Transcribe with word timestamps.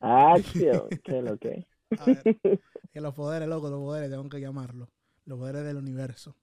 Acción, 0.00 0.88
¿qué 1.04 1.18
es 1.18 1.24
lo 1.24 1.36
que? 1.36 1.66
A 1.98 2.04
ver, 2.06 2.22
que 2.92 3.00
los 3.00 3.14
poderes, 3.14 3.48
loco, 3.48 3.68
los 3.68 3.80
poderes, 3.80 4.10
tengo 4.10 4.28
que 4.28 4.40
llamarlo. 4.40 4.88
Los 5.26 5.38
poderes 5.38 5.64
del 5.64 5.76
universo. 5.76 6.34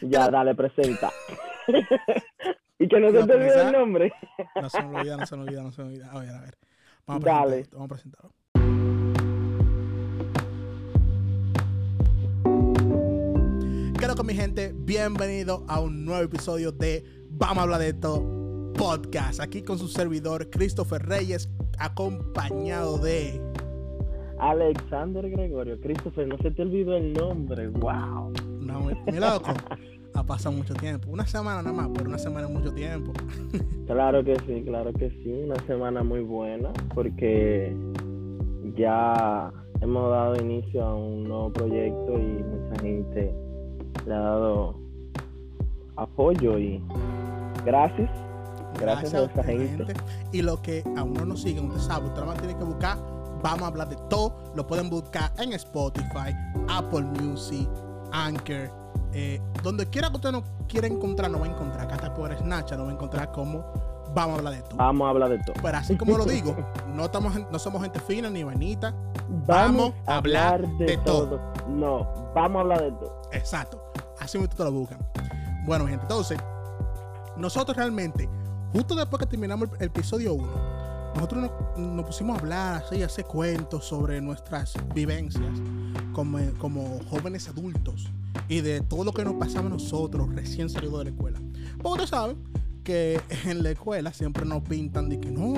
Ya, 0.00 0.28
dale, 0.30 0.54
presenta. 0.54 1.10
y 2.78 2.88
que 2.88 2.98
no 2.98 3.10
se 3.10 3.26
te 3.26 3.34
olvide 3.34 3.62
el 3.62 3.72
nombre. 3.72 4.12
No 4.60 4.70
se 4.70 4.82
me 4.82 4.98
olvida, 4.98 5.16
no 5.16 5.26
se 5.26 5.36
me 5.36 5.42
olvida, 5.42 5.62
no 5.62 5.72
se 5.72 5.82
me 5.82 5.88
olvida. 5.88 6.10
A 6.10 6.18
ver, 6.18 6.30
a 6.30 6.40
ver. 6.40 6.58
Vamos 7.06 7.24
a 7.24 7.28
Dale. 7.28 7.66
vamos 7.72 7.84
a 7.84 7.88
presentarlo. 7.88 8.32
¿Qué 13.98 14.06
loco, 14.06 14.24
mi 14.24 14.34
gente? 14.34 14.72
Bienvenido 14.74 15.64
a 15.68 15.80
un 15.80 16.06
nuevo 16.06 16.22
episodio 16.22 16.72
de 16.72 17.04
Vamos 17.28 17.58
a 17.58 17.62
hablar 17.62 17.80
de 17.80 17.88
esto 17.88 18.40
podcast. 18.76 19.40
Aquí 19.40 19.62
con 19.62 19.78
su 19.78 19.88
servidor 19.88 20.48
Christopher 20.48 21.02
Reyes, 21.02 21.50
acompañado 21.80 22.98
de. 22.98 23.40
Alexander 24.38 25.28
Gregorio. 25.28 25.78
Christopher, 25.80 26.26
no 26.26 26.38
se 26.38 26.50
te 26.50 26.62
olvidó 26.62 26.96
el 26.96 27.12
nombre. 27.12 27.68
Wow. 27.68 28.32
No, 28.60 28.90
loco. 29.12 29.52
Ha 30.12 30.24
pasado 30.24 30.56
mucho 30.56 30.74
tiempo. 30.74 31.08
Una 31.08 31.24
semana 31.24 31.62
nada 31.62 31.72
más, 31.72 31.88
pero 31.94 32.08
una 32.08 32.18
semana 32.18 32.48
es 32.48 32.52
mucho 32.52 32.72
tiempo. 32.74 33.12
Claro 33.86 34.22
que 34.22 34.36
sí, 34.46 34.62
claro 34.64 34.92
que 34.92 35.10
sí. 35.10 35.32
Una 35.46 35.56
semana 35.66 36.04
muy 36.04 36.20
buena 36.20 36.72
porque 36.94 37.74
ya 38.76 39.52
hemos 39.80 40.10
dado 40.10 40.36
inicio 40.36 40.84
a 40.84 40.94
un 40.94 41.24
nuevo 41.24 41.52
proyecto 41.52 42.12
y 42.16 42.42
mucha 42.44 42.82
gente 42.82 43.34
le 44.06 44.14
ha 44.14 44.20
dado 44.20 44.76
apoyo 45.96 46.56
y 46.56 46.80
gracias. 47.64 48.10
Gracias, 48.78 49.14
a 49.14 49.24
esa 49.24 49.42
mi 49.42 49.68
gente. 49.68 49.94
Y 50.32 50.42
lo 50.42 50.60
que 50.62 50.84
aún 50.96 51.14
no 51.14 51.24
nos 51.24 51.42
siguen, 51.42 51.66
usted 51.70 51.80
sabe, 51.80 52.06
usted 52.06 52.22
más 52.22 52.38
tiene 52.38 52.56
que 52.56 52.64
buscar. 52.64 52.98
Vamos 53.42 53.62
a 53.62 53.66
hablar 53.66 53.88
de 53.88 53.96
todo. 54.08 54.34
Lo 54.54 54.66
pueden 54.66 54.90
buscar 54.90 55.32
en 55.38 55.52
Spotify, 55.54 56.34
Apple 56.68 57.02
Music, 57.02 57.68
Anchor. 58.12 58.70
eh, 59.12 59.40
donde 59.62 59.86
quiera 59.86 60.08
que 60.08 60.16
usted 60.16 60.32
no 60.32 60.44
quiera 60.68 60.86
encontrar, 60.86 61.30
no 61.30 61.40
va 61.40 61.46
a 61.46 61.50
encontrar. 61.50 61.86
Acá 61.86 61.94
hasta 61.96 62.14
por 62.14 62.36
Snapchat 62.36 62.78
no 62.78 62.84
va 62.84 62.90
a 62.90 62.94
encontrar 62.94 63.32
como 63.32 63.64
Vamos 64.14 64.34
a 64.34 64.38
hablar 64.38 64.54
de 64.54 64.62
todo. 64.62 64.76
Vamos 64.76 65.06
a 65.06 65.10
hablar 65.10 65.30
de 65.30 65.38
todo. 65.38 65.54
Pero 65.62 65.78
así 65.78 65.96
como 65.96 66.18
lo 66.18 66.24
digo, 66.24 66.56
no, 66.94 67.04
estamos, 67.04 67.34
no 67.50 67.58
somos 67.58 67.82
gente 67.82 68.00
fina 68.00 68.28
ni 68.28 68.42
vainita. 68.42 68.94
Vamos 69.46 69.92
a 70.06 70.16
hablar 70.16 70.66
de 70.78 70.96
todo. 70.98 71.40
No, 71.68 72.32
vamos 72.34 72.58
a 72.58 72.60
hablar 72.60 72.82
de 72.82 72.92
todo. 72.92 73.22
Exacto. 73.32 73.80
Así 74.18 74.38
mismo 74.38 74.54
te 74.54 74.64
lo 74.64 74.72
buscan. 74.72 74.98
Bueno, 75.64 75.86
gente, 75.86 76.02
entonces, 76.02 76.38
nosotros 77.36 77.76
realmente, 77.76 78.28
justo 78.72 78.94
después 78.94 79.20
que 79.20 79.26
terminamos 79.26 79.68
el, 79.78 79.86
episodio 79.86 80.34
1, 80.34 80.48
nosotros 81.14 81.50
nos, 81.76 82.06
pusimos 82.06 82.36
a 82.36 82.40
hablar, 82.40 82.84
así, 82.84 83.02
a 83.02 83.06
hacer 83.06 83.24
cuentos 83.24 83.84
sobre 83.84 84.20
nuestras 84.20 84.74
vivencias 84.94 85.50
como, 86.12 86.38
como 86.58 87.00
jóvenes 87.08 87.48
adultos 87.48 88.10
y 88.48 88.60
de 88.60 88.80
todo 88.80 89.04
lo 89.04 89.12
que 89.12 89.24
nos 89.24 89.34
pasaba 89.34 89.66
a 89.66 89.70
nosotros 89.70 90.34
recién 90.34 90.70
salidos 90.70 90.98
de 90.98 91.04
la 91.04 91.10
escuela. 91.10 91.40
Porque 91.78 92.02
ustedes 92.02 92.10
saben 92.10 92.36
que 92.84 93.20
en 93.44 93.62
la 93.62 93.70
escuela 93.70 94.12
siempre 94.12 94.44
nos 94.44 94.62
pintan 94.62 95.08
de 95.08 95.20
que 95.20 95.30
no, 95.30 95.54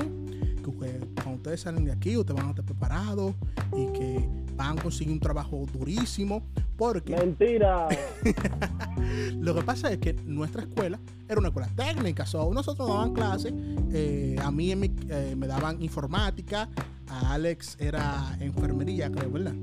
que 0.63 1.01
cuando 1.15 1.37
ustedes 1.37 1.61
salen 1.61 1.85
de 1.85 1.93
aquí, 1.93 2.17
ustedes 2.17 2.37
van 2.37 2.49
a 2.49 2.51
estar 2.51 2.65
preparados 2.65 3.35
y 3.77 3.87
que 3.99 4.29
van 4.57 4.79
a 4.79 4.83
conseguir 4.83 5.13
un 5.13 5.21
trabajo 5.21 5.65
durísimo. 5.73 6.43
Porque 6.77 7.15
Mentira. 7.17 7.89
lo 9.41 9.55
que 9.55 9.63
pasa 9.63 9.93
es 9.93 9.99
que 9.99 10.15
nuestra 10.15 10.63
escuela 10.63 10.99
era 11.29 11.39
una 11.39 11.49
escuela 11.49 11.69
técnica. 11.77 12.27
So, 12.27 12.53
nosotros 12.53 12.89
daban 12.89 13.13
clases. 13.13 13.53
eh, 13.93 14.37
a 14.43 14.51
mí 14.51 14.75
mi- 14.75 14.95
eh, 15.09 15.35
me 15.37 15.47
daban 15.47 15.83
informática. 15.83 16.69
A 17.09 17.35
Alex 17.35 17.77
era 17.79 18.37
enfermería, 18.41 19.11
creo, 19.13 19.31
¿verdad? 19.31 19.55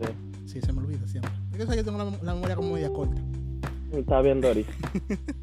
Sí, 0.00 0.08
Sí, 0.46 0.60
se 0.62 0.72
me 0.72 0.80
olvida 0.80 1.06
siempre. 1.06 1.30
Es 1.58 1.66
que 1.66 1.76
yo 1.76 1.84
tengo 1.84 2.16
la 2.22 2.34
memoria 2.34 2.54
como 2.56 2.72
media 2.74 2.90
corta. 2.92 3.20
está 3.92 4.20
bien, 4.22 4.40
Doris. 4.40 4.66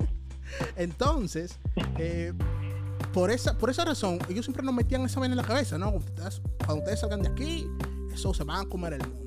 Entonces, 0.78 1.58
eh, 2.00 2.34
por, 3.14 3.30
esa, 3.32 3.58
por 3.58 3.70
esa 3.70 3.84
razón, 3.86 4.20
ellos 4.30 4.46
siempre 4.46 4.64
nos 4.64 4.74
metían 4.74 5.02
esa 5.02 5.20
vaina 5.20 5.34
en 5.34 5.38
la 5.38 5.44
cabeza, 5.44 5.78
¿no? 5.78 5.90
Ustedes- 5.92 6.42
cuando 6.66 6.78
ustedes 6.84 7.00
salgan 7.02 7.22
de 7.22 7.30
aquí, 7.30 7.68
eso 8.14 8.34
se 8.34 8.44
van 8.44 8.66
a 8.66 8.70
comer 8.70 8.94
el 8.94 9.02
mundo. 9.08 9.25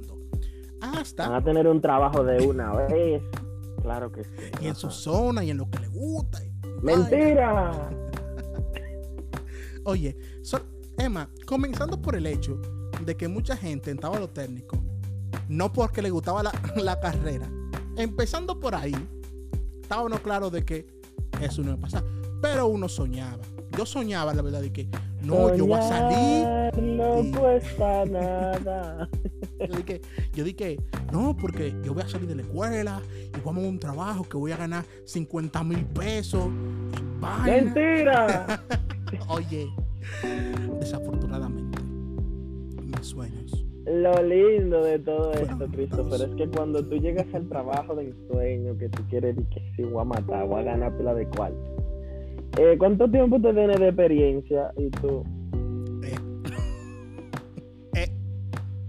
Hasta 0.80 1.28
Van 1.28 1.40
a 1.40 1.44
tener 1.44 1.66
un 1.66 1.80
trabajo 1.80 2.22
de 2.24 2.46
una 2.46 2.72
vez. 2.74 3.22
Claro 3.82 4.10
que 4.12 4.24
sí. 4.24 4.30
y 4.60 4.66
en 4.68 4.74
su 4.74 4.90
zona 4.90 5.44
y 5.44 5.50
en 5.50 5.58
lo 5.58 5.68
que 5.70 5.78
le 5.80 5.88
gusta. 5.88 6.44
y- 6.44 6.52
Mentira. 6.82 7.72
Oye, 9.84 10.16
so- 10.42 10.60
Emma, 10.98 11.28
comenzando 11.46 12.00
por 12.00 12.14
el 12.16 12.26
hecho 12.26 12.60
de 13.04 13.16
que 13.16 13.28
mucha 13.28 13.56
gente 13.56 13.90
entraba 13.90 14.16
a 14.16 14.20
lo 14.20 14.28
técnico, 14.28 14.76
no 15.48 15.72
porque 15.72 16.02
le 16.02 16.10
gustaba 16.10 16.42
la, 16.42 16.52
la 16.76 16.98
carrera, 17.00 17.48
empezando 17.96 18.58
por 18.60 18.74
ahí, 18.74 18.94
estábamos 19.80 20.20
claros 20.20 20.52
de 20.52 20.64
que 20.64 20.86
eso 21.40 21.62
no 21.62 21.68
iba 21.68 21.78
a 21.78 21.80
pasar, 21.80 22.04
pero 22.42 22.66
uno 22.66 22.88
soñaba. 22.88 23.42
Yo 23.76 23.86
soñaba, 23.86 24.34
la 24.34 24.42
verdad, 24.42 24.60
de 24.60 24.72
que 24.72 24.88
no, 25.22 25.54
yo 25.54 25.66
voy 25.66 25.78
a 25.78 25.82
salir. 25.82 26.82
No 26.82 27.22
y- 27.22 27.30
cuesta 27.32 28.04
nada. 28.06 29.08
Yo 29.58 29.76
dije, 29.76 30.00
yo 30.32 30.44
dije, 30.44 30.78
no, 31.12 31.36
porque 31.36 31.74
yo 31.82 31.92
voy 31.92 32.04
a 32.04 32.08
salir 32.08 32.28
de 32.28 32.36
la 32.36 32.42
escuela 32.42 33.02
y 33.36 33.40
vamos 33.44 33.64
a 33.64 33.68
un 33.68 33.80
trabajo 33.80 34.22
que 34.22 34.36
voy 34.36 34.52
a 34.52 34.56
ganar 34.56 34.84
50 35.04 35.64
mil 35.64 35.84
pesos. 35.86 36.46
Y. 36.46 37.50
Mentira. 37.50 38.62
Oye, 39.28 39.68
desafortunadamente, 40.78 41.82
mis 42.84 43.04
sueños. 43.04 43.64
Lo 43.84 44.22
lindo 44.22 44.84
de 44.84 45.00
todo 45.00 45.32
esto, 45.32 45.66
Christopher, 45.72 46.28
es 46.28 46.36
que 46.36 46.48
cuando 46.48 46.84
tú 46.84 46.96
llegas 46.96 47.26
al 47.34 47.48
trabajo 47.48 47.96
de 47.96 48.10
ensueño, 48.10 48.78
que 48.78 48.88
tú 48.90 49.02
quieres 49.08 49.34
decir 49.34 49.50
que 49.50 49.72
sí, 49.74 49.82
voy 49.82 50.02
a 50.02 50.04
matar, 50.04 50.46
voy 50.46 50.60
a 50.60 50.64
ganar 50.64 50.96
pila 50.96 51.14
de 51.14 51.26
cuarto. 51.26 51.77
Eh, 52.56 52.76
¿Cuánto 52.78 53.08
tiempo 53.10 53.40
te 53.40 53.52
tienes 53.52 53.78
de 53.78 53.88
experiencia? 53.88 54.72
Y 54.76 54.90
tú, 54.90 55.22
Eh, 56.02 56.14
eh, 57.94 58.08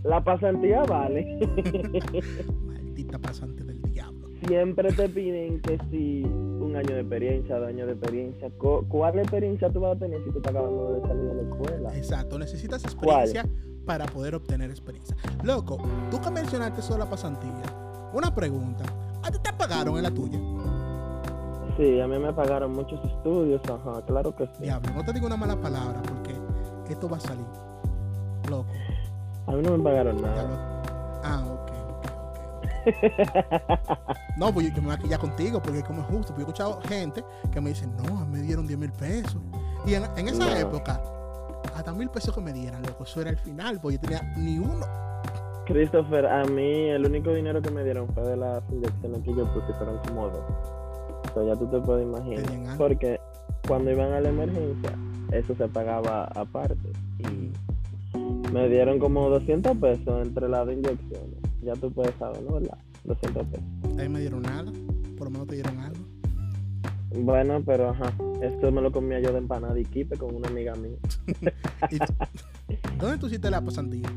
la 0.03 0.23
pasantía 0.23 0.83
vale. 0.83 1.39
maldita 2.65 3.19
pasante 3.19 3.63
del 3.63 3.81
diablo. 3.83 4.27
Siempre 4.47 4.91
te 4.93 5.09
piden 5.09 5.61
que 5.61 5.77
si 5.91 6.23
un 6.23 6.75
año 6.75 6.95
de 6.95 7.01
experiencia, 7.01 7.57
dos 7.59 7.67
años 7.69 7.87
de 7.87 7.93
experiencia. 7.93 8.49
¿Cuál 8.57 9.19
experiencia 9.19 9.69
tú 9.71 9.81
vas 9.81 9.95
a 9.95 9.99
tener 9.99 10.23
si 10.23 10.31
tú 10.31 10.37
estás 10.37 10.51
acabando 10.55 10.93
de 10.93 11.01
salir 11.07 11.23
de 11.23 11.35
la 11.35 11.41
escuela? 11.43 11.97
Exacto, 11.97 12.39
necesitas 12.39 12.83
experiencia 12.83 13.45
para 13.85 14.05
poder 14.05 14.35
obtener 14.35 14.69
experiencia. 14.69 15.15
Loco, 15.43 15.77
tú 16.09 16.19
que 16.21 16.29
mencionaste 16.31 16.79
eso 16.79 16.93
de 16.93 16.99
la 16.99 17.09
pasantía, 17.09 17.51
una 18.13 18.33
pregunta. 18.33 18.83
¿A 19.23 19.29
ti 19.31 19.37
te 19.43 19.51
pagaron 19.53 19.97
en 19.97 20.03
la 20.03 20.11
tuya? 20.11 20.39
Sí, 21.79 22.01
a 22.01 22.07
mí 22.07 22.19
me 22.19 22.33
pagaron 22.33 22.73
muchos 22.73 22.99
estudios, 23.05 23.61
ajá, 23.63 24.01
claro 24.05 24.35
que 24.35 24.45
sí. 24.47 24.63
Diablo, 24.63 24.91
no 24.93 25.03
te 25.05 25.13
digo 25.13 25.27
una 25.27 25.37
mala 25.37 25.55
palabra 25.55 26.01
porque 26.01 26.35
esto 26.91 27.07
va 27.07 27.15
a 27.15 27.19
salir. 27.21 27.45
Loco. 28.49 28.65
A 29.47 29.51
mí 29.53 29.61
no 29.61 29.77
me 29.77 29.83
pagaron 29.85 30.17
Diablo. 30.17 30.41
nada. 30.43 31.21
Ah, 31.23 31.43
ok, 31.47 31.71
ok, 31.95 32.05
ok, 32.81 34.09
ok. 34.09 34.17
No, 34.37 34.51
pues 34.53 34.67
yo, 34.67 34.75
yo 34.75 34.81
me 34.81 34.87
voy 34.87 34.95
a 34.95 34.99
quillar 34.99 35.19
contigo 35.21 35.61
porque 35.61 35.81
como 35.83 36.01
es 36.01 36.07
justo. 36.07 36.33
Porque 36.33 36.41
yo 36.41 36.47
he 36.47 36.51
escuchado 36.51 36.81
gente 36.81 37.23
que 37.51 37.61
me 37.61 37.69
dicen, 37.69 37.95
no, 37.95 38.25
me 38.25 38.39
dieron 38.41 38.67
10 38.67 38.77
mil 38.77 38.91
pesos. 38.91 39.37
Y 39.85 39.93
en, 39.93 40.03
en 40.17 40.27
esa 40.27 40.45
No. 40.47 40.55
época, 40.57 41.01
hasta 41.75 41.93
mil 41.93 42.09
pesos 42.09 42.35
que 42.35 42.41
me 42.41 42.51
dieran, 42.51 42.81
loco, 42.81 43.05
eso 43.05 43.21
era 43.21 43.29
el 43.29 43.37
final, 43.37 43.79
porque 43.79 43.95
yo 43.95 44.01
tenía 44.01 44.21
ni 44.35 44.59
uno. 44.59 44.85
Christopher, 45.65 46.25
a 46.25 46.43
mí 46.45 46.89
el 46.89 47.05
único 47.05 47.29
dinero 47.31 47.61
que 47.61 47.71
me 47.71 47.83
dieron 47.85 48.07
fue 48.13 48.23
de 48.23 48.35
las 48.35 48.61
inyecciones 48.69 49.21
que 49.23 49.29
yo 49.33 49.45
puse, 49.53 49.71
fueron 49.75 49.97
como 50.07 50.27
dos. 50.27 50.41
Ya 51.35 51.55
tú 51.55 51.67
te 51.67 51.79
puedes 51.79 52.05
imaginar. 52.05 52.77
Porque 52.77 53.19
cuando 53.67 53.91
iban 53.91 54.11
a 54.13 54.21
la 54.21 54.29
emergencia, 54.29 54.91
eso 55.31 55.55
se 55.55 55.67
pagaba 55.67 56.25
aparte. 56.25 56.91
Y 57.19 57.51
me 58.51 58.67
dieron 58.67 58.99
como 58.99 59.29
200 59.29 59.77
pesos 59.77 60.27
entre 60.27 60.49
las 60.49 60.67
inyecciones. 60.67 61.37
Ya 61.61 61.73
tú 61.73 61.91
puedes 61.91 62.15
saber, 62.15 62.41
¿no? 62.43 62.55
¿Verdad? 62.55 62.77
200 63.03 63.45
pesos. 63.47 63.99
Ahí 63.99 64.09
me 64.09 64.21
dieron 64.21 64.41
nada, 64.41 64.71
por 65.17 65.27
lo 65.27 65.31
menos 65.31 65.47
te 65.47 65.55
dieron 65.55 65.79
algo. 65.79 65.99
Bueno, 67.11 67.61
pero 67.65 67.89
ajá, 67.89 68.13
esto 68.41 68.71
me 68.71 68.81
lo 68.81 68.91
comía 68.91 69.19
yo 69.19 69.31
de 69.31 69.39
empanada 69.39 69.79
y 69.79 69.85
quipe 69.85 70.15
con 70.17 70.35
una 70.35 70.47
amiga 70.47 70.75
mía. 70.75 70.97
¿Dónde 72.99 73.17
tú 73.17 73.27
hiciste 73.27 73.49
la 73.49 73.61
pasantía? 73.61 74.07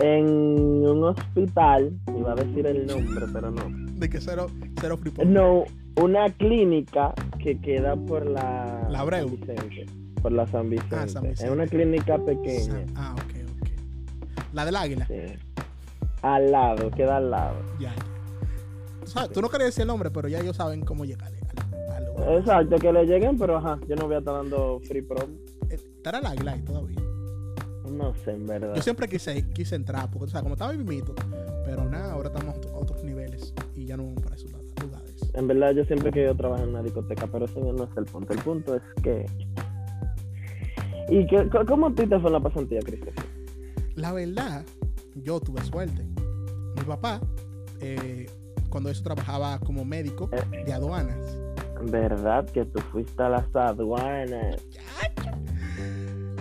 En 0.00 0.26
un 0.26 1.04
hospital, 1.04 1.92
iba 2.16 2.32
a 2.32 2.34
decir 2.36 2.66
el 2.66 2.86
nombre, 2.86 3.26
pero 3.32 3.50
no. 3.50 3.62
De 3.98 4.08
que 4.08 4.20
cero, 4.20 4.46
cero 4.80 4.96
free. 4.96 5.12
No, 5.26 5.64
una 5.96 6.28
clínica 6.30 7.12
que 7.42 7.60
queda 7.60 7.96
por 7.96 8.26
la, 8.26 8.86
La 8.90 9.00
Abreu. 9.00 9.28
San 9.28 9.36
Vicente. 9.68 9.86
Por 10.22 10.32
la 10.32 10.46
San 10.46 10.70
Vicente. 10.70 10.96
Ah, 10.96 11.08
San 11.08 11.22
Vicente. 11.22 11.44
Es 11.44 11.50
una 11.50 11.66
clínica 11.66 12.18
pequeña. 12.18 12.84
Ah, 12.94 13.14
ok, 13.14 13.34
ok. 13.60 13.68
La 14.52 14.64
del 14.64 14.76
águila. 14.76 15.06
sí. 15.06 15.14
Al 16.22 16.52
lado, 16.52 16.88
queda 16.92 17.16
al 17.16 17.30
lado. 17.32 17.56
Ya, 17.80 17.92
ya. 17.96 18.02
Tú, 19.04 19.10
sabes, 19.10 19.30
tú 19.32 19.42
no 19.42 19.48
querías 19.48 19.68
decir 19.70 19.82
el 19.82 19.88
nombre, 19.88 20.08
pero 20.12 20.28
ya 20.28 20.38
ellos 20.38 20.54
saben 20.56 20.82
cómo 20.82 21.04
llegarle 21.04 21.40
al, 21.90 22.06
al. 22.28 22.38
Exacto, 22.38 22.76
que 22.76 22.92
le 22.92 23.04
lleguen, 23.04 23.36
pero 23.36 23.56
ajá, 23.56 23.80
yo 23.88 23.96
no 23.96 24.06
voy 24.06 24.14
a 24.14 24.18
estar 24.18 24.34
dando 24.34 24.78
free 24.86 25.02
promo. 25.02 25.34
Eh, 25.68 25.74
Estará 25.96 26.18
el 26.20 26.26
águila 26.26 26.52
ahí 26.52 26.62
todavía. 26.62 27.00
No 27.90 28.14
sé, 28.24 28.30
en 28.30 28.46
verdad. 28.46 28.72
Yo 28.76 28.82
siempre 28.82 29.08
quise, 29.08 29.48
quise 29.50 29.74
entrar, 29.74 30.08
porque, 30.12 30.26
o 30.26 30.28
sea, 30.28 30.42
como 30.42 30.54
estaba 30.54 30.72
mimito, 30.72 31.12
pero 31.64 31.84
nada, 31.90 32.12
ahora 32.12 32.28
estamos 32.32 32.54
a 32.72 32.76
otros 32.76 33.02
niveles 33.02 33.52
y 33.74 33.84
ya 33.86 33.96
no 33.96 34.14
En 35.34 35.46
verdad, 35.48 35.72
yo 35.72 35.84
siempre 35.86 36.10
he 36.10 36.12
querido 36.12 36.34
trabajar 36.34 36.64
en 36.64 36.70
una 36.74 36.82
discoteca, 36.82 37.26
pero 37.26 37.46
ese 37.46 37.58
no 37.60 37.84
es 37.84 37.96
el 37.96 38.04
punto. 38.04 38.32
El 38.32 38.38
punto 38.40 38.74
es 38.76 38.82
que. 39.02 39.26
¿Y 41.08 41.26
qué, 41.26 41.48
cómo 41.66 41.88
a 41.88 41.94
ti 41.94 42.06
te 42.06 42.18
fue 42.20 42.30
la 42.30 42.40
pasantía, 42.40 42.80
Cristian? 42.80 43.14
La 43.94 44.12
verdad, 44.12 44.64
yo 45.16 45.40
tuve 45.40 45.62
suerte. 45.62 46.04
Mi 46.76 46.82
papá, 46.86 47.20
eh, 47.80 48.26
cuando 48.68 48.90
eso 48.90 49.02
trabajaba 49.02 49.58
como 49.60 49.84
médico 49.84 50.30
de 50.66 50.72
aduanas. 50.72 51.38
¿Verdad 51.90 52.46
que 52.50 52.64
tú 52.64 52.78
fuiste 52.92 53.22
a 53.22 53.28
las 53.28 53.44
aduanas? 53.56 54.56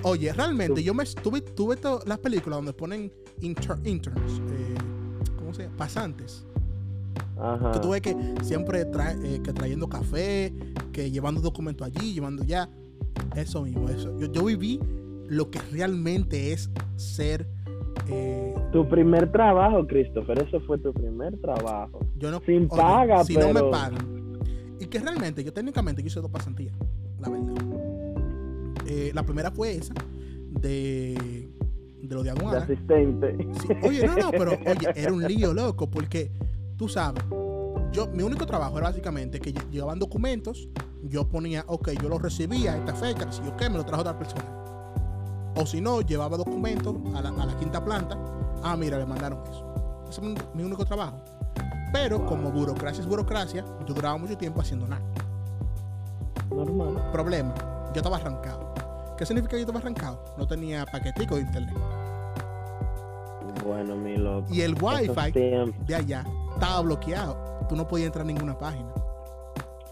Oye, 0.03 0.31
realmente 0.33 0.75
Tú- 0.75 0.81
yo 0.81 0.93
me 0.93 1.05
tuve, 1.05 1.41
tuve 1.41 1.77
las 2.05 2.17
películas 2.19 2.57
donde 2.57 2.73
ponen 2.73 3.11
inter- 3.41 3.77
interns, 3.83 4.39
eh, 4.51 4.75
¿cómo 5.37 5.53
se 5.53 5.63
llama? 5.63 5.77
Pasantes. 5.77 6.45
Ajá. 7.39 7.71
Que 7.71 7.79
tú 7.79 7.89
ves 7.89 8.01
que 8.01 8.15
siempre 8.43 8.85
trae, 8.85 9.15
eh, 9.23 9.41
que 9.43 9.51
trayendo 9.53 9.87
café, 9.89 10.53
que 10.91 11.09
llevando 11.11 11.41
documentos 11.41 11.87
allí, 11.87 12.13
llevando 12.13 12.43
ya. 12.43 12.69
Eso 13.35 13.63
mismo, 13.63 13.89
eso. 13.89 14.17
Yo, 14.19 14.31
yo 14.31 14.45
viví 14.45 14.79
lo 15.27 15.49
que 15.49 15.59
realmente 15.71 16.51
es 16.53 16.69
ser. 16.97 17.47
eh, 18.09 18.53
Tu 18.71 18.87
primer 18.89 19.31
trabajo, 19.31 19.85
Christopher, 19.87 20.39
eso 20.47 20.59
fue 20.61 20.77
tu 20.77 20.93
primer 20.93 21.37
trabajo. 21.41 21.99
yo 22.17 22.31
no, 22.31 22.41
Sin 22.45 22.67
paga, 22.67 23.23
si 23.23 23.35
no 23.35 23.47
me 23.47 23.53
pero- 23.55 23.71
pagan. 23.71 24.39
Y 24.79 24.85
que 24.87 24.99
realmente, 24.99 25.43
yo 25.43 25.53
técnicamente 25.53 26.01
yo 26.01 26.07
hice 26.07 26.19
dos 26.21 26.31
pasantías, 26.31 26.75
la 27.19 27.29
verdad. 27.29 27.53
Eh, 28.87 29.11
la 29.13 29.23
primera 29.23 29.51
fue 29.51 29.75
esa, 29.75 29.93
de, 30.49 31.47
de 32.01 32.15
lo 32.15 32.23
de 32.23 32.31
De 32.31 32.37
aduana. 32.37 32.57
asistente. 32.59 33.37
Sí, 33.61 33.67
Oye, 33.87 34.05
no, 34.05 34.15
no, 34.17 34.31
pero 34.31 34.51
oye, 34.53 34.89
era 34.95 35.13
un 35.13 35.23
lío 35.23 35.53
loco, 35.53 35.89
porque 35.89 36.31
tú 36.81 36.89
sabes, 36.89 37.23
yo, 37.91 38.07
mi 38.07 38.23
único 38.23 38.43
trabajo 38.47 38.79
era 38.79 38.87
básicamente 38.87 39.39
que 39.39 39.53
lle- 39.53 39.69
llegaban 39.69 39.99
documentos, 39.99 40.67
yo 41.03 41.27
ponía, 41.29 41.63
ok, 41.67 41.89
yo 42.01 42.09
los 42.09 42.19
recibía 42.19 42.73
a 42.73 42.77
esta 42.77 42.95
fecha, 42.95 43.31
si 43.31 43.43
yo 43.43 43.55
qué, 43.55 43.69
me 43.69 43.77
lo 43.77 43.85
trajo 43.85 44.01
otra 44.01 44.17
persona. 44.17 44.43
O 45.55 45.63
si 45.67 45.79
no, 45.79 46.01
llevaba 46.01 46.37
documentos 46.37 46.95
a 47.15 47.21
la, 47.21 47.29
a 47.29 47.45
la 47.45 47.55
quinta 47.59 47.85
planta, 47.85 48.17
ah, 48.63 48.75
mira, 48.75 48.97
le 48.97 49.05
mandaron 49.05 49.43
eso. 49.47 49.63
Ese 50.09 50.21
es 50.21 50.27
mi, 50.27 50.35
mi 50.55 50.63
único 50.63 50.83
trabajo. 50.83 51.21
Pero 51.93 52.25
como 52.25 52.49
burocracia 52.49 53.01
es 53.01 53.07
burocracia, 53.07 53.63
yo 53.85 53.93
duraba 53.93 54.17
mucho 54.17 54.35
tiempo 54.35 54.59
haciendo 54.61 54.87
nada. 54.87 55.03
Normal. 56.49 57.11
Problema, 57.11 57.53
yo 57.93 57.97
estaba 57.97 58.17
arrancado. 58.17 58.73
¿Qué 59.19 59.25
significa 59.27 59.51
que 59.51 59.57
yo 59.57 59.61
estaba 59.67 59.77
arrancado? 59.81 60.33
No 60.35 60.47
tenía 60.47 60.83
paquetico 60.87 61.35
de 61.35 61.41
internet. 61.41 61.75
Bueno, 63.63 63.95
mi 63.95 64.17
loco. 64.17 64.47
Y 64.51 64.61
el 64.61 64.73
wifi 64.81 65.31
de 65.85 65.95
allá 65.95 66.25
estaba 66.61 66.81
bloqueado. 66.81 67.37
Tú 67.67 67.75
no 67.75 67.87
podías 67.87 68.07
entrar 68.07 68.23
a 68.23 68.27
ninguna 68.27 68.57
página. 68.57 68.89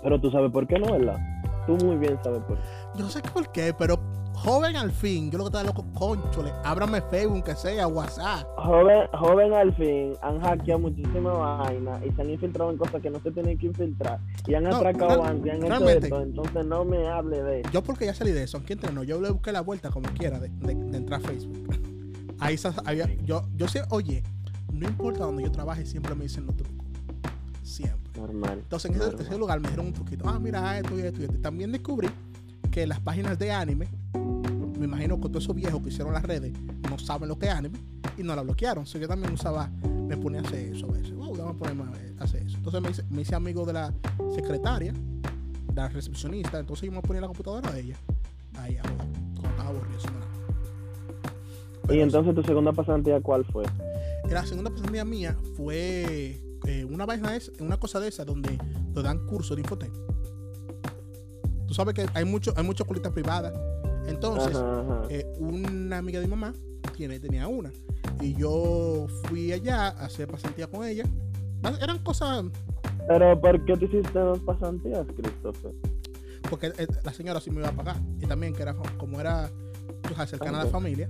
Pero 0.04 0.22
tú 0.22 0.30
sabes 0.30 0.52
por 0.52 0.68
qué 0.68 0.78
no, 0.78 0.92
¿verdad? 0.92 1.18
Tú 1.66 1.76
muy 1.86 1.98
bien 1.98 2.18
sabes 2.24 2.42
por 2.44 2.58
qué. 2.58 2.64
Yo 2.96 3.10
sé 3.10 3.22
por 3.22 3.52
qué, 3.52 3.74
pero 3.74 4.00
joven 4.34 4.76
al 4.76 4.92
fin, 4.92 5.30
yo 5.32 5.38
lo 5.40 5.46
que 5.46 5.48
estaba 5.50 5.64
loco, 5.66 5.84
conchole, 5.94 6.52
ábrame 6.64 7.02
Facebook, 7.02 7.44
que 7.44 7.56
sea, 7.56 7.88
WhatsApp. 7.88 8.48
Joven, 8.58 9.08
joven 9.14 9.54
al 9.54 9.74
fin, 9.76 10.14
han 10.22 10.40
hackeado 10.42 10.80
muchísima 10.80 11.34
vaina 11.34 12.00
y 12.06 12.12
se 12.12 12.22
han 12.22 12.30
infiltrado 12.30 12.72
en 12.72 12.78
cosas 12.78 13.02
que 13.02 13.10
no 13.10 13.20
se 13.20 13.32
tienen 13.32 13.58
que 13.58 13.66
infiltrar. 13.68 14.20
Y 14.48 14.54
han 14.54 14.64
No, 14.64 14.76
atracado 14.78 15.22
banco 15.22 15.48
y 15.48 15.50
han 15.50 15.64
hecho 15.64 15.90
esto. 15.90 16.22
Entonces 16.22 16.66
no 16.66 16.86
me 16.86 17.08
hable 17.08 17.42
de 17.44 17.60
eso. 17.62 17.70
Yo 17.72 17.82
porque 17.84 18.06
ya 18.06 18.14
salí 18.14 18.32
de 18.32 18.44
eso, 18.44 18.58
aquí 18.58 18.74
entre 18.74 18.94
no, 18.94 19.04
yo 19.04 19.20
le 19.20 19.32
busqué 19.32 19.52
la 19.52 19.62
vuelta 19.62 19.90
como 19.90 20.08
quiera 20.14 20.40
de, 20.40 20.50
de- 20.50 20.76
de 20.76 20.98
entrar 20.98 21.20
a 21.20 21.28
Facebook. 21.28 21.76
Ahí 22.40 22.58
yo, 23.26 23.44
yo 23.58 23.68
sé, 23.68 23.82
oye, 23.90 24.24
no 24.72 24.88
importa 24.88 25.26
donde 25.26 25.44
yo 25.44 25.52
trabaje, 25.52 25.86
siempre 25.86 26.16
me 26.16 26.24
dicen 26.24 26.46
los 26.46 26.56
trucos. 26.56 26.86
Siempre. 27.64 28.00
Normal. 28.20 28.60
Entonces 28.60 28.92
en 28.92 28.98
ese, 28.98 29.06
normal. 29.06 29.26
ese 29.26 29.38
lugar 29.38 29.60
me 29.60 29.68
dieron 29.68 29.88
un 29.88 29.94
truquito. 29.94 30.28
Ah, 30.28 30.40
mira 30.40 30.78
esto 30.78 30.98
y 30.98 31.02
esto 31.02 31.22
y 31.22 31.24
esto. 31.26 31.36
Y 31.36 31.42
también 31.42 31.72
descubrí 31.72 32.10
que 32.72 32.86
las 32.86 33.00
páginas 33.00 33.38
de 33.40 33.52
anime, 33.52 33.88
me 34.78 34.86
imagino 34.86 35.20
que 35.20 35.28
todos 35.30 35.44
esos 35.44 35.56
viejos 35.56 35.82
que 35.82 35.90
hicieron 35.90 36.14
las 36.14 36.24
redes 36.24 36.54
no 36.90 36.98
saben 36.98 37.30
lo 37.30 37.38
que 37.38 37.48
es 37.48 37.54
anime 37.54 37.80
y 38.18 38.24
no 38.24 38.36
la 38.36 38.42
bloquearon. 38.42 38.86
So, 38.86 38.98
yo 38.98 39.08
también 39.08 39.34
usaba, 39.34 39.70
me 40.08 40.18
ponía 40.18 40.42
a 40.42 40.44
hacer 40.44 40.74
eso 40.74 40.88
a 40.88 40.94
veces. 40.94 41.14
Wow, 41.16 41.36
vamos 41.36 41.56
a 41.56 41.58
ponerme 41.58 41.84
a 42.20 42.24
hacer 42.24 42.44
eso. 42.44 42.58
Entonces 42.58 42.82
me 42.82 42.90
hice, 42.92 43.04
me 43.10 43.22
hice 43.22 43.36
amigo 43.36 43.66
de 43.66 43.74
la 43.74 43.94
secretaria, 44.36 44.94
de 44.94 45.76
la 45.76 45.90
recepcionista. 45.90 46.60
Entonces 46.60 46.86
yo 46.86 46.92
me 46.92 47.02
ponía 47.02 47.18
en 47.18 47.22
la 47.22 47.28
computadora 47.28 47.72
de 47.72 47.82
ella. 47.82 47.98
Ahí 48.58 48.78
a 48.78 48.82
joder, 48.82 48.98
cuando 49.34 49.50
estaba 49.50 49.70
aburrido. 49.70 50.00
Y 51.90 52.00
entonces 52.02 52.36
tu 52.36 52.44
segunda 52.44 52.72
pasantía, 52.72 53.20
¿cuál 53.20 53.44
fue? 53.46 53.66
La 54.30 54.46
segunda 54.46 54.70
pasantía 54.72 55.06
mía 55.06 55.38
fue 55.56 56.42
eh, 56.68 56.86
una 56.86 57.06
vaina 57.06 57.36
esa, 57.36 57.52
una 57.60 57.78
cosa 57.78 58.00
de 58.00 58.08
esa 58.10 58.26
donde 58.26 58.58
te 58.94 59.02
dan 59.02 59.26
cursos 59.28 59.56
de 59.56 59.62
Infotec. 59.64 59.92
Tú 61.68 61.74
sabes 61.74 61.94
que 61.94 62.06
hay 62.14 62.26
mucho, 62.26 62.54
hay 62.56 62.64
muchas 62.64 62.82
escuelitas 62.82 63.12
privadas. 63.14 63.54
Entonces, 64.08 64.56
Ajá, 64.56 64.82
ajá. 64.82 65.02
eh, 65.10 65.26
una 65.38 65.98
amiga 66.00 66.20
de 66.20 66.26
mi 66.26 66.32
mamá 66.32 66.54
tiene, 66.96 67.20
tenía 67.20 67.48
una. 67.48 67.72
Y 68.22 68.34
yo 68.36 69.06
fui 69.26 69.52
allá 69.54 69.88
a 69.90 70.06
hacer 70.06 70.28
pasantía 70.28 70.68
con 70.68 70.84
ella. 70.86 71.04
Bas- 71.62 71.82
Eran 71.82 72.00
cosas, 72.00 72.46
Pero 73.08 73.40
¿por 73.40 73.64
qué 73.66 73.78
te 73.78 73.86
hiciste 73.86 74.18
dos 74.20 74.40
pasantías, 74.40 75.06
Christopher? 75.16 75.72
porque 76.50 76.68
eh, 76.78 76.88
la 77.04 77.14
señora 77.14 77.40
sí 77.40 77.52
me 77.52 77.60
iba 77.60 77.70
a 77.70 77.74
pagar. 77.74 77.98
Y 78.20 78.26
también 78.26 78.54
que 78.54 78.64
era 78.64 78.74
co- 78.74 78.84
como 78.98 79.20
era 79.20 79.50
sabes, 80.16 80.30
cercana 80.32 80.62
a 80.62 80.66
la 80.66 80.70
familia, 80.72 81.10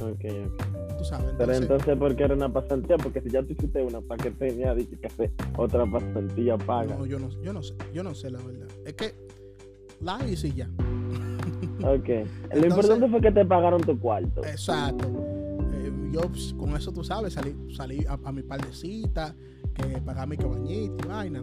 Ok, 0.00 0.24
ok. 0.24 0.73
Tú 1.04 1.08
sabes. 1.10 1.34
Pero 1.36 1.52
Entonces, 1.52 1.96
¿por 1.96 2.16
qué 2.16 2.24
era 2.24 2.34
una 2.34 2.52
pasantía? 2.52 2.96
Porque 2.96 3.20
si 3.20 3.30
ya 3.30 3.42
tú 3.42 3.52
hiciste 3.52 3.82
una, 3.82 4.00
¿para 4.00 4.22
qué 4.22 4.30
tenía 4.30 4.74
dicho 4.74 4.96
que 5.00 5.06
hacer 5.06 5.32
otra 5.56 5.86
pasantía 5.86 6.56
paga? 6.58 6.96
no, 6.96 7.06
yo 7.06 7.18
no, 7.18 7.28
yo 7.42 7.52
no 7.52 7.62
sé, 7.62 7.74
yo 7.92 8.02
no 8.02 8.14
sé 8.14 8.30
la 8.30 8.38
verdad. 8.38 8.68
Es 8.84 8.94
que 8.94 9.14
la 10.00 10.18
hice 10.26 10.52
ya. 10.52 10.68
Ok. 11.82 12.08
Lo 12.54 12.66
importante 12.66 13.08
fue 13.08 13.20
que 13.20 13.30
te 13.32 13.44
pagaron 13.44 13.80
tu 13.80 13.98
cuarto. 13.98 14.42
Exacto. 14.44 15.06
Eh, 15.72 15.92
yo 16.12 16.20
pues, 16.22 16.54
con 16.54 16.74
eso 16.76 16.92
tú 16.92 17.02
sabes, 17.04 17.34
salí, 17.34 17.54
salí 17.74 18.04
a, 18.06 18.18
a 18.24 18.32
mi 18.32 18.42
par 18.42 18.64
de 18.64 18.72
citas, 18.72 19.34
que 19.74 20.00
pagar 20.00 20.28
mi 20.28 20.36
cabañita 20.36 21.04
y 21.04 21.08
vaina. 21.08 21.42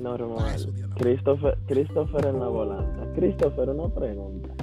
Normal. 0.00 0.54
eso, 0.54 0.70
Dios, 0.70 0.88
no. 0.88 0.96
Christopher, 0.96 1.58
Christopher 1.66 2.26
en 2.26 2.40
la 2.40 2.48
volanta. 2.48 3.12
Christopher, 3.14 3.70
una 3.70 3.92
pregunta. 3.92 4.53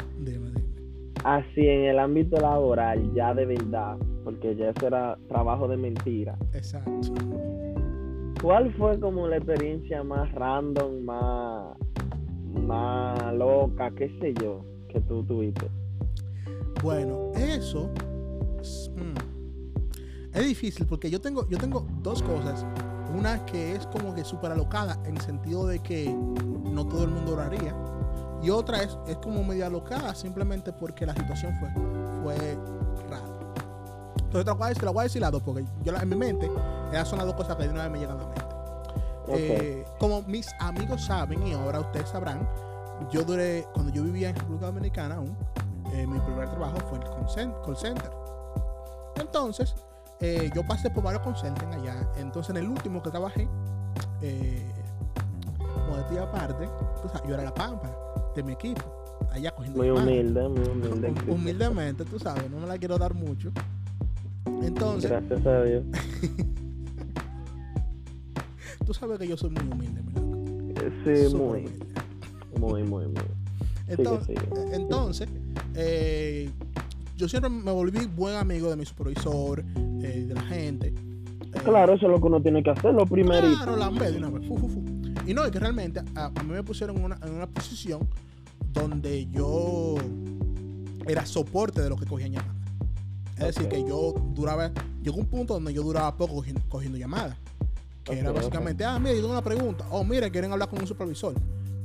Así 1.24 1.68
en 1.68 1.86
el 1.86 2.00
ámbito 2.00 2.38
laboral, 2.38 3.14
ya 3.14 3.34
de 3.34 3.46
verdad, 3.46 3.96
porque 4.24 4.56
ya 4.56 4.70
eso 4.70 4.88
era 4.88 5.18
trabajo 5.28 5.68
de 5.68 5.78
mentira. 5.78 6.36
Exacto. 6.54 7.14
¿Cuál 8.42 8.74
fue 8.74 9.00
como 9.00 9.28
la 9.28 9.38
experiencia 9.38 10.04
más 10.04 10.32
random, 10.32 11.04
más, 11.04 11.78
más 12.66 13.34
loca, 13.36 13.92
qué 13.92 14.10
sé 14.20 14.34
yo, 14.42 14.66
que 14.90 15.00
tú 15.02 15.24
tuviste? 15.24 15.68
Bueno, 16.82 17.32
eso 17.36 17.92
es, 18.60 18.92
mm, 18.96 20.34
es 20.34 20.48
difícil 20.48 20.88
porque 20.88 21.12
yo 21.12 21.22
tengo, 21.22 21.48
yo 21.50 21.60
tengo 21.60 21.86
dos 22.02 22.24
cosas. 22.24 22.66
Una 23.16 23.46
que 23.46 23.74
es 23.74 23.86
como 23.88 24.16
que 24.16 24.24
súper 24.24 24.54
alocada 24.54 24.98
en 25.06 25.18
el 25.18 25.22
sentido 25.22 25.68
de 25.68 25.80
que 25.80 26.12
no 26.64 26.88
todo 26.88 27.04
el 27.04 27.12
mundo 27.12 27.36
lo 27.36 27.42
haría. 27.42 27.76
Y 28.42 28.50
otra 28.50 28.82
es, 28.82 28.98
es 29.08 29.18
como 29.18 29.44
medio 29.44 29.66
alocada 29.66 30.16
simplemente 30.16 30.74
porque 30.74 31.06
la 31.06 31.14
situación 31.14 31.56
fue, 31.60 31.70
fue 32.24 32.58
rara. 33.10 33.24
Entonces 34.16 34.46
te 34.46 34.46
la 34.46 34.54
voy 34.54 34.66
a 34.66 34.70
decir, 34.70 34.84
la 34.84 34.92
voy 34.92 35.00
a 35.02 35.04
decir 35.04 35.22
las 35.22 35.32
dos 35.32 35.44
porque 35.44 35.66
yo 35.84 35.96
en 35.96 36.10
mi 36.10 36.16
mente, 36.16 36.50
esas 36.92 37.08
son 37.08 37.20
las 37.20 37.28
dos 37.28 37.36
cosas 37.36 37.56
que 37.58 37.64
de 37.64 37.70
una 37.70 37.84
vez 37.84 37.92
me 37.92 38.00
llegan 38.00 38.18
a 38.18 38.22
la 38.22 38.28
mente. 38.28 38.42
Eh, 39.28 39.86
como 40.00 40.24
mis 40.24 40.50
amigos 40.60 41.06
saben 41.06 41.46
y 41.46 41.54
ahora 41.54 41.80
ustedes 41.82 42.10
sabrán, 42.10 42.48
yo 43.12 43.24
duré, 43.24 43.66
cuando 43.74 43.92
yo 43.92 44.04
vivía 44.04 44.30
en 44.30 44.36
República 44.36 44.66
Dominicana 44.68 45.16
aún, 45.16 45.38
eh, 45.94 46.08
mi 46.08 46.20
primer 46.20 46.50
trabajo 46.50 46.78
fue 46.90 46.98
el 46.98 47.04
call 47.06 47.28
cen- 47.28 47.62
call 47.64 47.78
center. 47.78 48.12
Entonces, 49.16 49.76
eh, 50.20 50.50
yo 50.56 50.66
pasé 50.66 50.90
por 50.90 51.04
varios 51.04 51.22
call 51.24 51.38
centers 51.38 51.76
allá. 51.76 51.96
Entonces, 52.18 52.50
en 52.52 52.58
el 52.58 52.70
último 52.70 53.02
que 53.04 53.10
trabajé, 53.12 53.48
eh, 54.22 54.66
modestia 55.90 56.24
aparte, 56.24 56.68
sabes, 57.08 57.28
yo 57.28 57.34
era 57.36 57.44
la 57.44 57.54
pámpara 57.54 57.96
de 58.36 58.44
mi 58.44 58.54
equipo, 58.54 58.82
allá 59.32 59.52
cogiendo 59.52 59.80
muy 59.80 59.90
humilde, 59.90 60.48
muy 60.48 60.60
humilde. 60.70 61.14
Humildemente, 61.28 62.06
tú 62.06 62.20
sabes, 62.20 62.50
no 62.50 62.60
me 62.60 62.68
la 62.68 62.78
quiero 62.78 62.98
dar 62.98 63.14
mucho. 63.14 63.52
Entonces, 64.64 65.10
Gracias 65.12 65.46
a 65.46 65.64
Dios. 65.64 65.84
tú 68.86 68.94
sabes 68.94 69.20
que 69.20 69.28
yo 69.28 69.38
soy 69.38 69.50
muy 69.52 69.64
humilde, 69.72 70.02
mi 70.04 70.14
loco. 70.14 70.82
Eh, 70.82 71.28
Sí, 71.30 71.36
muy, 71.36 71.46
humilde. 71.60 71.86
muy, 72.60 72.84
muy, 72.84 73.06
muy. 73.08 73.24
Entonces, 73.88 74.38
sigue. 74.40 74.76
entonces 74.76 75.28
eh, 75.76 76.50
yo 77.18 77.28
siempre 77.28 77.50
me 77.50 77.72
volví 77.72 78.00
buen 78.16 78.36
amigo 78.36 78.70
de 78.70 78.76
mi 78.78 78.86
supervisor, 78.86 79.64
eh, 80.02 80.26
de 80.28 80.34
la 80.34 80.42
gente. 80.44 80.88
Eh, 80.88 80.94
Claro, 81.66 81.94
eso 81.94 82.06
es 82.06 82.12
lo 82.12 82.20
que 82.20 82.28
uno 82.28 82.42
tiene 82.42 82.64
que 82.64 82.70
hacer, 82.70 82.94
lo 82.94 83.06
primerito. 83.06 83.56
Claro, 83.58 83.76
la 83.76 83.90
de 83.90 84.18
una 84.18 84.30
vez. 84.30 84.48
fu, 84.48 84.58
fu, 84.58 84.70
fu. 84.70 84.82
Y 85.32 85.34
no, 85.34 85.46
es 85.46 85.52
que 85.54 85.60
realmente 85.60 86.02
a, 86.16 86.26
a 86.26 86.44
mí 86.44 86.52
me 86.52 86.62
pusieron 86.62 86.98
en 86.98 87.06
una, 87.06 87.18
en 87.24 87.34
una 87.34 87.48
posición 87.48 88.06
donde 88.74 89.28
yo 89.28 89.96
era 91.08 91.26
soporte 91.26 91.82
de 91.82 91.90
lo 91.90 91.96
que 91.96 92.06
cogían 92.06 92.34
llamadas. 92.34 92.68
Es 93.38 93.56
decir, 93.56 93.70
que 93.70 93.82
yo 93.88 94.14
duraba, 94.34 94.74
llegó 95.02 95.16
un 95.16 95.28
punto 95.28 95.54
donde 95.54 95.74
yo 95.74 95.84
duraba 95.84 96.18
poco 96.18 96.34
cogiendo, 96.36 96.62
cogiendo 96.68 96.98
llamadas. 96.98 97.38
Que 98.04 98.20
era 98.20 98.34
básicamente, 98.34 98.84
ah, 98.84 99.00
mira, 99.00 99.14
yo 99.14 99.22
tengo 99.22 99.32
una 99.32 99.42
pregunta. 99.42 99.86
Oh, 99.90 100.04
mira, 100.04 100.30
quieren 100.30 100.52
hablar 100.52 100.68
con 100.68 100.82
un 100.82 100.88
supervisor. 100.88 101.34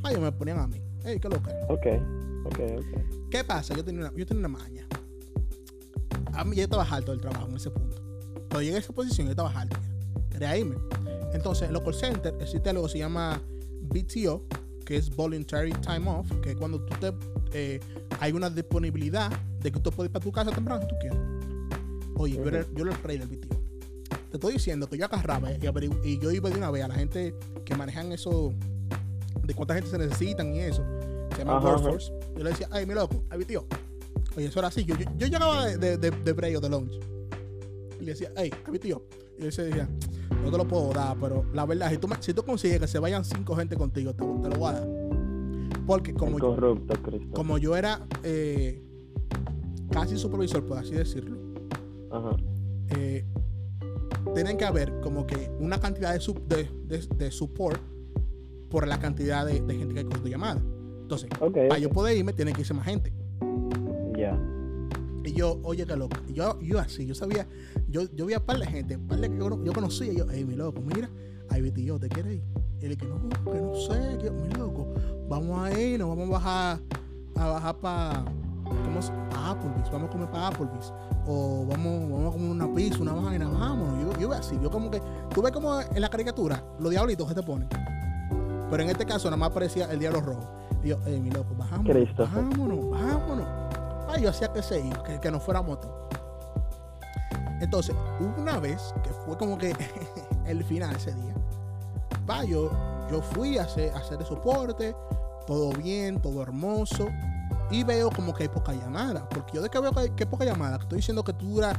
Ah, 0.02 0.10
ellos 0.10 0.22
me 0.22 0.32
ponían 0.32 0.58
a 0.58 0.66
mí. 0.66 0.80
Hey, 1.04 1.20
¿qué 1.20 1.28
es 1.28 1.34
lo 1.34 1.40
que? 1.40 1.50
Ok, 1.68 2.46
ok, 2.46 2.58
ok. 2.78 3.30
¿Qué 3.30 3.44
pasa? 3.44 3.76
Yo 3.76 3.84
tenía 3.84 4.08
una, 4.08 4.18
yo 4.18 4.26
tenía 4.26 4.40
una 4.40 4.58
maña. 4.58 4.88
A 6.32 6.44
mí 6.44 6.56
ya 6.56 6.64
estaba 6.64 6.82
alto 6.82 7.12
del 7.12 7.20
trabajo 7.20 7.46
en 7.48 7.54
ese 7.54 7.70
punto. 7.70 7.96
Cuando 8.48 8.62
llegué 8.62 8.74
a 8.74 8.80
esa 8.80 8.92
posición, 8.92 9.28
yo 9.28 9.30
estaba 9.30 9.52
alto 9.52 9.76
ya. 9.80 10.30
Quería 10.30 10.58
irme. 10.58 10.74
Entonces, 11.36 11.68
en 11.68 11.74
los 11.74 11.82
call 11.82 11.94
centers 11.94 12.34
existe 12.40 12.70
algo 12.70 12.84
que 12.84 12.88
se 12.88 12.98
llama 12.98 13.42
BTO, 13.82 14.42
que 14.86 14.96
es 14.96 15.14
Voluntary 15.14 15.72
Time 15.82 16.08
Off, 16.08 16.32
que 16.42 16.52
es 16.52 16.56
cuando 16.56 16.80
tú 16.80 16.94
te, 16.98 17.12
eh, 17.52 17.80
hay 18.20 18.32
una 18.32 18.48
disponibilidad 18.48 19.30
de 19.60 19.70
que 19.70 19.78
tú 19.78 19.90
puedes 19.90 20.08
ir 20.08 20.12
para 20.12 20.24
tu 20.24 20.32
casa 20.32 20.50
temprano 20.50 20.80
si 20.80 20.88
tú 20.88 20.94
quieres. 20.98 21.18
Oye, 22.16 22.36
yo, 22.36 22.48
era, 22.48 22.66
yo 22.74 22.84
era 22.84 22.96
el 22.96 23.02
rey 23.02 23.18
del 23.18 23.28
BTO. 23.28 23.54
Te 24.30 24.36
estoy 24.38 24.54
diciendo 24.54 24.88
que 24.88 24.96
yo 24.96 25.04
agarraba 25.04 25.52
y, 25.52 26.18
yo 26.18 26.32
iba 26.32 26.48
de 26.48 26.56
una 26.56 26.70
vez 26.70 26.84
a 26.84 26.88
la 26.88 26.94
gente 26.94 27.34
que 27.66 27.74
manejan 27.76 28.12
eso, 28.12 28.54
de 29.42 29.54
cuánta 29.54 29.74
gente 29.74 29.90
se 29.90 29.98
necesitan 29.98 30.54
y 30.54 30.60
eso. 30.60 30.82
Se 31.32 31.38
llama 31.38 31.58
Ajá, 31.58 31.68
ajá. 31.68 31.76
Workforce. 31.76 32.12
Yo 32.34 32.44
le 32.44 32.50
decía, 32.50 32.68
ay, 32.70 32.86
mi 32.86 32.94
loco, 32.94 33.22
ay, 33.28 33.44
tío. 33.44 33.66
Oye, 34.36 34.46
eso 34.46 34.58
era 34.58 34.68
así. 34.68 34.86
Yo, 34.86 34.96
yo, 34.96 35.04
yo 35.18 35.26
llegaba 35.26 35.66
de, 35.66 35.76
de, 35.76 35.98
de, 35.98 36.10
de 36.10 36.32
break 36.32 36.56
o 36.56 36.60
de 36.60 36.68
lunch. 36.70 36.92
Y 38.00 38.04
le 38.04 38.12
decía, 38.12 38.32
hey, 38.36 38.50
ay, 38.64 38.72
mi 38.72 38.78
tío. 38.78 39.02
Y 39.38 39.44
él 39.44 39.52
se 39.52 39.64
decía, 39.64 39.88
no 40.42 40.50
te 40.50 40.56
lo 40.58 40.66
puedo 40.66 40.92
dar, 40.92 41.16
pero 41.20 41.44
la 41.52 41.66
verdad, 41.66 41.90
si 41.90 41.98
tú, 41.98 42.08
si 42.20 42.32
tú 42.34 42.42
consigues 42.42 42.80
que 42.80 42.86
se 42.86 42.98
vayan 42.98 43.24
cinco 43.24 43.54
gente 43.56 43.76
contigo, 43.76 44.12
te, 44.14 44.24
te 44.24 44.48
lo 44.48 44.56
voy 44.56 44.68
a 44.70 44.72
dar. 44.72 44.88
Porque 45.86 46.14
como, 46.14 46.38
yo, 46.38 46.56
como 47.32 47.58
yo 47.58 47.76
era 47.76 48.06
eh, 48.24 48.82
casi 49.90 50.16
supervisor, 50.16 50.64
por 50.66 50.78
así 50.78 50.92
decirlo, 50.92 51.36
Ajá. 52.10 52.30
eh, 52.96 53.24
tienen 54.34 54.56
que 54.56 54.64
haber 54.64 55.00
como 55.00 55.26
que 55.26 55.50
una 55.60 55.78
cantidad 55.78 56.12
de, 56.12 56.20
sub- 56.20 56.42
de, 56.48 56.68
de, 56.86 57.06
de 57.16 57.30
support 57.30 57.80
por 58.68 58.88
la 58.88 58.98
cantidad 58.98 59.46
de, 59.46 59.60
de 59.60 59.74
gente 59.76 59.94
que 59.94 60.04
coge 60.04 60.20
tu 60.22 60.28
llamada. 60.28 60.60
Entonces, 61.02 61.30
Ok. 61.40 61.54
para 61.68 61.78
yo 61.78 61.90
poder 61.90 62.16
irme, 62.16 62.32
tiene 62.32 62.52
que 62.52 62.62
irse 62.62 62.74
más 62.74 62.84
gente. 62.86 63.12
Y 65.26 65.32
yo, 65.32 65.58
oye, 65.64 65.84
qué 65.84 65.96
loco. 65.96 66.16
Yo, 66.32 66.58
yo 66.60 66.78
así, 66.78 67.04
yo 67.04 67.14
sabía, 67.14 67.48
yo, 67.88 68.02
yo 68.14 68.26
vi 68.26 68.34
a 68.34 68.46
par 68.46 68.60
de 68.60 68.66
gente, 68.66 68.96
par 68.96 69.18
de 69.18 69.28
que 69.28 69.36
yo, 69.36 69.64
yo 69.64 69.72
conocía, 69.72 70.12
y 70.12 70.18
yo, 70.18 70.26
hey, 70.30 70.44
mi 70.44 70.54
loco, 70.54 70.80
mira, 70.80 71.10
ahí 71.50 71.60
vete 71.62 71.82
yo, 71.82 71.98
¿te 71.98 72.08
quieres 72.08 72.34
ir? 72.34 72.44
Y 72.80 72.86
él 72.86 72.96
que 72.96 73.06
no, 73.06 73.28
que 73.28 73.60
no 73.60 73.74
sé, 73.74 74.18
que, 74.22 74.30
mi 74.30 74.48
loco, 74.54 74.86
vamos 75.28 75.58
a 75.58 75.80
ir, 75.80 75.98
nos 75.98 76.10
vamos 76.10 76.28
a 76.28 76.30
bajar, 76.30 76.80
a 77.34 77.46
bajar 77.48 77.76
para, 77.78 78.24
¿cómo 78.84 79.02
se? 79.02 79.10
Pa 79.30 79.50
Applebee's, 79.50 79.90
vamos 79.90 80.08
a 80.08 80.12
comer 80.12 80.30
para 80.30 80.46
Applebee's. 80.46 80.92
O 81.26 81.66
vamos, 81.66 82.08
vamos 82.08 82.28
a 82.28 82.32
comer 82.32 82.50
una 82.50 82.72
pizza, 82.72 83.00
una 83.00 83.14
vaina, 83.14 83.48
vámonos. 83.48 84.00
Yo, 84.00 84.20
yo 84.20 84.28
veo 84.28 84.38
así, 84.38 84.56
yo 84.62 84.70
como 84.70 84.92
que, 84.92 85.02
tú 85.34 85.42
ves 85.42 85.50
como 85.50 85.80
en 85.80 86.00
la 86.00 86.08
caricatura, 86.08 86.64
los 86.78 86.90
diablitos 86.90 87.26
que 87.26 87.34
te 87.34 87.42
ponen. 87.42 87.68
Pero 88.70 88.82
en 88.82 88.90
este 88.90 89.04
caso 89.04 89.28
nada 89.28 89.38
más 89.38 89.50
aparecía 89.50 89.90
el 89.90 89.98
diablo 89.98 90.20
rojo. 90.20 90.48
Y 90.84 90.90
yo, 90.90 90.98
hey, 91.04 91.18
mi 91.20 91.30
loco, 91.30 91.52
bajamos, 91.56 91.92
Christopher. 91.92 92.44
vámonos, 92.44 92.90
vámonos. 92.90 93.65
Ay, 94.08 94.22
yo 94.22 94.30
hacía 94.30 94.52
que 94.52 94.62
se 94.62 94.80
iba, 94.80 95.02
que, 95.02 95.20
que 95.20 95.30
no 95.30 95.40
fuera 95.40 95.62
moto. 95.62 96.08
Entonces, 97.60 97.94
una 98.38 98.58
vez 98.58 98.94
que 99.02 99.10
fue 99.10 99.36
como 99.36 99.56
que 99.58 99.74
el 100.46 100.62
final 100.64 100.94
ese 100.94 101.12
día. 101.14 101.34
Va, 102.28 102.44
yo, 102.44 102.70
yo 103.10 103.22
fui 103.22 103.58
a 103.58 103.62
hacer, 103.62 103.94
hacer 103.94 104.20
el 104.20 104.26
soporte, 104.26 104.94
todo 105.46 105.70
bien, 105.72 106.20
todo 106.20 106.42
hermoso. 106.42 107.06
Y 107.70 107.82
veo 107.82 108.10
como 108.10 108.32
que 108.34 108.44
hay 108.44 108.48
poca 108.48 108.72
llamada. 108.72 109.28
Porque 109.28 109.54
yo 109.54 109.62
de 109.62 109.68
que 109.70 109.80
veo 109.80 109.92
que 109.92 110.00
hay, 110.00 110.10
que 110.10 110.24
hay 110.24 110.30
poca 110.30 110.44
llamada, 110.44 110.76
estoy 110.76 110.96
diciendo 110.98 111.24
que 111.24 111.32
tú 111.32 111.46
duras 111.46 111.76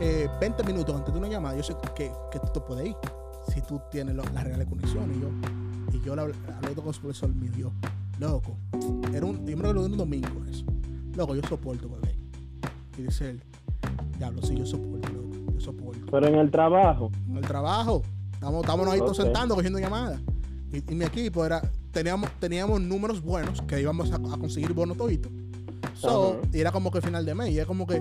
eh, 0.00 0.28
20 0.40 0.62
minutos 0.64 0.96
antes 0.96 1.12
de 1.12 1.18
una 1.18 1.28
llamada, 1.28 1.56
yo 1.56 1.62
sé 1.62 1.76
que, 1.94 2.12
que 2.30 2.38
tú 2.40 2.46
te 2.54 2.60
puedes 2.60 2.86
ir. 2.88 2.96
Si 3.52 3.60
tú 3.62 3.80
tienes 3.90 4.14
lo- 4.14 4.24
las 4.24 4.44
reales 4.44 4.66
conexiones. 4.66 5.16
Y 5.16 5.20
yo, 5.20 5.28
y 5.92 6.00
yo 6.02 6.12
hablé, 6.12 6.34
hablé 6.56 6.74
con 6.74 6.92
supervisor 6.92 7.28
mío. 7.30 7.50
y 7.56 7.60
Yo, 7.60 7.70
loco, 8.18 8.56
era 9.14 9.26
un, 9.26 9.46
yo 9.46 9.56
me 9.56 9.72
lo 9.72 9.82
un 9.82 9.96
domingo 9.96 10.44
eso. 10.50 10.64
Loco, 11.18 11.34
yo 11.34 11.42
soporto, 11.48 11.88
bebé. 11.88 12.14
Y 12.96 13.02
dice 13.02 13.30
él, 13.30 13.42
diablo, 14.18 14.40
sí, 14.40 14.54
yo 14.56 14.64
soporto, 14.64 15.08
loco. 15.08 15.52
Yo 15.52 15.60
soporto. 15.60 16.06
Pero 16.12 16.28
en 16.28 16.36
el 16.36 16.48
trabajo. 16.48 17.10
En 17.28 17.38
el 17.38 17.44
trabajo, 17.44 18.04
estamos, 18.34 18.60
estamos 18.60 18.86
ahí 18.86 19.00
todos 19.00 19.16
sentando, 19.16 19.56
cogiendo 19.56 19.80
llamadas. 19.80 20.20
Y, 20.72 20.76
y 20.76 20.94
mi 20.94 21.04
equipo 21.04 21.44
era, 21.44 21.60
teníamos, 21.90 22.30
teníamos 22.38 22.80
números 22.80 23.20
buenos 23.20 23.60
que 23.62 23.80
íbamos 23.80 24.12
a, 24.12 24.14
a 24.14 24.38
conseguir 24.38 24.72
bonos 24.74 24.96
toditos. 24.96 25.32
So, 25.94 26.40
y 26.52 26.60
era 26.60 26.70
como 26.70 26.92
que 26.92 27.00
final 27.00 27.26
de 27.26 27.34
mes. 27.34 27.50
Y 27.50 27.58
es 27.58 27.66
como 27.66 27.84
que 27.84 28.00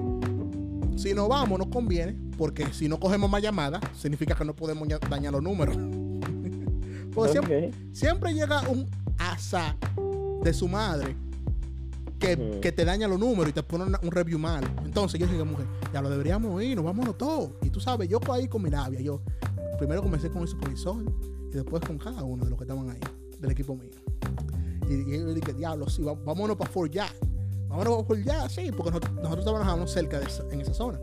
si 0.96 1.16
nos 1.16 1.28
vamos, 1.28 1.58
nos 1.58 1.70
conviene, 1.70 2.16
porque 2.38 2.72
si 2.72 2.88
no 2.88 3.00
cogemos 3.00 3.32
más 3.32 3.42
llamadas, 3.42 3.82
significa 3.98 4.36
que 4.36 4.46
no 4.46 4.56
podemos 4.56 4.88
dañar 5.10 5.34
los 5.34 5.42
números. 5.42 5.76
Porque 7.16 7.72
siempre 7.94 8.32
llega 8.32 8.62
un 8.70 8.88
asa 9.18 9.76
de 10.44 10.54
su 10.54 10.68
madre 10.68 11.16
que, 12.20 12.72
te 12.72 12.86
daña 12.86 13.08
los 13.08 13.20
números 13.20 13.50
y 13.50 13.54
te 13.54 13.64
pone 13.64 13.86
un 13.86 14.12
review 14.12 14.40
malo. 14.40 14.68
Entonces 14.86 15.20
yo 15.20 15.28
dije, 15.28 15.44
mujer, 15.44 15.66
ya 15.94 16.02
lo 16.02 16.10
deberíamos 16.10 16.62
ir, 16.64 16.76
nos 16.76 16.86
vámonos 16.86 17.18
todos. 17.18 17.52
Y 17.62 17.70
tú 17.70 17.80
sabes, 17.80 18.10
yo 18.10 18.20
ahí 18.32 18.48
con 18.48 18.62
mi 18.64 18.70
rabia, 18.70 19.00
yo 19.02 19.22
primero 19.78 20.02
comencé 20.02 20.30
con 20.30 20.42
el 20.42 20.48
supervisor 20.48 21.04
y 21.52 21.54
después 21.54 21.82
con 21.86 21.98
cada 21.98 22.24
uno 22.24 22.44
de 22.44 22.50
los 22.50 22.58
que 22.58 22.64
estaban 22.66 22.90
ahí, 22.90 23.00
del 23.40 23.52
equipo 23.52 23.76
mío. 23.76 23.92
Y, 24.90 24.94
y 25.14 25.20
yo 25.20 25.34
dije, 25.34 25.54
diablo, 25.54 25.88
sí, 25.90 26.02
vámonos 26.26 26.56
para 26.58 26.70
Fort 26.72 26.92
Ya. 26.92 27.08
Vámonos 27.68 27.94
para 27.96 28.08
Fort 28.08 28.20
Ya, 28.22 28.50
sí, 28.50 28.72
porque 28.76 28.92
nosotros, 28.92 29.14
nosotros 29.16 29.46
trabajamos 29.46 29.92
cerca 29.92 30.20
de 30.20 30.26
esa- 30.26 30.46
en 30.52 30.62
esa 30.62 30.74
zona. 30.74 31.00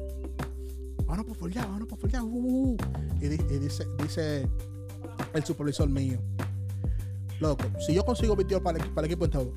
Vámonos 1.06 1.26
para 1.26 1.38
Fort 1.38 1.52
Ya, 1.52 1.66
vámonos 1.66 1.88
para 1.88 2.00
Fort 2.00 2.12
Ya. 2.12 2.22
uh, 2.22 2.26
uh, 2.26 2.72
uh. 2.72 2.76
Y, 3.20 3.28
di- 3.28 3.54
y 3.54 3.58
dice, 3.58 3.86
dice 4.02 4.48
el 5.34 5.44
supervisor 5.44 5.88
mío, 5.88 6.18
loco, 7.40 7.64
si 7.86 7.94
yo 7.94 8.04
consigo 8.04 8.34
22 8.36 8.62
para 8.62 8.78
el, 8.82 8.90
para 8.90 9.06
el 9.06 9.12
equipo 9.12 9.24
entero, 9.26 9.52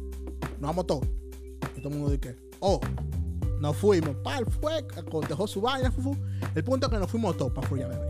nos 0.60 0.62
vamos 0.62 0.86
todos. 0.88 1.08
Todo 1.88 1.96
el 1.96 2.02
mundo 2.02 2.12
dice, 2.18 2.36
oh, 2.60 2.80
nos 3.62 3.76
fuimos, 3.78 4.16
pal, 4.18 4.46
fue, 4.46 4.86
dejó 5.28 5.48
su 5.48 5.62
vaina, 5.62 5.90
fu, 5.92 6.02
fu. 6.02 6.18
El 6.54 6.64
punto 6.64 6.88
es 6.88 6.94
que 6.94 7.00
nos 7.00 7.10
fuimos 7.10 7.38
todos 7.38 7.52
para 7.54 7.68
Fort 7.68 7.80
Ya, 7.82 7.88
bebé. 7.88 8.06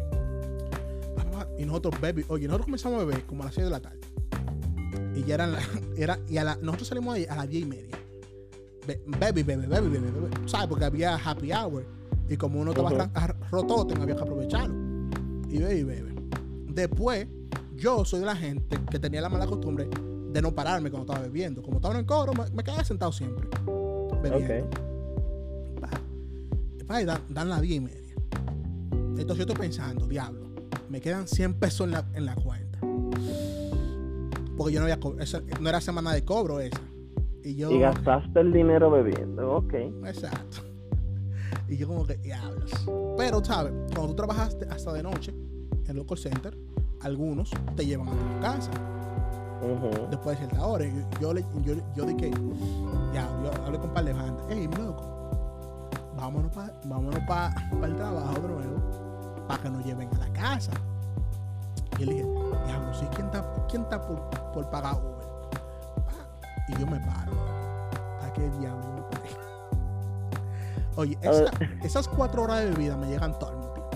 Y 1.60 1.66
nosotros, 1.66 2.00
baby, 2.02 2.26
oye, 2.28 2.46
nosotros 2.48 2.66
comenzamos 2.66 3.02
a 3.02 3.06
beber 3.06 3.24
como 3.26 3.44
a 3.44 3.46
las 3.48 3.56
6 3.56 3.66
de 3.66 3.72
la 3.72 3.80
tarde. 3.80 4.00
Y 5.16 5.24
ya 5.24 5.36
eran, 5.36 5.52
la- 5.54 5.60
era, 5.96 6.20
y 6.28 6.38
a 6.38 6.44
la, 6.44 6.56
nosotros 6.62 6.88
salimos 6.88 7.16
ahí 7.16 7.26
a 7.30 7.36
las 7.36 7.50
10 7.50 7.64
y 7.64 7.66
media. 7.66 7.98
Be- 8.88 9.02
Baby, 9.20 9.44
baby, 9.44 9.66
baby, 9.68 9.88
baby, 9.90 10.12
baby. 10.12 10.48
¿Sabes? 10.48 10.68
Porque 10.68 10.86
había 10.86 11.16
happy 11.16 11.52
hour. 11.52 11.86
Y 12.30 12.38
como 12.38 12.60
uno 12.60 12.72
estaba 12.72 13.10
ar- 13.14 13.36
rotote, 13.52 13.94
había 14.02 14.16
que 14.16 14.22
aprovecharlo. 14.22 14.74
Y 15.50 15.60
baby, 15.60 15.84
baby. 15.84 16.16
Después, 16.74 17.28
yo 17.76 18.04
soy 18.06 18.20
de 18.22 18.26
la 18.28 18.36
gente 18.36 18.78
que 18.92 19.00
tenía 19.00 19.22
la 19.22 19.30
mala 19.30 19.46
costumbre 19.48 19.88
de 20.32 20.42
no 20.42 20.54
pararme 20.54 20.90
cuando 20.92 21.12
estaba 21.12 21.26
bebiendo. 21.28 21.62
Como 21.62 21.78
estaba 21.78 21.94
en 21.96 22.02
el 22.02 22.06
coro, 22.06 22.34
me, 22.34 22.50
me 22.52 22.64
quedaba 22.64 22.84
sentado 22.84 23.12
siempre. 23.12 23.48
Bebiendo. 24.22 24.70
Pa, 25.82 25.90
pa, 26.88 27.02
y 27.02 27.06
dan, 27.06 27.22
dan 27.30 27.50
las 27.50 27.62
10 27.62 27.76
y 27.76 27.80
media. 27.80 28.16
Entonces 29.18 29.38
yo 29.38 29.42
estoy 29.44 29.56
pensando, 29.56 30.08
diablo, 30.08 30.48
me 30.90 31.02
quedan 31.02 31.28
100 31.28 31.56
pesos 31.56 31.86
en 31.88 31.92
la, 31.94 32.06
en 32.14 32.26
la 32.26 32.36
cuenta. 32.36 32.80
Porque 34.58 34.74
yo 34.74 34.80
no 34.80 34.86
había 34.86 35.00
esa- 35.24 35.42
no 35.60 35.70
era 35.70 35.82
semana 35.82 36.14
de 36.14 36.24
cobro 36.26 36.60
esa. 36.60 36.82
Y 37.44 37.56
yo. 37.56 37.72
Y 37.72 37.80
gastaste 37.80 38.40
el 38.40 38.52
dinero 38.52 38.90
bebiendo. 38.92 39.56
Ok. 39.58 39.74
Exacto. 40.06 40.58
Y 41.70 41.76
yo 41.76 41.86
como 41.88 42.06
que, 42.08 42.16
diablos. 42.16 42.72
Pero, 43.18 43.44
¿sabes? 43.44 43.74
Cuando 43.94 44.08
tú 44.12 44.16
trabajaste 44.16 44.66
hasta 44.70 44.94
de 44.94 45.04
noche 45.04 45.34
en 45.86 45.98
el 45.98 46.06
call 46.06 46.18
center, 46.18 46.58
algunos 47.02 47.52
te 47.76 47.86
llevan 47.86 48.08
a 48.08 48.12
tu 48.12 48.40
casa 48.42 48.72
Después 50.10 50.40
de 50.40 50.46
cierta 50.48 50.66
hora. 50.66 50.86
Y 50.86 50.96
yo, 50.96 51.20
yo, 51.20 51.34
le- 51.34 51.46
yo, 51.64 51.74
yo 51.96 52.06
dije, 52.06 52.32
ya, 53.14 53.28
yo 53.44 53.52
hablé 53.66 53.78
con 53.80 53.90
un 53.90 53.94
par 53.94 54.04
de. 54.06 54.16
Hey, 54.50 54.70
loco, 54.78 55.04
vámonos 56.16 56.52
para 56.52 56.72
vámonos 56.86 57.20
pa, 57.28 57.54
pa 57.80 57.86
el 57.86 57.96
trabajo 57.96 58.34
de 58.34 58.48
nuevo 58.48 59.46
para 59.48 59.62
que 59.64 59.70
nos 59.70 59.86
lleven 59.86 60.10
a 60.16 60.18
la 60.18 60.34
casa. 60.34 60.72
Y 62.00 62.04
él 62.04 62.10
dije, 62.10 62.24
diablo, 62.66 62.94
sí, 62.94 63.08
¿quién 63.16 63.26
está, 63.28 63.44
quién 63.70 63.82
está 63.84 64.02
por, 64.02 64.20
por 64.54 64.70
pagar 64.70 64.96
Uber? 64.96 65.18
Y 66.70 66.80
yo 66.80 66.86
me 66.88 67.00
paro. 67.00 67.32
¿A 68.24 68.34
qué 68.34 68.50
diablo 68.60 68.86
me? 68.88 69.08
Oye, 71.02 71.18
esa- 71.22 71.52
esas 71.84 72.08
cuatro 72.08 72.44
horas 72.44 72.60
de 72.60 72.72
bebida 72.72 72.98
me 72.98 73.08
llegan 73.08 73.38
todo 73.40 73.52
mismo 73.52 73.72
tiempo. 73.74 73.90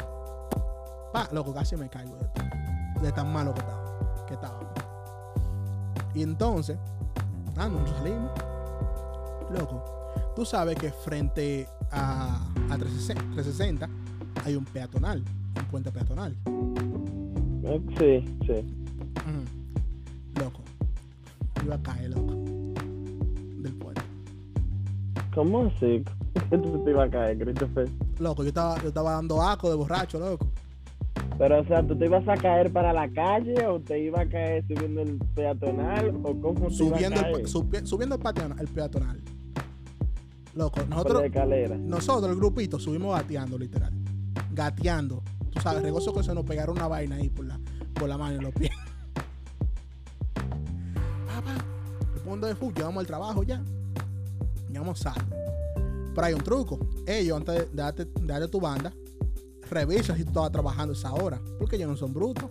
Pa, 1.11 1.27
loco, 1.31 1.53
casi 1.53 1.75
me 1.75 1.89
caigo 1.89 2.15
de, 2.15 3.01
de 3.01 3.11
tan 3.11 3.31
malo 3.33 3.53
que 3.53 3.59
estaba. 3.61 3.81
Que 4.27 4.33
estábamos. 4.35 4.60
Y 6.13 6.23
entonces, 6.23 6.77
ah, 7.57 7.67
nosotros 7.69 7.97
salimos. 7.97 8.31
Loco, 9.57 9.83
tú 10.35 10.45
sabes 10.45 10.75
que 10.77 10.91
frente 10.91 11.67
a, 11.91 12.35
a 12.69 12.77
360, 12.77 13.21
360 13.33 13.89
hay 14.45 14.55
un 14.55 14.65
peatonal, 14.65 15.23
un 15.57 15.65
puente 15.65 15.91
peatonal. 15.91 16.35
Eh, 17.63 17.81
Sí, 17.97 18.37
sí. 18.45 18.53
Ujú. 19.21 20.39
Loco, 20.43 20.61
iba 21.63 21.75
a 21.75 21.81
caer, 21.81 22.09
loco, 22.11 22.33
del 23.61 23.73
puente. 23.77 24.01
¿Cómo 25.35 25.65
así? 25.67 26.03
tú 26.49 26.81
te 26.83 26.91
ibas 26.91 27.07
a 27.07 27.11
caer, 27.11 27.37
Christopher? 27.37 27.89
Loco, 28.19 28.43
yo 28.43 28.49
estaba, 28.49 28.81
yo 28.81 28.87
estaba 28.89 29.11
dando 29.11 29.41
aco 29.41 29.69
de 29.69 29.75
borracho, 29.75 30.19
loco. 30.19 30.47
Pero, 31.41 31.59
o 31.61 31.65
sea, 31.65 31.81
¿tú 31.81 31.97
te 31.97 32.05
ibas 32.05 32.27
a 32.27 32.37
caer 32.37 32.71
para 32.71 32.93
la 32.93 33.09
calle 33.11 33.65
o 33.65 33.79
te 33.81 33.97
ibas 33.97 34.27
a 34.27 34.29
caer 34.29 34.63
subiendo 34.67 35.01
el 35.01 35.17
peatonal 35.33 36.15
o 36.21 36.39
cómo 36.39 36.67
te 36.67 36.75
Subiendo, 36.75 37.19
a 37.19 37.23
el, 37.29 37.33
caer? 37.33 37.45
subi- 37.47 37.83
subiendo 37.83 38.13
el, 38.15 38.21
peatonal, 38.21 38.59
el 38.59 38.67
peatonal. 38.67 39.19
Loco, 40.53 40.81
nosotros, 40.87 41.23
nosotros, 41.79 42.29
el 42.31 42.35
grupito, 42.37 42.77
subimos 42.77 43.17
gateando, 43.17 43.57
literal. 43.57 43.91
Gateando. 44.53 45.23
Tú 45.49 45.59
sabes, 45.61 45.81
regozo 45.81 46.13
que 46.13 46.21
se 46.21 46.31
nos 46.35 46.45
pegaron 46.45 46.77
una 46.77 46.87
vaina 46.87 47.15
ahí 47.15 47.29
por 47.31 47.45
la, 47.45 47.59
por 47.95 48.07
la 48.07 48.19
mano 48.19 48.37
y 48.39 48.41
los 48.43 48.53
pies. 48.53 48.69
Papá, 50.35 51.55
el 52.13 52.21
punto 52.21 52.45
de 52.45 52.53
fútbol, 52.53 52.73
llegamos 52.75 53.01
al 53.01 53.07
trabajo 53.07 53.41
ya. 53.41 53.63
Llegamos 54.67 54.99
salvo. 54.99 55.25
Pero 56.13 56.23
hay 56.27 56.33
un 56.35 56.41
truco. 56.43 56.77
Ellos, 57.07 57.35
antes 57.37 57.55
de 57.55 57.67
darte, 57.73 58.05
de 58.05 58.27
darte 58.27 58.47
tu 58.47 58.59
banda, 58.61 58.93
revisa 59.71 60.15
si 60.15 60.23
tú 60.23 60.29
estabas 60.29 60.51
trabajando 60.51 60.93
esa 60.93 61.11
hora. 61.13 61.41
Porque 61.57 61.77
ellos 61.77 61.89
no 61.89 61.97
son 61.97 62.13
brutos. 62.13 62.45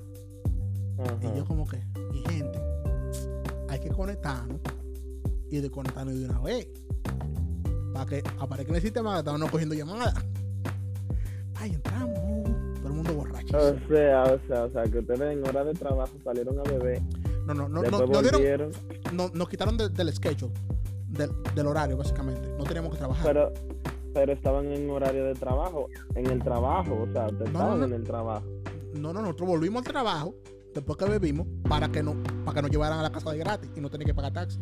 Y 1.23 1.27
Ajá. 1.27 1.35
yo 1.37 1.45
como 1.45 1.67
que, 1.69 1.79
mi 2.13 2.21
gente, 2.23 2.61
hay 3.69 3.79
que 3.81 3.89
conectarnos 3.91 4.59
y 5.51 5.61
desconectarnos 5.61 6.19
de 6.19 6.25
una 6.27 6.41
vez. 6.41 6.69
Para 7.95 8.07
que 8.07 8.23
aparezca 8.39 8.71
en 8.71 8.77
el 8.77 8.83
sistema 8.83 9.13
que 9.15 9.19
estamos 9.21 9.41
no 9.41 9.49
cogiendo 9.51 9.75
llamadas. 9.75 10.15
Ay, 11.57 11.73
entramos. 11.75 12.19
uh, 12.19 12.75
todo 12.77 12.87
el 12.89 12.93
mundo 12.95 13.15
borracho. 13.15 13.57
O 13.57 13.89
sea, 13.89 14.23
o 14.25 14.39
sea, 14.47 14.65
o 14.65 14.71
sea, 14.73 14.83
que 14.85 14.99
ustedes 14.99 15.21
en 15.21 15.47
hora 15.47 15.65
de 15.65 15.75
trabajo 15.75 16.13
salieron 16.25 16.59
a 16.59 16.63
beber, 16.63 17.03
No, 17.47 17.55
no, 17.55 17.69
no, 17.69 17.83
no, 17.83 18.07
nos, 18.07 18.33
dieron- 18.33 18.71
no- 19.13 19.31
nos 19.35 19.49
quitaron 19.49 19.77
de- 19.77 19.89
del 19.89 20.13
schedule, 20.15 20.53
del, 21.09 21.31
del 21.55 21.67
horario, 21.67 21.97
básicamente. 21.97 22.49
No 22.57 22.65
teníamos 22.65 22.93
que 22.93 22.99
trabajar. 22.99 23.27
pero 23.27 23.53
pero 24.15 24.33
estaban 24.33 24.67
en 24.67 24.91
horario 24.91 25.25
de 25.25 25.35
trabajo, 25.35 25.89
en 26.15 26.27
el 26.27 26.43
trabajo, 26.43 27.07
o 27.09 27.13
sea, 27.13 27.29
No, 27.29 27.45
estaban 27.45 27.79
no, 27.81 27.87
en 27.87 27.93
el 27.93 28.05
trabajo. 28.05 28.47
no, 28.95 29.13
no, 29.13 29.21
nosotros 29.23 29.49
volvimos 29.49 29.83
al 29.87 29.93
trabajo 29.93 30.35
después 30.75 30.97
que 30.99 31.05
bebimos 31.07 31.47
para 31.69 31.89
que, 31.89 32.03
no, 32.03 32.15
para 32.45 32.57
que 32.57 32.63
nos 32.63 32.71
llevaran 32.71 32.99
a 32.99 33.03
la 33.03 33.11
casa 33.13 33.31
de 33.33 33.39
gratis 33.39 33.71
y 33.77 33.81
no 33.81 33.89
tener 33.91 34.07
que 34.07 34.15
pagar 34.15 34.33
taxi. 34.33 34.59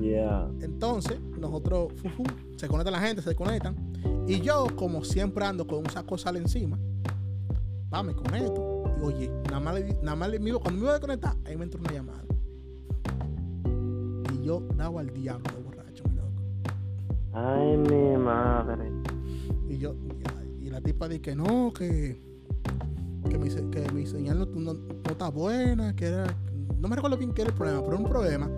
Ya. 0.00 0.48
Entonces, 0.60 1.20
nosotros, 1.38 1.92
fu, 1.96 2.08
fu, 2.08 2.22
se 2.56 2.66
conecta 2.68 2.90
la 2.90 3.00
gente, 3.00 3.22
se 3.22 3.34
conectan. 3.34 3.76
Y 4.26 4.40
yo, 4.40 4.66
como 4.76 5.04
siempre 5.04 5.44
ando 5.44 5.66
con 5.66 5.78
un 5.80 5.90
saco 5.90 6.16
de 6.16 6.22
sal 6.22 6.36
encima, 6.36 6.78
va, 7.92 8.02
me 8.02 8.14
conecto. 8.14 8.84
Y 9.00 9.04
oye, 9.04 9.30
nada 9.44 9.60
más, 9.60 9.74
le, 9.74 9.94
nada 10.02 10.16
más 10.16 10.30
le- 10.30 10.38
me 10.38 10.50
iba- 10.50 10.58
cuando 10.60 10.78
me 10.80 10.84
iba 10.84 10.90
a 10.90 10.94
desconectar, 10.94 11.36
ahí 11.44 11.56
me 11.56 11.64
entró 11.64 11.80
una 11.80 11.92
llamada. 11.92 12.24
Y 14.34 14.42
yo 14.44 14.62
daba 14.76 15.00
al 15.00 15.12
diablo 15.12 15.44
Ay, 17.32 17.76
mi 17.76 18.16
madre. 18.16 18.90
Y 19.68 19.78
yo, 19.78 19.94
y, 20.60 20.68
la 20.70 20.80
tipa 20.80 21.08
dice 21.08 21.20
que 21.20 21.36
no, 21.36 21.72
que, 21.72 22.20
que, 23.28 23.38
mi, 23.38 23.48
que 23.70 23.92
mi 23.92 24.06
señal 24.06 24.38
no, 24.38 24.46
no, 24.46 24.74
no 24.74 25.10
está 25.10 25.28
buena, 25.30 25.94
que 25.94 26.06
era. 26.06 26.24
No 26.78 26.88
me 26.88 26.96
recuerdo 26.96 27.16
bien 27.16 27.32
qué 27.32 27.42
era 27.42 27.50
el 27.50 27.56
problema, 27.56 27.80
pero 27.80 27.92
era 27.92 28.02
un 28.02 28.08
problema 28.10 28.50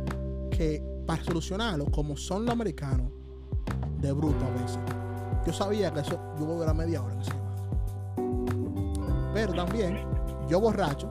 que 0.51 0.83
para 1.07 1.23
solucionarlo, 1.25 1.87
como 1.87 2.17
son 2.17 2.45
los 2.45 2.53
americanos, 2.53 3.11
de 4.01 4.13
bruto 4.13 4.45
a 4.45 4.51
veces, 4.63 4.79
yo 5.47 5.53
sabía 5.53 5.93
que 5.93 6.01
eso, 6.01 6.19
yo 6.39 6.45
voy 6.45 6.55
a 6.57 6.59
durar 6.61 6.75
media 6.75 7.03
hora 7.03 7.15
en 7.15 7.21
esa 7.21 7.33
llamada. 7.35 7.53
Pero 9.35 9.53
también, 9.55 9.99
yo 10.49 10.61
borracho, 10.61 11.11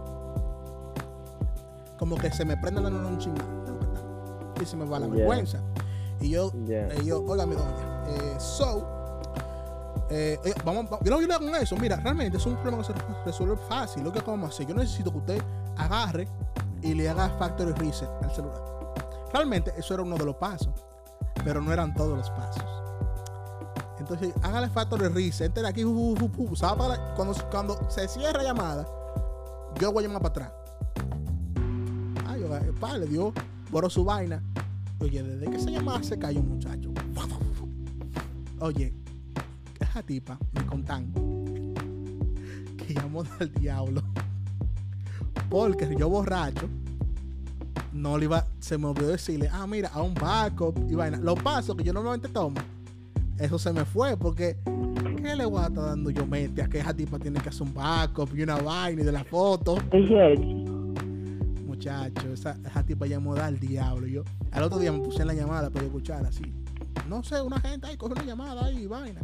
como 1.98 2.16
que 2.18 2.32
se 2.32 2.46
me 2.46 2.58
prende 2.58 2.82
la 2.82 2.90
neurona 2.90 3.10
un 3.10 3.20
está. 3.20 4.62
Y 4.62 4.66
se 4.66 4.78
me 4.78 4.86
va 4.86 5.00
la 5.00 5.08
Yeah. 5.08 5.16
vergüenza. 5.16 5.60
Y 6.22 6.30
yo, 6.30 6.52
Ya. 6.66 6.88
y 7.02 7.06
yo, 7.06 7.24
oiga, 7.24 7.46
mi 7.46 7.56
doña, 7.56 8.04
eh, 8.08 8.36
so, 8.40 8.88
eh, 10.10 10.40
eh, 10.44 10.54
vamos, 10.64 10.86
va- 10.86 11.00
yo 11.02 11.10
no 11.12 11.18
voy 11.18 11.26
a 11.32 11.40
con 11.40 11.56
eso. 11.56 11.76
Mira, 11.78 11.96
realmente 11.98 12.38
es 12.38 12.46
un 12.46 12.56
problema 12.56 12.78
que 12.80 12.84
se 12.86 12.94
re- 12.94 13.24
resuelve 13.26 13.58
fácil. 13.68 14.04
Lo 14.04 14.12
que 14.12 14.20
vamos 14.22 14.50
a 14.52 14.54
hacer, 14.54 14.68
yo 14.68 14.76
necesito 14.76 15.12
que 15.12 15.18
usted 15.18 15.42
agarre 15.78 16.28
y 16.82 16.94
le 16.94 17.10
haga 17.10 17.30
factory 17.40 17.72
reset 17.74 18.10
al 18.22 18.32
celular. 18.32 18.62
Realmente 19.34 19.74
eso 19.78 19.94
era 19.94 20.04
uno 20.04 20.16
de 20.18 20.26
los 20.26 20.36
pasos, 20.36 20.70
pero 21.44 21.62
no 21.62 21.72
eran 21.74 21.94
todos 21.96 22.18
los 22.18 22.30
pasos. 22.32 22.64
Entonces, 24.00 24.34
hágale 24.42 24.70
factory 24.70 25.08
reset, 25.08 25.48
entre 25.48 25.68
aquí, 25.68 25.84
para 26.78 27.14
cuando, 27.16 27.34
cuando 27.50 27.90
se 27.90 28.08
cierra 28.08 28.40
la 28.40 28.44
llamada, 28.44 28.86
yo 29.80 29.92
voy 29.94 30.04
a 30.04 30.08
llamar 30.08 30.22
para 30.24 30.48
atrás. 30.48 30.52
Ay, 32.28 32.44
oiga, 32.44 32.58
eh, 32.60 32.74
pa, 32.80 32.98
le 32.98 33.06
dio, 33.08 33.32
borró 33.70 33.90
su 33.90 34.04
vaina. 34.04 34.44
Oye, 35.02 35.24
desde 35.24 35.50
que 35.50 35.58
esa 35.58 35.72
llamada 35.72 36.04
se 36.04 36.20
cayó 36.20 36.42
un 36.42 36.50
muchacho. 36.50 36.92
Oye, 38.60 38.94
esa 39.80 40.04
tipa 40.04 40.38
me 40.54 40.64
contan 40.68 41.12
que 42.78 42.94
llamó 42.94 43.24
del 43.24 43.52
diablo. 43.54 44.04
Porque 45.50 45.90
yo 45.98 46.08
borracho, 46.08 46.70
no 47.94 48.16
le 48.16 48.26
iba, 48.26 48.46
se 48.60 48.78
me 48.78 48.86
olvidó 48.86 49.08
decirle, 49.08 49.50
ah, 49.52 49.66
mira, 49.66 49.90
a 49.90 50.04
un 50.04 50.14
backup 50.14 50.78
y 50.88 50.94
vaina. 50.94 51.18
Los 51.18 51.42
pasos 51.42 51.76
que 51.76 51.84
yo 51.84 51.94
normalmente 51.94 52.30
tomo, 52.30 52.62
eso 53.40 53.58
se 53.58 53.74
me 53.74 53.86
fue 53.86 54.16
porque, 54.16 54.58
¿qué 55.18 55.36
le 55.36 55.46
voy 55.46 55.64
a 55.64 55.68
estar 55.68 55.84
dando 55.84 56.12
yo 56.12 56.28
mente 56.28 56.62
a 56.62 56.70
que 56.70 56.78
esa 56.78 56.94
tipa 56.94 57.18
tiene 57.18 57.40
que 57.40 57.50
hacer 57.50 57.64
un 57.64 57.74
backup 57.74 58.30
y 58.36 58.44
una 58.44 58.58
vaina 58.58 59.02
y 59.02 59.06
de 59.06 59.12
la 59.12 59.24
foto? 59.24 59.78
Muchacho, 61.86 62.32
esa, 62.34 62.56
esa 62.64 62.84
tipa 62.84 63.08
llamó 63.08 63.34
al 63.34 63.60
diablo. 63.60 64.06
Yo, 64.06 64.24
al 64.52 64.62
otro 64.64 64.78
día 64.78 64.92
me 64.92 65.00
puse 65.00 65.24
en 65.24 65.28
la 65.30 65.34
llamada 65.34 65.72
para 65.72 65.84
escuchar 65.86 66.24
así. 66.24 66.44
No 67.10 67.24
sé, 67.24 67.42
una 67.42 67.60
gente 67.60 67.88
ahí 67.88 67.98
coge 67.98 68.14
una 68.14 68.24
llamada 68.24 68.66
ahí 68.68 68.86
vaina. 68.86 69.20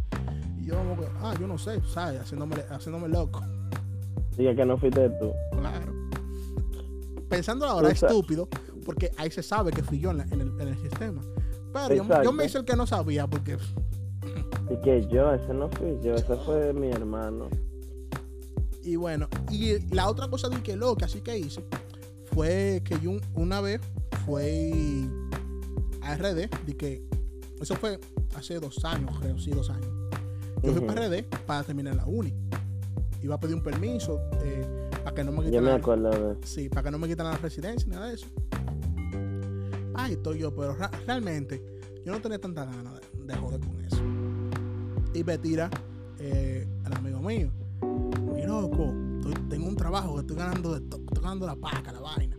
Y 0.60 0.66
yo 0.66 0.76
como 0.76 0.98
que, 1.00 1.08
ah, 1.22 1.36
yo 1.40 1.46
no 1.46 1.60
sé, 1.60 1.80
¿sabes? 1.94 2.20
Haciéndome, 2.20 2.56
haciéndome 2.72 3.10
loco. 3.10 3.42
Diga 4.36 4.56
que 4.56 4.66
no 4.66 4.76
fuiste 4.80 5.08
tú. 5.20 5.32
Claro. 5.52 5.94
Pensando 7.30 7.68
ahora, 7.68 7.92
Exacto. 7.92 8.16
estúpido, 8.16 8.48
porque 8.86 9.12
ahí 9.18 9.30
se 9.30 9.44
sabe 9.44 9.72
que 9.72 9.84
fui 9.84 10.00
yo 10.00 10.10
en, 10.10 10.18
la- 10.18 10.24
en 10.24 10.42
el, 10.42 10.48
en 10.60 10.68
el 10.70 10.78
sistema. 10.82 11.22
Pero 11.74 11.94
yo, 11.94 12.24
yo 12.24 12.32
me 12.34 12.46
hice 12.46 12.58
el 12.58 12.66
que 12.66 12.76
no 12.76 12.88
sabía, 12.88 13.28
porque 13.28 13.58
Y 14.72 14.82
que 14.82 15.08
yo, 15.12 15.32
ese 15.32 15.54
no 15.54 15.70
fui 15.70 15.96
yo, 16.02 16.16
ese 16.16 16.36
fue 16.38 16.74
mi 16.74 16.90
hermano. 16.90 17.50
Y 18.84 18.96
bueno, 18.96 19.28
y 19.52 19.78
la 19.94 20.10
otra 20.10 20.28
cosa 20.28 20.50
de 20.50 20.64
que 20.64 20.76
loca, 20.76 21.06
así 21.06 21.20
que 21.22 21.38
hice, 21.38 21.62
fue 22.38 22.84
que 22.86 23.00
yo 23.00 23.10
un- 23.10 23.22
una 23.34 23.62
vez 23.62 23.82
fue 24.24 24.72
a 26.04 26.14
RD, 26.16 26.48
de 26.68 26.78
que 26.78 27.02
eso 27.60 27.74
fue 27.76 28.00
hace 28.36 28.60
dos 28.60 28.86
años, 28.86 29.10
creo, 29.20 29.40
sí, 29.40 29.50
dos 29.50 29.72
años. 29.72 29.90
Yo 30.62 30.72
fui 30.72 30.82
para 30.82 31.08
RD 31.08 31.24
para 31.48 31.64
terminar 31.64 31.96
la 31.96 32.06
uni. 32.06 32.32
Iba 33.24 33.34
a 33.34 33.40
pedir 33.40 33.56
un 33.56 33.64
permiso 33.64 34.20
eh, 34.44 34.64
para 35.04 35.16
que 35.16 35.24
no 35.24 35.32
me 35.32 35.46
quitaran 35.46 35.64
me 35.64 35.70
la- 35.72 35.76
acuerdo 35.78 36.10
de 36.36 36.46
Sí, 36.48 36.70
para 36.70 36.84
que 36.84 36.92
no 36.92 37.00
me 37.00 37.08
quitaran 37.08 37.32
la 37.34 37.40
residencia 37.40 37.90
nada 37.90 38.06
de 38.10 38.14
eso. 38.14 38.28
Ay, 39.96 40.14
estoy 40.14 40.38
yo, 40.38 40.54
pero 40.56 40.78
realmente 41.08 41.60
yo 42.06 42.12
no 42.12 42.22
tenía 42.22 42.40
tanta 42.40 42.66
ganas 42.66 42.94
de, 43.02 43.24
de 43.34 43.36
joder 43.36 43.60
con 43.62 43.82
eso. 43.84 43.98
Y 45.16 45.24
me 45.24 45.40
tira 45.40 45.72
eh, 46.20 46.68
al 46.86 46.94
amigo 46.98 47.20
mío. 47.20 47.50
Mi 48.36 48.44
loco, 48.46 48.94
tengo 49.50 49.68
un 49.68 49.76
trabajo 49.76 50.16
que 50.16 50.22
estoy 50.22 50.36
ganando 50.38 50.74
de 50.74 50.82
to- 50.82 50.98
estoy 50.98 51.24
ganando 51.24 51.46
la 51.46 51.56
paca, 51.56 51.92
la 51.92 52.00
vaina. 52.02 52.38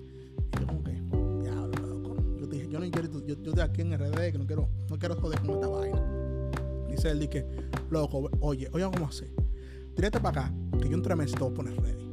Y 0.56 0.60
yo 0.60 0.66
como 0.66 0.82
que, 0.82 0.92
diablo, 1.42 1.86
loco. 1.86 2.16
Yo 2.38 2.46
dije, 2.46 2.68
yo 2.68 2.78
no 2.80 2.90
quiero, 2.90 3.08
yo, 3.12 3.20
yo 3.26 3.34
estoy 3.34 3.60
aquí 3.60 3.80
en 3.82 3.92
RD 3.98 4.32
que 4.32 4.38
no 4.38 4.46
quiero, 4.46 4.68
no 4.90 4.98
quiero 4.98 5.16
joder 5.16 5.40
con 5.40 5.50
esta 5.50 5.68
vaina. 5.68 6.02
Dice 6.88 7.10
él, 7.10 7.20
dije, 7.20 7.46
loco, 7.90 8.30
oye, 8.40 8.68
oye, 8.72 8.84
¿cómo 8.92 9.06
hacer? 9.06 9.30
Tírate 9.94 10.20
para 10.20 10.42
acá, 10.46 10.54
que 10.80 10.88
yo 10.88 10.96
en 10.96 11.02
tres 11.02 11.16
meses 11.16 11.36
te 11.38 11.44
ready. 11.62 12.10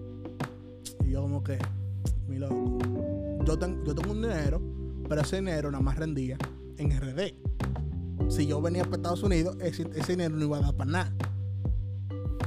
Y 1.05 1.11
yo 1.11 1.21
como 1.21 1.43
que, 1.43 1.57
mi 2.27 2.37
loco, 2.37 2.77
yo, 3.45 3.57
ten- 3.59 3.83
yo 3.85 3.93
tengo 3.95 4.11
un 4.11 4.21
dinero, 4.21 4.61
pero 5.07 5.21
ese 5.21 5.37
dinero 5.37 5.69
nada 5.71 5.83
más 5.83 5.95
rendía 5.97 6.37
en 6.77 6.91
RD. 6.91 7.35
Si 8.29 8.47
yo 8.47 8.59
venía 8.61 8.83
para 8.83 8.95
Estados 8.97 9.23
Unidos, 9.23 9.55
ese, 9.61 9.87
ese 9.95 10.13
dinero 10.13 10.35
no 10.35 10.45
iba 10.45 10.57
a 10.57 10.61
dar 10.61 10.75
para 10.75 10.91
nada. 10.91 11.13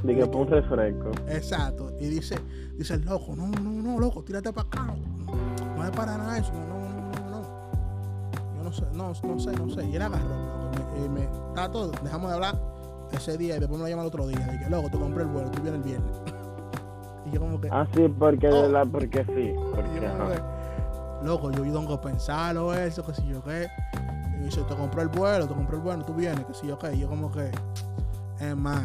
Dije, 0.02 0.26
pon 0.26 0.42
un 0.42 0.48
refresco. 0.48 1.10
Exacto. 1.28 1.92
Y 2.00 2.06
dice, 2.06 2.36
dice 2.76 2.94
el 2.94 3.04
loco, 3.04 3.34
no, 3.34 3.48
no, 3.48 3.70
no, 3.70 3.98
loco, 3.98 4.22
tírate 4.22 4.52
para 4.52 4.66
acá. 4.68 4.94
No, 5.76 5.84
es 5.84 5.90
para 5.90 6.16
nada 6.16 6.38
eso. 6.38 6.52
No, 6.52 6.78
no, 6.78 7.10
no, 7.10 7.30
no. 7.30 8.56
Yo 8.56 8.62
no 8.64 8.72
sé, 8.72 8.84
no, 8.92 9.08
no 9.08 9.38
sé, 9.40 9.52
no 9.52 9.68
sé. 9.70 9.84
Y 9.86 9.96
él 9.96 10.02
agarró, 10.02 10.28
loco, 10.28 11.04
y 11.04 11.08
me, 11.08 11.28
tato, 11.54 11.88
dejamos 12.02 12.28
de 12.30 12.34
hablar 12.34 12.60
ese 13.12 13.36
día 13.38 13.56
y 13.56 13.58
después 13.58 13.78
me 13.78 13.84
lo 13.84 13.88
llama 13.90 14.02
el 14.02 14.08
otro 14.08 14.26
día. 14.26 14.38
Dije, 14.52 14.70
loco, 14.70 14.88
te 14.90 14.98
compré 14.98 15.22
el 15.24 15.28
vuelo, 15.30 15.50
tú 15.50 15.62
vienes 15.62 15.80
el 15.80 15.84
viernes. 15.86 16.16
y 17.26 17.30
yo 17.32 17.40
como 17.40 17.60
que, 17.60 17.68
Ah, 17.70 17.86
sí, 17.94 18.06
porque, 18.18 18.48
Oh. 18.48 18.68
la, 18.68 18.84
porque 18.84 19.24
sí. 19.24 19.52
Porque, 19.74 19.94
yo 19.96 20.00
que, 20.00 21.26
loco, 21.26 21.50
yo 21.50 21.62
tengo 21.62 21.88
que 21.88 21.98
pensarlo 22.08 22.72
eso, 22.72 23.04
que 23.04 23.14
si 23.14 23.26
yo 23.26 23.42
qué. 23.42 23.66
Y 24.40 24.44
dice, 24.44 24.62
te 24.62 24.76
compré 24.76 25.02
el 25.02 25.08
vuelo, 25.08 25.48
te 25.48 25.54
compré 25.54 25.76
el 25.76 25.82
vuelo, 25.82 26.04
tú 26.04 26.14
vienes, 26.14 26.44
que 26.46 26.54
si 26.54 26.68
yo 26.68 26.78
qué. 26.78 26.94
Y 26.94 27.00
yo 27.00 27.08
como 27.08 27.30
que, 27.32 27.50
es 28.40 28.56
más, 28.56 28.82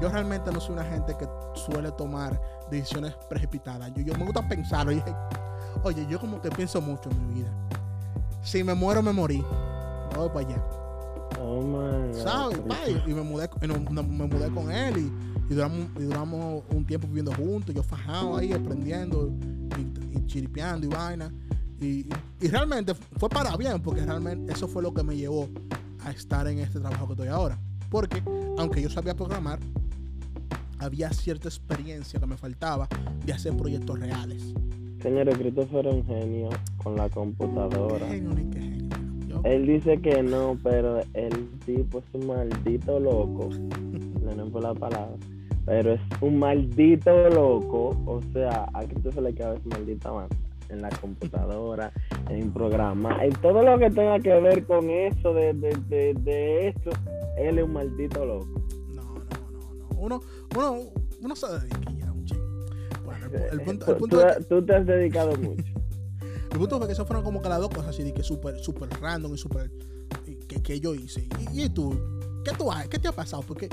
yo 0.00 0.08
realmente 0.08 0.50
no 0.50 0.60
soy 0.60 0.74
una 0.74 0.84
gente 0.84 1.16
que 1.16 1.26
suele 1.54 1.90
tomar 1.92 2.40
decisiones 2.70 3.14
precipitadas. 3.28 3.92
Yo, 3.94 4.02
yo 4.02 4.14
me 4.14 4.24
gusta 4.24 4.46
pensarlo. 4.48 4.92
Y, 4.92 5.02
oye, 5.82 6.06
yo 6.08 6.20
como 6.20 6.40
que 6.40 6.50
pienso 6.50 6.80
mucho 6.80 7.10
en 7.10 7.28
mi 7.28 7.40
vida. 7.40 7.50
Si 8.42 8.62
me 8.62 8.74
muero, 8.74 9.02
me 9.02 9.12
morí. 9.12 9.44
Me 10.12 10.18
voy 10.18 10.28
para 10.28 10.40
allá. 10.40 10.64
Oh 11.40 11.60
my 11.62 12.12
God, 12.12 12.22
¿sabes? 12.22 12.58
Y, 13.06 13.10
y 13.10 13.14
me 13.14 13.22
mudé, 13.22 13.48
me 13.60 14.26
mudé 14.26 14.50
con 14.50 14.70
él 14.70 14.96
y, 14.96 15.52
y 15.52 15.54
duramos, 15.54 15.86
y 15.96 16.02
duramos 16.02 16.62
un 16.70 16.84
tiempo 16.86 17.06
viviendo 17.06 17.32
juntos, 17.34 17.74
yo 17.74 17.82
fajado 17.82 18.36
ahí, 18.36 18.52
aprendiendo 18.52 19.28
y, 19.76 20.16
y 20.16 20.26
chiripeando 20.26 20.86
y 20.86 20.90
vaina. 20.90 21.32
Y, 21.80 22.08
y 22.40 22.48
realmente 22.48 22.94
fue 22.94 23.28
para 23.28 23.56
bien, 23.56 23.82
porque 23.82 24.04
realmente 24.04 24.52
eso 24.52 24.66
fue 24.66 24.82
lo 24.82 24.94
que 24.94 25.02
me 25.02 25.16
llevó 25.16 25.48
a 26.04 26.10
estar 26.10 26.46
en 26.48 26.60
este 26.60 26.80
trabajo 26.80 27.06
que 27.06 27.12
estoy 27.12 27.28
ahora. 27.28 27.58
Porque 27.90 28.22
aunque 28.58 28.80
yo 28.80 28.88
sabía 28.88 29.14
programar, 29.14 29.58
había 30.78 31.10
cierta 31.10 31.48
experiencia 31.48 32.18
que 32.20 32.26
me 32.26 32.36
faltaba 32.36 32.88
de 33.24 33.32
hacer 33.32 33.56
proyectos 33.56 33.98
reales. 33.98 34.54
Señores, 35.02 35.36
Christopher 35.38 35.86
es 35.86 35.94
un 35.94 36.04
genio 36.06 36.48
con 36.82 36.96
la 36.96 37.04
Qué 37.08 37.14
computadora. 37.14 38.06
genio, 38.08 38.30
ni 38.34 38.50
qué 38.50 38.60
genio. 38.60 38.96
Yo- 39.28 39.40
Él 39.44 39.66
dice 39.66 40.00
que 40.00 40.22
no, 40.22 40.58
pero 40.62 41.00
el 41.14 41.48
tipo 41.64 41.98
es 41.98 42.04
un 42.14 42.26
maldito 42.26 42.98
loco. 43.00 43.50
No 44.36 44.46
por 44.50 44.62
la 44.64 44.74
palabra. 44.74 45.14
Pero 45.64 45.92
es 45.92 46.00
un 46.20 46.38
maldito 46.40 47.28
loco. 47.30 47.96
O 48.06 48.20
sea, 48.32 48.68
a 48.74 48.84
Christopher 48.84 49.22
le 49.22 49.34
queda 49.34 49.54
su 49.62 49.68
maldita 49.68 50.12
mano. 50.12 50.28
En 50.68 50.82
la 50.82 50.88
computadora, 50.90 51.92
en 52.28 52.50
programa, 52.52 53.24
en 53.24 53.32
todo 53.34 53.62
lo 53.62 53.78
que 53.78 53.88
tenga 53.90 54.18
que 54.18 54.34
ver 54.40 54.64
con 54.66 54.90
eso, 54.90 55.32
de, 55.32 55.54
de, 55.54 55.70
de, 55.88 56.14
de 56.14 56.68
eso, 56.68 56.90
él 57.38 57.58
es 57.58 57.64
un 57.64 57.72
maldito 57.72 58.24
loco. 58.26 58.65
No, 59.96 60.08
no, 60.08 60.08
no, 60.08 60.20
no. 60.20 60.20
Uno, 60.20 60.20
uno, 60.56 60.92
uno 61.22 61.36
se 61.36 61.46
un 61.46 62.24
ching. 62.24 62.38
Bueno, 63.04 63.26
el, 63.26 63.60
el 63.60 63.60
punto, 63.62 63.86
el 63.86 63.92
Tú- 63.94 63.98
punto 63.98 64.20
tú, 64.20 64.26
es 64.26 64.36
que- 64.36 64.44
tú 64.44 64.64
te 64.64 64.74
has 64.76 64.86
dedicado 64.86 65.36
mucho. 65.36 65.64
El 66.52 66.60
punto 66.60 66.78
fue 66.78 66.86
que 66.86 66.92
eso 66.94 67.04
fueron 67.04 67.22
como 67.22 67.42
que 67.42 67.48
las 67.50 67.58
dos 67.58 67.68
cosas 67.68 67.88
así 67.88 68.02
de 68.02 68.14
que 68.14 68.22
súper, 68.22 68.58
súper 68.60 68.88
random 69.00 69.34
y 69.34 69.36
súper 69.36 69.70
que, 70.48 70.62
que 70.62 70.80
yo 70.80 70.94
hice. 70.94 71.28
Y, 71.52 71.64
y 71.64 71.68
tú, 71.68 71.94
¿qué 72.44 72.52
tú 72.56 72.70
has, 72.72 72.88
qué 72.88 72.98
te 72.98 73.08
ha 73.08 73.12
pasado? 73.12 73.42
Porque 73.46 73.68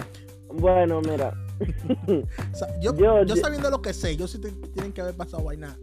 Bueno, 0.54 1.00
mira, 1.02 1.34
o 2.08 2.56
sea, 2.56 2.68
yo, 2.82 2.94
Yo- 2.98 3.24
yo 3.24 3.36
sabiendo 3.38 3.70
lo 3.70 3.82
que 3.82 3.94
sé, 3.94 4.18
yo 4.18 4.28
sí 4.28 4.40
te, 4.40 4.52
tienen 4.52 4.92
que 4.92 5.00
haber 5.00 5.16
pasado 5.16 5.44
vaina. 5.44 5.78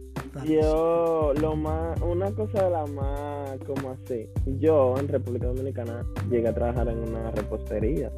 yo 0.45 1.33
lo 1.41 1.55
más, 1.55 1.99
una 2.01 2.29
cosa 2.33 2.65
de 2.65 2.69
la 2.69 2.85
más 2.85 3.57
como 3.65 3.91
así, 3.91 4.27
yo 4.59 4.95
en 4.99 5.07
República 5.07 5.47
Dominicana 5.47 6.05
llegué 6.29 6.49
a 6.49 6.53
trabajar 6.53 6.87
en 6.89 6.99
una 6.99 7.31
repostería 7.31 8.11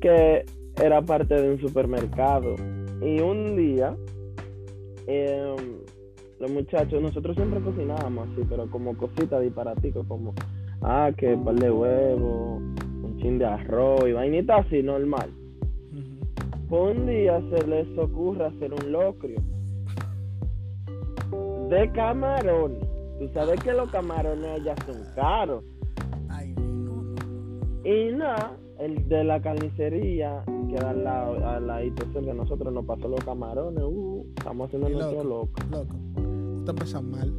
que 0.00 0.44
era 0.82 1.00
parte 1.00 1.40
de 1.40 1.48
un 1.48 1.60
supermercado 1.60 2.56
y 3.00 3.20
un 3.20 3.56
día 3.56 3.96
em, 5.06 5.78
los 6.40 6.50
muchachos, 6.50 7.00
nosotros 7.00 7.36
siempre 7.36 7.60
cocinábamos 7.60 8.28
así, 8.32 8.42
pero 8.48 8.68
como 8.68 8.96
cositas 8.96 9.40
disparaticos, 9.42 10.04
como 10.08 10.34
ah 10.80 11.12
que 11.16 11.36
par 11.36 11.54
de 11.54 11.70
huevo, 11.70 12.56
un 12.56 13.16
chin 13.18 13.38
de 13.38 13.44
arroz 13.44 14.08
y 14.08 14.12
vainita 14.12 14.56
así 14.56 14.82
normal. 14.82 15.30
Pues 16.68 16.96
un 16.96 17.06
día 17.06 17.40
se 17.50 17.66
les 17.68 17.86
ocurre 17.96 18.46
hacer 18.46 18.72
un 18.72 18.90
locrio 18.90 19.40
de 21.68 21.92
camarones. 21.92 22.82
Tú 23.20 23.28
sabes 23.34 23.60
que 23.60 23.72
los 23.72 23.88
camarones 23.90 24.46
allá 24.46 24.74
son 24.84 24.96
caros. 25.14 25.62
Ay, 26.28 26.54
no, 26.56 26.62
no, 26.62 27.02
no. 27.02 27.88
Y 27.88 28.12
nada, 28.12 28.56
el 28.80 29.08
de 29.08 29.22
la 29.22 29.40
carnicería, 29.40 30.42
que 30.72 30.78
da 30.78 30.90
al 30.90 31.04
lado, 31.04 31.46
al 31.46 31.66
ladito 31.66 32.04
cerca 32.12 32.20
de 32.30 32.34
nosotros, 32.34 32.72
nos 32.72 32.84
pasó 32.84 33.08
los 33.08 33.22
camarones. 33.24 33.84
Uh, 33.84 34.26
estamos 34.36 34.66
haciendo 34.66 34.88
nuestro 34.88 35.24
loco. 35.24 35.52
loco. 35.70 35.96
Empiezas 36.66 37.02
mal. 37.02 37.32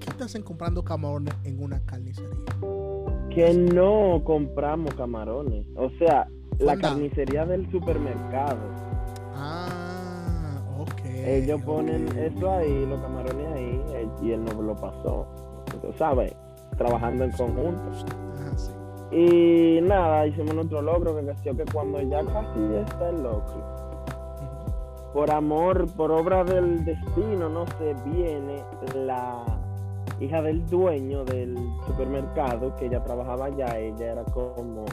¿Qué 0.00 0.10
te 0.12 0.24
hacen 0.24 0.42
comprando 0.42 0.82
camarones 0.82 1.34
en 1.44 1.62
una 1.62 1.80
carnicería? 1.84 2.30
Que 3.30 3.54
no 3.54 4.22
compramos 4.24 4.92
camarones. 4.94 5.64
O 5.76 5.90
sea, 5.98 6.28
la 6.58 6.76
carnicería 6.76 7.46
del 7.46 7.70
supermercado. 7.70 8.58
Ah, 9.34 10.60
ok. 10.78 11.04
Ellos 11.04 11.62
ponen 11.62 12.08
eso 12.18 12.50
ahí, 12.50 12.86
los 12.86 13.00
camarones 13.00 13.46
ahí, 13.52 13.80
eh, 13.94 14.08
y 14.22 14.32
él 14.32 14.44
nos 14.44 14.56
lo 14.56 14.74
pasó. 14.74 15.26
Tú 15.80 15.92
sabes, 15.96 16.34
trabajando 16.76 17.24
en 17.24 17.30
conjunto. 17.32 17.82
Ah, 18.38 18.52
sí. 18.56 18.72
Y 19.12 19.80
nada, 19.82 20.26
hicimos 20.26 20.54
nuestro 20.54 20.80
logro, 20.80 21.14
que 21.14 21.22
decía 21.22 21.52
que 21.52 21.64
cuando 21.70 22.00
ya 22.00 22.24
casi 22.24 22.58
está 22.80 23.10
el 23.10 23.22
logro, 23.22 23.42
Ujú. 23.42 25.12
por 25.12 25.30
amor, 25.30 25.86
por 25.94 26.10
obra 26.10 26.42
del 26.44 26.82
destino, 26.84 27.48
no 27.50 27.66
sé, 27.78 27.94
viene 28.06 28.62
la 28.94 29.44
hija 30.18 30.40
del 30.40 30.66
dueño 30.66 31.24
del 31.24 31.58
supermercado, 31.86 32.74
que 32.76 32.86
ella 32.86 33.04
trabajaba 33.04 33.46
allá, 33.46 33.78
ella 33.78 34.12
era 34.12 34.24
como, 34.24 34.86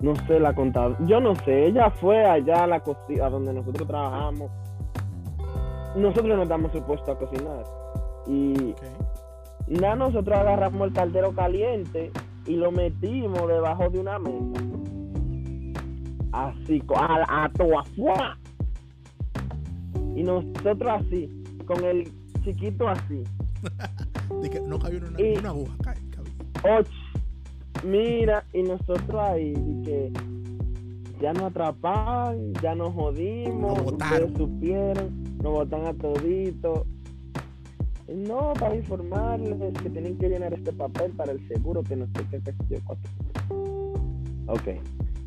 no 0.00 0.16
sé, 0.26 0.40
la 0.40 0.54
contadora, 0.54 0.96
yo 1.06 1.20
no 1.20 1.34
sé, 1.44 1.66
ella 1.66 1.90
fue 1.90 2.24
allá 2.24 2.64
a 2.64 2.66
la 2.66 2.80
cocina, 2.80 3.28
donde 3.28 3.52
nosotros 3.52 3.86
trabajamos. 3.86 4.50
Nosotros 5.94 6.36
no 6.36 6.44
estamos 6.44 6.72
supuestos 6.72 7.08
a 7.08 7.18
cocinar. 7.18 7.64
Y 8.26 8.72
Ok. 8.72 8.82
nada, 9.66 9.96
nosotros 9.96 10.38
agarramos 10.38 10.88
el 10.88 10.94
caldero 10.94 11.32
caliente 11.32 12.12
y 12.46 12.56
lo 12.56 12.70
metimos 12.72 13.46
debajo 13.48 13.88
de 13.90 13.98
una 14.00 14.18
mesa. 14.18 14.60
Así, 16.32 16.82
a, 16.96 17.44
a 17.44 17.48
toa. 17.50 17.84
Y 20.16 20.22
nosotros 20.22 20.92
así, 21.00 21.28
con 21.66 21.84
el 21.84 22.10
chiquito 22.44 22.88
así. 22.88 23.22
De 24.42 24.48
que 24.50 24.60
no 24.60 24.78
cabía 24.78 25.00
una, 25.00 25.20
Y- 25.20 25.38
una 25.38 25.48
aguja. 25.50 25.74
Och, 26.62 26.86
mira, 27.84 28.44
y 28.52 28.62
nosotros 28.62 29.14
ahí, 29.14 29.52
y 29.56 29.82
que 29.82 30.12
ya 31.20 31.32
nos 31.32 31.44
atrapaban, 31.44 32.52
ya 32.62 32.74
nos 32.74 32.92
jodimos, 32.94 33.78
Nos 33.98 34.32
supieron, 34.36 35.24
nos 35.42 35.52
botan 35.52 35.86
a 35.86 35.94
todito. 35.94 36.86
No, 38.14 38.52
para 38.58 38.74
informarles 38.74 39.72
que 39.82 39.90
tienen 39.90 40.18
que 40.18 40.28
llenar 40.28 40.52
este 40.52 40.72
papel 40.72 41.12
para 41.12 41.32
el 41.32 41.46
seguro, 41.46 41.82
que 41.82 41.94
no 41.94 42.06
sé 42.06 42.26
qué, 42.30 42.40
qué 42.42 42.54
yo, 42.68 42.78
cuatro. 42.84 43.10
Ok, 44.48 44.82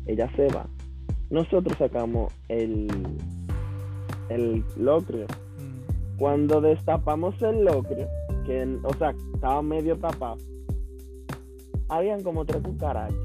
ella 0.06 0.30
se 0.36 0.48
va. 0.48 0.66
Nosotros 1.30 1.76
sacamos 1.78 2.32
el, 2.48 2.88
el 4.28 4.62
locrio. 4.76 5.24
Mm. 5.24 6.18
Cuando 6.18 6.60
destapamos 6.60 7.40
el 7.42 7.64
locrio, 7.64 8.06
que, 8.44 8.78
o 8.82 8.94
sea, 8.94 9.14
estaba 9.34 9.62
medio 9.62 9.96
tapado, 9.96 10.36
habían 11.88 12.22
como 12.22 12.44
tres 12.44 12.62
cucarachas. 12.62 13.16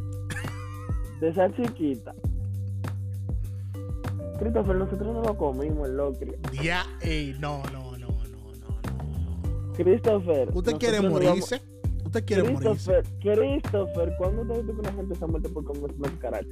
De 1.19 1.30
esa 1.30 1.54
chiquita. 1.54 2.15
Christopher, 4.39 4.76
nosotros 4.78 5.13
no 5.13 5.22
lo 5.22 5.38
comimos 5.38 5.89
el 5.89 5.98
locrio. 5.98 6.36
Ya, 6.63 6.86
ey, 7.02 7.36
no, 7.39 7.62
no. 7.74 7.79
Christopher. 9.84 10.50
¿Usted 10.54 10.78
quiere 10.78 11.02
morirse? 11.02 11.62
¿Usted 12.06 12.26
quiere 12.26 12.44
morirse? 12.52 13.02
Christopher, 13.22 14.13
¿cuándo 14.18 14.42
te 14.42 14.62
visto 14.62 14.74
que 14.74 14.80
una 14.82 14.92
gente 14.92 15.15
se 15.15 15.24
ha 15.24 15.28
muerto 15.28 15.50
por 15.54 15.63
comer 15.63 15.92
una 15.98 16.10
cucaracha? 16.10 16.48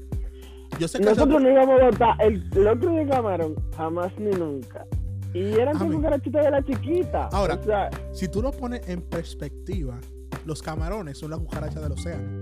Yo 0.80 0.88
sé 0.88 1.00
que 1.00 1.06
Nosotros 1.06 1.42
no 1.42 1.50
íbamos 1.50 1.82
a 1.82 1.86
botar 1.86 2.16
el 2.22 2.50
locrio 2.56 2.92
de 2.92 3.08
camarón 3.08 3.56
jamás 3.76 4.12
ni 4.18 4.32
nunca. 4.32 4.86
Y 5.34 5.54
eran 5.54 5.78
con 5.78 5.88
Amén. 5.88 5.98
cucarachitas 5.98 6.46
de 6.46 6.52
la 6.52 6.64
chiquita. 6.64 7.30
Ahora, 7.34 7.56
o 7.56 7.64
sea, 7.64 7.90
si 8.14 8.30
tú 8.30 8.42
lo 8.42 8.52
pones 8.52 8.88
en 8.88 9.02
perspectiva, 9.02 10.00
los 10.46 10.62
camarones 10.62 11.18
son 11.18 11.32
la 11.32 11.38
cucaracha 11.38 11.82
del 11.82 11.92
océano. 11.92 12.42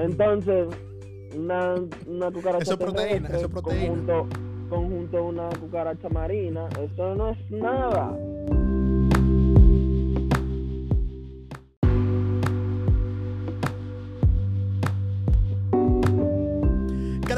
Entonces, 0.00 0.68
una, 1.36 1.74
una 2.06 2.30
cucaracha 2.30 2.62
Eso 2.62 2.72
es 2.72 2.78
proteína, 2.78 3.28
eso 3.28 3.46
es 3.46 3.48
proteína. 3.48 3.88
Conjunto, 3.88 4.28
conjunto 4.68 5.24
una 5.24 5.48
cucaracha 5.48 6.08
marina, 6.10 6.68
eso 6.80 7.14
no 7.16 7.30
es 7.30 7.50
nada. 7.50 8.16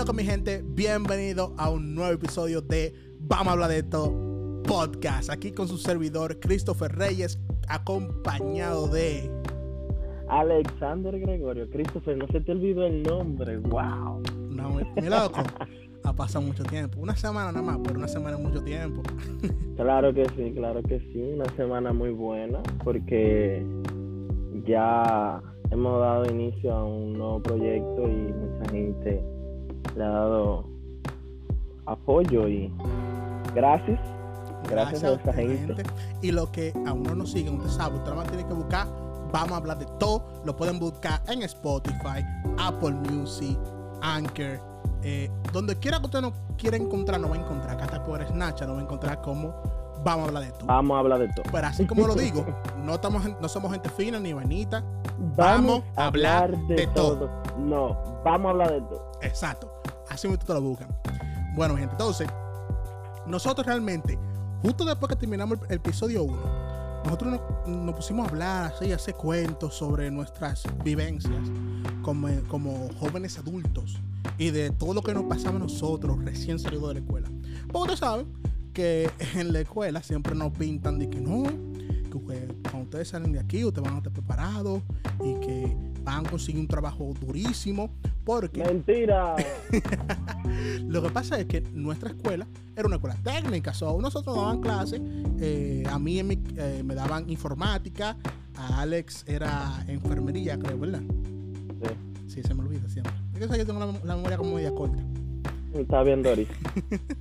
¿Qué 0.08 0.12
lo 0.12 0.16
que 0.16 0.24
mi 0.24 0.30
gente? 0.30 0.64
Bienvenido 0.64 1.52
a 1.58 1.68
un 1.68 1.94
nuevo 1.94 2.14
episodio 2.14 2.62
de 2.62 2.94
Vamos 3.20 3.48
a 3.48 3.52
hablar 3.52 3.68
de 3.68 3.80
esto 3.80 4.62
podcast. 4.66 5.28
Aquí 5.28 5.52
con 5.52 5.68
su 5.68 5.76
servidor 5.76 6.40
Christopher 6.40 6.90
Reyes, 6.96 7.38
acompañado 7.68 8.88
de. 8.88 9.30
Alexander 10.30 11.20
Gregorio, 11.20 11.68
Christopher, 11.68 12.16
no 12.16 12.26
se 12.28 12.40
te 12.40 12.52
olvidó 12.52 12.86
el 12.86 13.02
nombre, 13.02 13.58
wow. 13.58 14.22
No, 14.48 14.70
mi 14.96 15.08
loco. 15.10 15.42
Ha 16.04 16.14
pasado 16.14 16.46
mucho 16.46 16.64
tiempo. 16.64 16.98
Una 17.00 17.14
semana 17.14 17.52
nada 17.52 17.66
más, 17.66 17.78
pero 17.84 17.98
una 17.98 18.08
semana 18.08 18.38
es 18.38 18.42
mucho 18.42 18.62
tiempo. 18.62 19.02
Claro 19.76 20.14
que 20.14 20.24
sí, 20.36 20.52
claro 20.56 20.82
que 20.82 21.00
sí, 21.12 21.20
una 21.20 21.44
semana 21.54 21.92
muy 21.92 22.12
buena 22.12 22.62
porque 22.82 23.62
ya 24.66 25.42
hemos 25.70 26.00
dado 26.00 26.24
inicio 26.24 26.74
a 26.74 26.84
un 26.84 27.12
nuevo 27.12 27.42
proyecto 27.42 28.08
y 28.08 28.32
mucha 28.32 28.70
gente 28.72 29.37
le 29.98 30.04
ha 30.04 30.10
dado 30.10 30.64
apoyo 31.86 32.48
y 32.48 32.72
gracias, 33.54 34.00
gracias, 34.70 35.04
a 35.04 35.32
mi 35.32 35.56
gente. 35.58 35.82
Y 36.22 36.32
lo 36.32 36.50
que 36.50 36.72
aún 36.86 37.02
no 37.02 37.14
nos 37.14 37.32
siguen, 37.32 37.56
usted 37.56 37.70
sabe, 37.70 37.96
usted 37.96 38.14
más 38.14 38.26
tiene 38.28 38.46
que 38.46 38.54
buscar 38.54 38.86
vamos 39.32 39.52
a 39.52 39.56
hablar 39.56 39.78
de 39.78 39.86
todo. 39.98 40.24
Lo 40.44 40.56
pueden 40.56 40.78
buscar 40.78 41.20
en 41.28 41.42
Spotify, 41.42 42.24
Apple 42.58 42.92
Music, 42.92 43.58
Anchor. 44.00 44.60
eh, 45.02 45.30
donde 45.52 45.76
quiera 45.78 46.00
que 46.00 46.06
usted 46.06 46.20
nos 46.20 46.32
quiera 46.56 46.76
encontrar, 46.76 47.20
nos 47.20 47.30
va 47.30 47.36
a 47.36 47.38
encontrar. 47.38 47.80
Hasta 47.80 48.02
por 48.02 48.24
Snapchat 48.26 48.66
nos 48.66 48.76
va 48.76 48.80
a 48.80 48.84
encontrar 48.84 49.20
como 49.22 49.54
vamos 50.04 50.24
a 50.24 50.28
hablar 50.28 50.44
de 50.44 50.50
todo. 50.52 50.66
Vamos 50.66 50.94
a 50.96 50.98
hablar 51.00 51.18
de 51.20 51.28
todo. 51.28 51.44
Pero 51.52 51.66
así 51.66 51.86
como 51.86 52.06
lo 52.06 52.14
digo, 52.14 52.46
no, 52.84 52.94
estamos, 52.94 53.22
no 53.40 53.48
somos 53.48 53.72
gente 53.72 53.88
fina 53.90 54.18
ni 54.18 54.32
vainita. 54.32 54.82
Vamos 55.36 55.82
a 55.96 56.06
hablar 56.06 56.56
de 56.66 56.86
todo. 56.88 57.30
No, 57.58 57.96
vamos 58.24 58.46
a 58.46 58.50
hablar 58.50 58.72
de 58.72 58.80
todo. 58.82 59.12
Exacto. 59.22 59.77
Así 60.18 60.26
mismo 60.26 60.44
te 60.44 60.52
lo 60.52 60.60
buscan. 60.60 60.88
Bueno, 61.54 61.76
gente, 61.76 61.92
entonces, 61.92 62.26
nosotros 63.24 63.64
realmente, 63.64 64.18
justo 64.62 64.84
después 64.84 65.10
que 65.10 65.14
terminamos 65.14 65.60
el, 65.68 65.76
episodio 65.76 66.24
1, 66.24 67.02
nosotros 67.04 67.40
nos, 67.68 67.94
pusimos 67.94 68.26
a 68.26 68.28
hablar, 68.28 68.72
así, 68.74 68.90
hacer 68.90 69.14
cuentos 69.14 69.76
sobre 69.76 70.10
nuestras 70.10 70.64
vivencias 70.82 71.40
como, 72.02 72.28
como 72.48 72.88
jóvenes 72.98 73.38
adultos 73.38 74.00
y 74.38 74.50
de 74.50 74.70
todo 74.70 74.92
lo 74.92 75.02
que 75.02 75.14
nos 75.14 75.22
pasaba 75.26 75.54
a 75.54 75.60
nosotros 75.60 76.18
recién 76.24 76.58
salidos 76.58 76.88
de 76.88 76.94
la 76.94 77.00
escuela. 77.00 77.28
Porque 77.68 77.78
ustedes 77.78 78.00
saben 78.00 78.26
que 78.72 79.08
en 79.36 79.52
la 79.52 79.60
escuela 79.60 80.02
siempre 80.02 80.34
nos 80.34 80.50
pintan 80.50 80.98
de 80.98 81.08
que 81.08 81.20
no, 81.20 81.44
que 82.26 82.48
cuando 82.62 82.84
ustedes 82.84 83.08
salen 83.08 83.32
de 83.32 83.38
aquí, 83.38 83.64
ustedes 83.64 83.84
van 83.84 83.94
a 83.94 83.98
estar 83.98 84.12
preparados 84.12 84.82
y 85.24 85.34
que 85.40 85.76
van 86.02 86.26
a 86.26 86.30
conseguir 86.30 86.60
un 86.60 86.68
trabajo 86.68 87.14
durísimo. 87.20 87.90
Porque 88.28 88.62
Mentira. 88.62 89.36
lo 90.86 91.00
que 91.02 91.08
pasa 91.08 91.38
es 91.40 91.46
que 91.46 91.62
nuestra 91.72 92.10
escuela 92.10 92.46
era 92.76 92.86
una 92.86 92.96
escuela 92.96 93.16
técnica. 93.24 93.72
So, 93.72 93.98
nosotros 94.02 94.36
nos 94.36 94.44
daban 94.44 94.60
clases. 94.60 95.00
eh, 95.40 95.82
a 95.88 95.98
mí 95.98 96.18
en 96.18 96.26
mi- 96.26 96.44
eh, 96.58 96.82
me 96.84 96.94
daban 96.94 97.30
informática. 97.30 98.18
A 98.54 98.82
Alex 98.82 99.24
era 99.26 99.82
enfermería, 99.88 100.58
creo, 100.58 100.78
¿verdad? 100.78 101.00
Sí, 102.26 102.34
Sí, 102.34 102.42
se 102.42 102.52
me 102.52 102.60
olvida 102.64 102.86
siempre. 102.90 103.14
Es 103.40 103.46
que 103.46 103.56
yo 103.56 103.64
tengo 103.64 103.80
la, 103.80 103.86
mem- 103.86 104.02
la 104.04 104.14
memoria 104.16 104.36
como 104.36 104.54
media 104.56 104.74
corta. 104.74 105.02
está 105.72 106.02
bien, 106.02 106.22
Doris. 106.22 106.48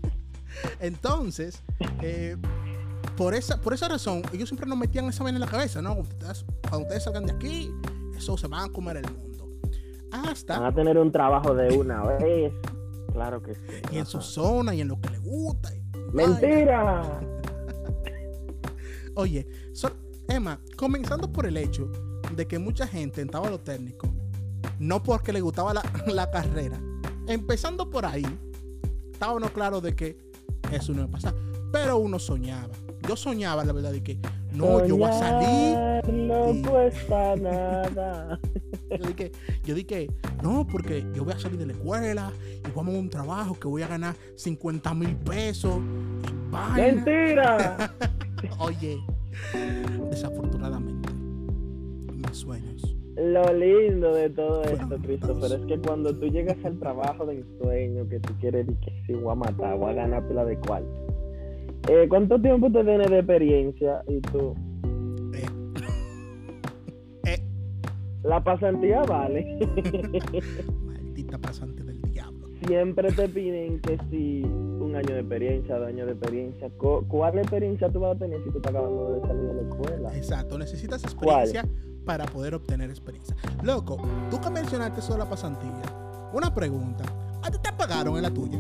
Entonces, 0.82 1.64
eh, 2.02 2.36
por, 3.16 3.34
esa, 3.34 3.62
por 3.62 3.74
esa 3.74 3.88
razón, 3.88 4.24
ellos 4.34 4.50
siempre 4.50 4.68
nos 4.68 4.78
metían 4.78 5.06
esa 5.06 5.24
vaina 5.24 5.38
en 5.38 5.42
la 5.46 5.48
cabeza, 5.48 5.82
¿no? 5.82 5.94
Ustedes- 5.94 6.44
cuando 6.68 6.80
ustedes 6.88 7.04
salgan 7.04 7.26
de 7.28 7.32
aquí, 7.32 7.72
eso 8.18 8.38
se 8.38 8.48
van 8.48 8.70
a 8.70 8.74
comer 8.74 8.98
el 8.98 9.04
mundo. 9.06 9.37
Van 10.12 10.26
Hasta 10.28 10.68
a 10.68 10.72
tener 10.74 10.98
un 10.98 11.12
trabajo 11.12 11.54
de 11.54 11.78
una 11.78 12.04
vez. 12.04 12.54
Claro 13.14 13.42
que 13.42 13.56
sí. 13.56 13.62
y 13.92 13.98
en 13.98 14.06
su 14.06 14.22
zona 14.22 14.76
y 14.76 14.82
en 14.82 14.88
lo 14.90 15.00
que 15.02 15.10
les 15.10 15.22
gusta. 15.22 15.76
y- 15.76 15.82
Mentira. 16.14 17.02
Oye, 19.16 19.48
so- 19.74 19.92
Emma, 20.28 20.60
comenzando 20.76 21.32
por 21.32 21.46
el 21.46 21.58
hecho 21.58 21.90
de 22.36 22.48
que 22.48 22.60
mucha 22.60 22.88
gente 22.88 23.22
entraba 23.22 23.48
a 23.48 23.52
lo 23.52 23.60
técnico, 23.60 24.10
no 24.80 25.02
porque 25.02 25.34
le 25.34 25.42
gustaba 25.42 25.74
la, 25.74 25.84
la 26.08 26.30
carrera, 26.30 26.80
empezando 27.28 27.90
por 27.90 28.06
ahí, 28.06 28.26
estábamos 29.12 29.52
claros 29.52 29.82
de 29.82 29.96
que 29.96 30.18
eso 30.72 30.92
no 30.94 31.00
iba 31.00 31.08
a 31.08 31.12
pasar, 31.12 31.36
pero 31.72 31.98
uno 31.98 32.20
soñaba. 32.20 32.74
Yo 33.08 33.16
soñaba, 33.16 33.64
la 33.64 33.72
verdad, 33.74 33.92
de 33.92 34.04
que 34.04 34.18
no, 34.54 34.86
yo 34.86 34.98
voy 34.98 35.10
a 35.10 35.14
salir. 35.14 36.14
No 36.14 36.54
y- 36.54 36.62
cuesta 36.62 37.36
nada. 37.36 38.40
Yo 38.90 39.06
dije, 39.06 39.32
yo 39.66 39.76
dije, 39.76 40.08
no, 40.42 40.66
porque 40.66 41.06
yo 41.14 41.26
voy 41.26 41.34
a 41.34 41.38
salir 41.40 41.60
de 41.60 41.66
la 41.66 41.74
escuela 41.74 42.32
y 42.66 42.72
vamos 42.74 42.96
a 42.96 43.00
un 43.00 43.10
trabajo 43.10 43.60
que 43.60 43.68
voy 43.68 43.82
a 43.82 43.88
ganar 43.88 44.16
50 44.36 44.94
mil 44.94 45.14
pesos. 45.18 45.76
Y 46.24 46.52
vaina. 46.52 46.78
Mentira. 46.94 47.94
Oye, 48.60 48.98
desafortunadamente, 50.10 51.10
mis 52.14 52.38
sueños. 52.38 52.96
Lo 53.18 53.52
lindo 53.54 54.14
de 54.14 54.30
todo 54.30 54.64
esto, 54.64 54.98
Christopher, 55.04 55.60
es 55.60 55.66
que 55.66 55.78
cuando 55.80 56.16
tú 56.16 56.28
llegas 56.28 56.58
al 56.64 56.80
trabajo 56.80 57.26
de 57.26 57.40
ensueño, 57.40 58.08
que 58.08 58.20
tú 58.22 58.34
quieres 58.40 58.68
y 58.70 58.76
que 58.76 59.04
si 59.06 59.14
voy 59.14 59.34
a 59.34 59.36
matar, 59.36 59.78
voy 59.78 59.92
a 59.92 59.96
ganar 59.96 60.26
pila 60.30 60.46
de 60.46 60.58
cuarto. 60.60 61.07
Eh, 61.90 62.06
¿Cuánto 62.10 62.40
tiempo 62.42 62.72
te 62.72 62.84
tienes 62.84 63.10
de 63.10 63.20
experiencia? 63.20 64.04
Y 64.08 64.20
tú, 64.22 64.54
Eh, 65.34 65.46
eh, 67.26 67.42
la 68.24 68.44
pasantía 68.44 69.02
vale. 69.04 69.58
maldita 70.86 71.38
pasante 71.38 71.84
del 71.84 72.02
diablo. 72.02 72.48
Siempre 72.66 73.12
te 73.12 73.30
piden 73.30 73.80
que 73.82 73.98
si 74.10 74.44
un 74.44 74.96
año 74.96 75.14
de 75.14 75.20
experiencia, 75.22 75.78
dos 75.78 75.88
años 75.88 76.08
de 76.08 76.14
experiencia. 76.14 76.70
¿Cuál 76.78 77.38
experiencia 77.38 77.90
tú 77.90 78.00
vas 78.02 78.16
a 78.16 78.20
tener 78.20 78.44
si 78.44 78.50
tú 78.52 78.58
estás 78.58 78.72
acabando 78.74 79.14
de 79.14 79.22
salir 79.28 79.44
de 79.44 79.54
la 79.54 79.62
escuela? 79.62 80.18
Exacto, 80.18 80.58
necesitas 80.58 81.04
experiencia 81.04 81.66
para 82.06 82.26
poder 82.26 82.56
obtener 82.56 82.90
experiencia. 82.90 83.36
Loco, 83.64 83.98
tú 84.32 84.40
que 84.42 84.50
mencionaste 84.50 85.02
de 85.12 85.18
la 85.18 85.30
pasantía, 85.30 85.82
una 86.34 86.54
pregunta. 86.54 87.04
¿A 87.44 87.52
ti 87.52 87.58
te 87.62 87.72
pagaron 87.74 88.16
en 88.18 88.24
la 88.24 88.32
tuya? 88.32 88.58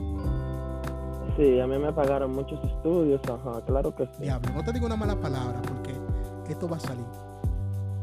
Sí, 1.37 1.59
a 1.59 1.67
mí 1.67 1.77
me 1.77 1.93
pagaron 1.93 2.33
muchos 2.33 2.59
estudios, 2.63 3.21
ajá, 3.29 3.61
claro 3.65 3.95
que 3.95 4.05
sí. 4.07 4.23
Diablo, 4.23 4.49
no 4.55 4.63
te 4.63 4.73
digo 4.73 4.87
una 4.87 4.95
mala 4.97 5.15
palabra 5.15 5.61
porque 5.61 5.93
esto 6.51 6.67
va 6.67 6.77
a 6.77 6.79
salir. 6.79 7.05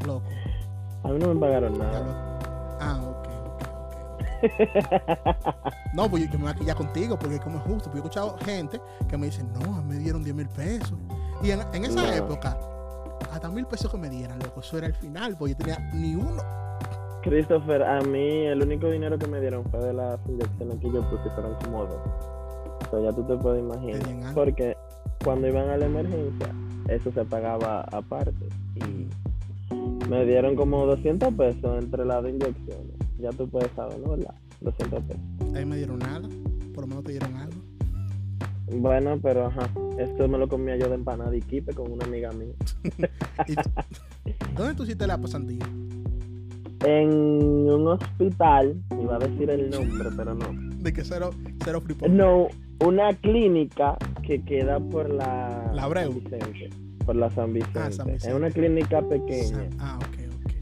Loco. 0.07 0.23
A 1.03 1.09
mí 1.09 1.19
no 1.19 1.35
me 1.35 1.41
pagaron 1.41 1.77
nada. 1.77 2.39
Ah, 2.81 3.01
ok, 3.03 3.29
ok, 3.47 3.63
ok. 4.45 5.75
No, 5.95 6.09
pues 6.09 6.25
yo, 6.25 6.31
yo 6.33 6.39
me 6.39 6.45
voy 6.45 6.53
a 6.53 6.55
quillar 6.55 6.77
contigo 6.77 7.19
porque 7.19 7.39
como 7.41 7.59
es 7.59 7.65
justo. 7.65 7.85
Porque 7.91 7.99
yo 7.99 8.05
he 8.05 8.07
escuchado 8.09 8.37
gente 8.45 8.81
que 9.09 9.17
me 9.17 9.27
dicen, 9.27 9.49
no, 9.53 9.83
me 9.83 9.95
dieron 9.97 10.23
10 10.25 10.35
mil 10.37 10.49
pesos. 10.49 10.99
Y 11.43 11.51
en, 11.51 11.61
en 11.73 11.85
esa 11.85 12.03
No. 12.03 12.13
época, 12.13 12.59
hasta 13.33 13.49
mil 13.49 13.67
pesos 13.67 13.91
que 13.91 13.99
me 13.99 14.09
dieran, 14.11 14.39
loco, 14.39 14.61
eso 14.61 14.79
era 14.79 14.87
el 14.87 14.95
final, 14.95 15.37
porque 15.37 15.53
yo 15.55 15.59
tenía 15.59 15.79
ni 15.93 16.15
uno. 16.15 16.43
Christopher, 17.23 17.83
a 17.83 18.01
mí 18.03 18.47
el 18.47 18.63
único 18.63 18.89
dinero 18.91 19.19
que 19.19 19.27
me 19.27 19.41
dieron 19.41 19.65
fue 19.71 19.81
de 19.81 19.93
las 19.95 20.19
inyecciones 20.29 20.79
que 20.79 20.93
yo 20.93 21.01
puse, 21.11 21.31
fueron 21.31 21.55
como 21.65 21.85
dos. 21.87 21.99
Ya 23.03 23.13
tú 23.13 23.25
te 23.25 23.37
puedes 23.37 23.63
imaginar. 23.63 24.35
Porque 24.35 24.77
cuando 25.25 25.49
iban 25.49 25.69
a 25.71 25.77
la 25.77 25.87
emergencia, 25.87 26.49
eso 26.89 27.11
se 27.13 27.25
pagaba 27.25 27.83
aparte. 27.93 28.49
Y 28.77 29.09
me 30.09 30.25
dieron 30.27 30.55
como 30.55 30.87
200 30.87 31.33
pesos 31.35 31.83
entre 31.83 32.05
las 32.05 32.25
inyecciones. 32.25 32.95
Ya 33.19 33.31
tú 33.31 33.49
puedes 33.49 33.71
saber, 33.73 33.99
¿no? 34.01 34.11
¿Verdad? 34.11 34.35
200 34.61 35.03
pesos. 35.05 35.23
Ahí 35.55 35.65
me 35.65 35.77
dieron 35.77 35.99
nada, 35.99 36.29
por 36.75 36.85
lo 36.85 36.89
menos 36.89 37.05
te 37.05 37.13
dieron 37.13 37.37
algo. 37.37 37.61
Bueno, 38.73 39.19
pero 39.23 39.47
ajá, 39.47 39.69
esto 39.99 40.27
me 40.27 40.39
lo 40.39 40.49
comía 40.49 40.77
yo 40.77 40.89
de 40.89 40.95
empanada 40.95 41.35
y 41.37 41.41
quipe 41.41 41.75
con 41.75 41.93
una 41.93 42.05
amiga 42.05 42.31
mía. 42.33 42.55
¿Dónde 44.57 44.75
tú 44.75 44.85
hiciste 44.85 45.07
la 45.07 45.19
pasantía? 45.19 45.65
En 46.85 47.11
un 47.11 47.89
hospital, 47.89 48.83
iba 49.01 49.17
a 49.17 49.19
decir 49.19 49.51
el 49.51 49.71
nombre, 49.71 50.11
pero 50.17 50.35
no. 50.35 50.74
De 50.85 50.93
que 50.93 51.03
cero, 51.03 51.31
cero 51.65 51.81
free 51.81 51.97
No, 52.11 52.49
una 52.85 53.15
clínica 53.15 53.97
que 54.23 54.43
queda 54.45 54.79
por 54.79 55.09
la, 55.09 55.71
La 55.75 55.85
Abreu. 55.85 56.13
San 56.13 56.21
Vicente. 56.53 56.71
Por 57.07 57.17
la 57.17 57.31
San 57.31 57.53
Vicente. 57.55 57.79
Ah, 57.79 57.91
San 57.91 58.07
Vicente. 58.07 58.29
Es 58.29 58.35
una 58.35 58.51
clínica 58.51 59.01
pequeña. 59.03 59.69
Ah, 59.79 59.99
ok, 59.99 60.19
ok. 60.45 60.53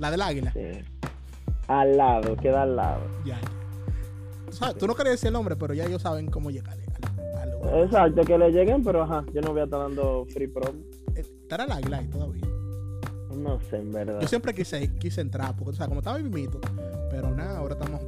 La 0.00 0.10
del 0.10 0.22
águila. 0.22 0.52
sí. 0.52 0.60
Al 1.68 1.96
lado, 1.96 2.36
queda 2.36 2.62
al 2.62 2.76
lado. 2.76 3.00
Ya. 3.24 3.40
Tú, 4.46 4.52
sabes, 4.52 4.78
tú 4.78 4.86
no 4.86 4.94
querías 4.94 5.14
decir 5.14 5.28
el 5.28 5.32
nombre, 5.32 5.56
pero 5.56 5.74
ya 5.74 5.84
ellos 5.84 6.02
saben 6.02 6.26
cómo 6.26 6.50
llegar 6.50 6.74
al, 6.74 7.38
al 7.40 7.50
lugar. 7.52 7.78
Exacto, 7.84 8.22
que 8.22 8.38
le 8.38 8.50
lleguen, 8.52 8.84
pero 8.84 9.02
ajá, 9.02 9.24
yo 9.34 9.40
no 9.42 9.50
voy 9.52 9.60
a 9.62 9.64
estar 9.64 9.80
dando 9.80 10.26
free 10.32 10.46
promo. 10.46 10.78
Eh, 11.16 11.20
Estará 11.20 11.64
el 11.64 11.72
águila 11.72 11.98
ahí 11.98 12.06
todavía. 12.08 12.44
No 13.36 13.60
sé, 13.68 13.76
en 13.78 13.92
verdad. 13.92 14.20
Yo 14.20 14.28
siempre 14.28 14.54
quise, 14.54 14.92
quise 14.98 15.20
entrar, 15.20 15.54
porque, 15.56 15.70
o 15.70 15.74
sea, 15.74 15.86
como 15.88 16.00
estaba 16.00 16.18
mimito, 16.18 16.60
pero 17.10 17.34
nada, 17.34 17.58
ahora 17.58 17.74
estamos 17.74 18.00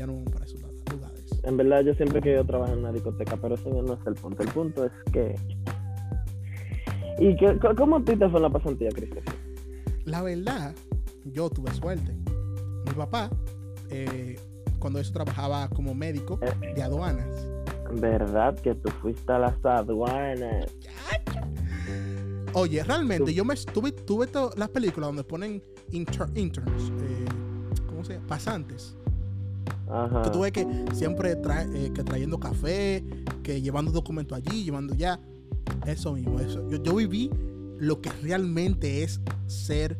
ya 0.00 0.06
no 0.06 0.14
vamos 0.14 0.32
para 0.32 0.44
esos 0.46 0.60
lugares. 0.92 1.40
En 1.44 1.56
verdad, 1.56 1.82
yo 1.82 1.94
siempre 1.94 2.18
he 2.18 2.22
querido 2.22 2.44
trabajar 2.44 2.74
en 2.74 2.80
una 2.80 2.92
discoteca, 2.92 3.36
pero 3.36 3.54
ese 3.54 3.68
no 3.70 3.92
es 3.94 4.06
el 4.06 4.14
punto. 4.14 4.42
El 4.42 4.48
punto 4.48 4.84
es 4.86 4.92
que. 5.12 5.34
¿Y 7.18 7.36
qué, 7.36 7.58
cómo 7.76 7.96
a 7.96 8.04
ti 8.04 8.16
te 8.16 8.28
fue 8.28 8.38
en 8.38 8.42
la 8.42 8.50
pasantía, 8.50 8.88
Christopher? 8.90 9.34
La 10.06 10.22
verdad, 10.22 10.74
yo 11.26 11.50
tuve 11.50 11.70
suerte. 11.72 12.14
Mi 12.86 12.92
papá, 12.96 13.30
eh, 13.90 14.38
cuando 14.78 14.98
eso 15.00 15.12
trabajaba 15.12 15.68
como 15.68 15.94
médico 15.94 16.38
de 16.74 16.82
aduanas, 16.82 17.46
¿Verdad 17.92 18.54
que 18.60 18.72
tú 18.76 18.88
fuiste 19.02 19.32
a 19.32 19.38
las 19.40 19.64
aduanas? 19.64 20.66
Oye, 22.52 22.82
realmente 22.84 23.24
Tú- 23.24 23.30
yo 23.32 23.44
me 23.44 23.54
tuve, 23.56 23.90
tuve 23.92 24.28
las 24.56 24.68
películas 24.68 25.08
donde 25.08 25.24
ponen 25.24 25.60
inter- 25.90 26.28
interns, 26.36 26.90
eh, 27.02 27.24
¿cómo 27.88 28.04
se 28.04 28.14
llama? 28.14 28.26
Pasantes. 28.28 28.96
Ajá. 29.90 30.22
Que 30.22 30.30
tú 30.30 30.40
ves 30.40 30.52
que 30.52 30.66
siempre 30.92 31.36
trae, 31.36 31.66
eh, 31.74 31.92
que 31.92 32.02
trayendo 32.04 32.38
café, 32.38 33.04
que 33.42 33.60
llevando 33.60 33.90
documentos 33.92 34.38
allí, 34.38 34.64
llevando 34.64 34.94
ya. 34.94 35.18
Eso 35.86 36.12
mismo, 36.14 36.38
eso. 36.40 36.68
Yo, 36.68 36.82
yo 36.82 36.94
viví 36.94 37.30
lo 37.78 38.00
que 38.00 38.10
realmente 38.22 39.02
es 39.02 39.20
ser. 39.46 39.98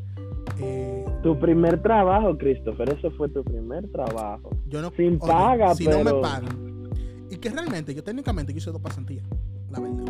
eh, 0.58 1.04
Tu 1.22 1.38
primer 1.38 1.82
trabajo, 1.82 2.36
Christopher, 2.38 2.90
eso 2.96 3.10
fue 3.12 3.28
tu 3.30 3.42
primer 3.42 3.88
trabajo. 3.90 4.50
yo 4.68 4.80
no, 4.82 4.90
Sin 4.96 5.18
paga, 5.18 5.74
si 5.74 5.84
no 5.84 5.98
pero- 6.02 6.16
me 6.16 6.20
pagan. 6.22 6.88
Y 7.30 7.36
que 7.36 7.48
realmente, 7.50 7.94
yo 7.94 8.02
técnicamente 8.02 8.52
yo 8.52 8.58
hice 8.58 8.70
dos 8.72 8.80
pasantías, 8.80 9.24
la 9.70 9.80
verdad. 9.80 10.04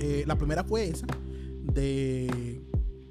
Eh, 0.00 0.24
la 0.26 0.36
primera 0.36 0.64
fue 0.64 0.88
esa, 0.88 1.06
de, 1.62 2.60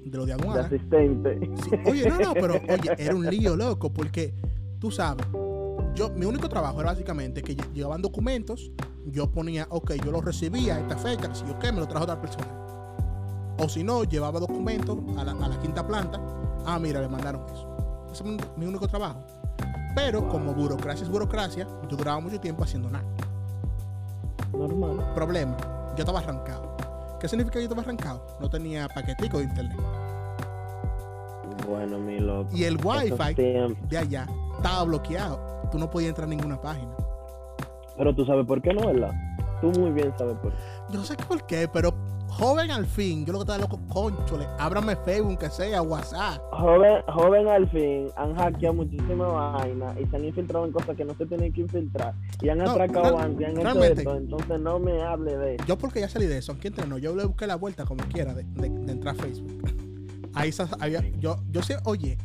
de 0.04 0.16
lo 0.18 0.26
de 0.26 0.34
De 0.34 0.40
aduana. 0.42 0.62
asistente. 0.62 1.38
Sí, 1.64 1.70
Oye, 1.86 2.08
no, 2.08 2.18
no, 2.18 2.34
pero 2.34 2.54
oye, 2.54 2.90
era 2.98 3.14
un 3.14 3.24
lío 3.26 3.56
loco, 3.56 3.92
porque 3.92 4.34
tú 4.82 4.90
sabes, 4.90 5.24
yo, 5.94 6.10
mi 6.10 6.26
único 6.26 6.48
trabajo 6.48 6.80
era 6.80 6.90
básicamente 6.90 7.40
que 7.40 7.56
lle- 7.56 7.72
llegaban 7.72 8.02
documentos, 8.02 8.72
yo 9.06 9.30
ponía, 9.30 9.64
ok, 9.70 9.92
yo 10.04 10.10
los 10.10 10.24
recibía 10.24 10.74
a 10.74 10.80
esta 10.80 10.96
fecha, 10.96 11.28
que 11.28 11.36
si 11.36 11.46
yo 11.46 11.56
qué, 11.60 11.70
me 11.70 11.78
lo 11.78 11.86
trajo 11.86 12.02
otra 12.02 12.20
persona. 12.20 12.48
O 13.58 13.68
si 13.68 13.84
no, 13.84 14.02
llevaba 14.02 14.40
documentos 14.40 14.98
a 15.16 15.22
la, 15.22 15.32
a 15.32 15.48
la 15.48 15.60
quinta 15.60 15.86
planta, 15.86 16.20
ah, 16.66 16.80
mira, 16.80 17.00
le 17.00 17.06
mandaron 17.06 17.44
eso. 17.54 17.68
Ese 18.12 18.24
es 18.24 18.28
mi, 18.28 18.36
mi 18.56 18.66
único 18.66 18.88
trabajo. 18.88 19.22
Pero 19.94 20.28
como 20.28 20.52
burocracia 20.52 21.04
es 21.04 21.10
burocracia, 21.10 21.68
yo 21.88 21.96
duraba 21.96 22.18
mucho 22.18 22.40
tiempo 22.40 22.64
haciendo 22.64 22.90
nada. 22.90 23.04
Normal. 24.52 25.12
Problema, 25.14 25.56
yo 25.96 26.00
estaba 26.00 26.18
arrancado. 26.18 26.76
¿Qué 27.20 27.28
significa 27.28 27.52
que 27.54 27.60
yo 27.60 27.68
estaba 27.68 27.82
arrancado? 27.82 28.26
No 28.40 28.50
tenía 28.50 28.88
paquetico 28.88 29.38
de 29.38 29.44
internet. 29.44 29.78
Bueno, 31.68 31.98
mi 32.00 32.18
loco. 32.18 32.50
Y 32.52 32.64
el 32.64 32.78
wifi 32.84 33.34
de 33.88 33.98
allá 33.98 34.26
estaba 34.62 34.84
bloqueado. 34.84 35.40
Tú 35.70 35.78
no 35.78 35.90
podías 35.90 36.10
entrar 36.10 36.26
a 36.26 36.30
ninguna 36.30 36.60
página. 36.60 36.92
Pero 37.96 38.14
tú 38.14 38.24
sabes 38.24 38.46
por 38.46 38.60
qué 38.62 38.72
no, 38.72 38.86
¿verdad? 38.86 39.12
Tú 39.60 39.70
muy 39.80 39.90
bien 39.92 40.12
sabes 40.18 40.36
por 40.38 40.52
qué. 40.52 40.58
Yo 40.90 41.04
sé 41.04 41.14
por 41.16 41.44
qué, 41.46 41.68
pero 41.68 41.92
joven 42.28 42.70
al 42.70 42.86
fin, 42.86 43.24
yo 43.26 43.32
lo 43.32 43.38
que 43.40 43.42
estaba 43.42 43.58
loco, 43.58 43.78
conchole, 43.88 44.46
ábrame 44.58 44.96
Facebook, 44.96 45.38
que 45.38 45.50
sea, 45.50 45.82
WhatsApp. 45.82 46.40
Joven, 46.52 47.02
joven 47.08 47.48
al 47.48 47.68
fin 47.68 48.08
han 48.16 48.34
hackeado 48.34 48.74
muchísimas 48.74 49.32
vainas 49.32 49.96
y 50.00 50.06
se 50.06 50.16
han 50.16 50.24
infiltrado 50.24 50.64
en 50.64 50.72
cosas 50.72 50.96
que 50.96 51.04
no 51.04 51.14
se 51.14 51.26
tienen 51.26 51.52
que 51.52 51.60
infiltrar. 51.60 52.14
Y 52.40 52.48
han 52.48 52.58
No, 52.58 52.70
atracado 52.70 53.18
antes 53.18 53.40
y 53.40 53.44
han 53.44 53.58
hecho 53.58 53.84
esto. 53.84 54.16
Entonces 54.16 54.60
no 54.60 54.78
me 54.78 55.02
hable 55.02 55.36
de 55.36 55.54
eso. 55.56 55.64
Yo 55.66 55.76
porque 55.78 56.00
ya 56.00 56.08
salí 56.08 56.26
de 56.26 56.38
eso, 56.38 56.52
aquí 56.52 56.68
entrenó, 56.68 56.98
yo 56.98 57.14
le 57.14 57.24
busqué 57.26 57.46
la 57.46 57.56
vuelta 57.56 57.84
como 57.84 58.02
quiera 58.04 58.34
de, 58.34 58.44
de- 58.44 58.68
de 58.70 58.92
entrar 58.92 59.14
a 59.14 59.18
Facebook. 59.22 59.62
Ahí 60.34 60.50
había, 60.80 61.00
yo, 61.20 61.36
yo 61.50 61.62
sé, 61.62 61.76
oye, 61.84 62.16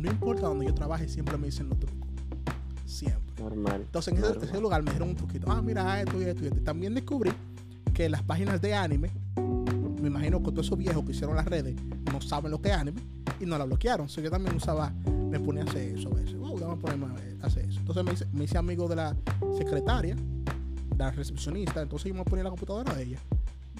no 0.00 0.10
importa 0.10 0.42
donde 0.48 0.66
yo 0.66 0.74
trabaje, 0.74 1.08
siempre 1.08 1.36
me 1.36 1.46
dicen 1.46 1.68
los 1.68 1.78
trucos. 1.78 2.08
Siempre. 2.86 3.20
Normal. 3.42 3.82
Entonces 3.82 4.12
en 4.12 4.18
ese, 4.18 4.28
normal. 4.28 4.48
ese 4.48 4.60
lugar 4.60 4.82
me 4.82 4.90
dieron 4.90 5.08
un 5.10 5.16
truquito. 5.16 5.50
Ah, 5.50 5.62
mira 5.62 6.00
esto 6.00 6.20
y 6.20 6.24
esto 6.24 6.44
y 6.44 6.46
esto. 6.48 6.60
También 6.62 6.94
descubrí 6.94 7.30
que 7.94 8.08
las 8.08 8.22
páginas 8.22 8.60
de 8.60 8.74
anime, 8.74 9.10
me 10.00 10.08
imagino 10.08 10.38
que 10.42 10.50
todos 10.50 10.66
esos 10.66 10.78
viejos 10.78 11.04
que 11.04 11.12
hicieron 11.12 11.36
las 11.36 11.46
redes 11.46 11.76
no 12.12 12.20
saben 12.20 12.50
lo 12.50 12.60
que 12.60 12.70
es 12.70 12.74
anime 12.76 13.00
y 13.40 13.46
no 13.46 13.56
la 13.58 13.64
bloquearon. 13.64 14.08
So, 14.08 14.20
yo 14.20 14.30
también 14.30 14.56
usaba, 14.56 14.90
me 15.30 15.38
ponía 15.40 15.62
a 15.62 15.66
hacer 15.66 15.96
eso 15.98 16.08
a 16.10 16.14
veces. 16.14 16.36
Déjame 16.40 16.76
ponerme 16.76 17.06
a 17.06 17.12
ver- 17.14 17.38
a 17.42 17.46
hacer 17.46 17.64
eso. 17.64 17.78
Entonces 17.80 18.04
me 18.04 18.12
hice, 18.12 18.26
me 18.32 18.44
hice 18.44 18.58
amigo 18.58 18.88
de 18.88 18.96
la 18.96 19.16
secretaria, 19.56 20.14
de 20.16 20.96
la 20.98 21.10
recepcionista. 21.12 21.80
Entonces 21.80 22.08
yo 22.10 22.14
me 22.14 22.24
ponía 22.24 22.42
la 22.44 22.50
computadora 22.50 22.92
de 22.94 23.04
ella. 23.04 23.18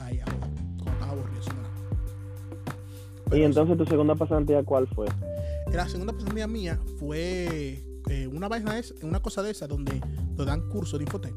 Ahí 0.01 0.21
a 0.21 0.25
cuando 0.25 0.91
estaba 0.93 1.13
aburrido. 1.13 1.43
nada. 1.49 1.69
Y 3.27 3.31
Pero 3.31 3.45
entonces 3.45 3.77
tu 3.77 3.85
segunda 3.87 4.15
pasantía, 4.15 4.63
¿cuál 4.63 4.87
fue? 4.89 5.09
La 5.77 5.89
segunda 5.89 6.13
pasantía 6.13 6.47
mía 6.47 6.79
fue 6.99 7.85
eh, 8.09 8.27
una 8.33 8.49
vaina 8.49 8.79
es 8.79 8.95
una 9.03 9.21
cosa 9.21 9.43
de 9.43 9.51
esa 9.51 9.67
donde 9.67 10.01
te 10.37 10.45
dan 10.45 10.69
cursos 10.69 10.99
de 10.99 11.05
infotec. 11.05 11.35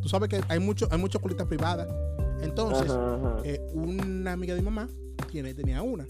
Tú 0.00 0.08
sabes 0.08 0.28
que 0.28 0.40
hay 0.48 0.58
mucho, 0.58 0.88
hay 0.90 0.98
muchas 0.98 1.16
escuelitas 1.16 1.46
privadas. 1.46 1.88
Entonces, 2.42 2.90
Ajá, 2.90 3.14
ajá. 3.14 3.36
eh, 3.44 3.60
una 3.72 4.32
amiga 4.32 4.54
de 4.54 4.60
mi 4.60 4.64
mamá 4.64 4.88
tiene, 5.30 5.54
tenía 5.54 5.80
una. 5.82 6.06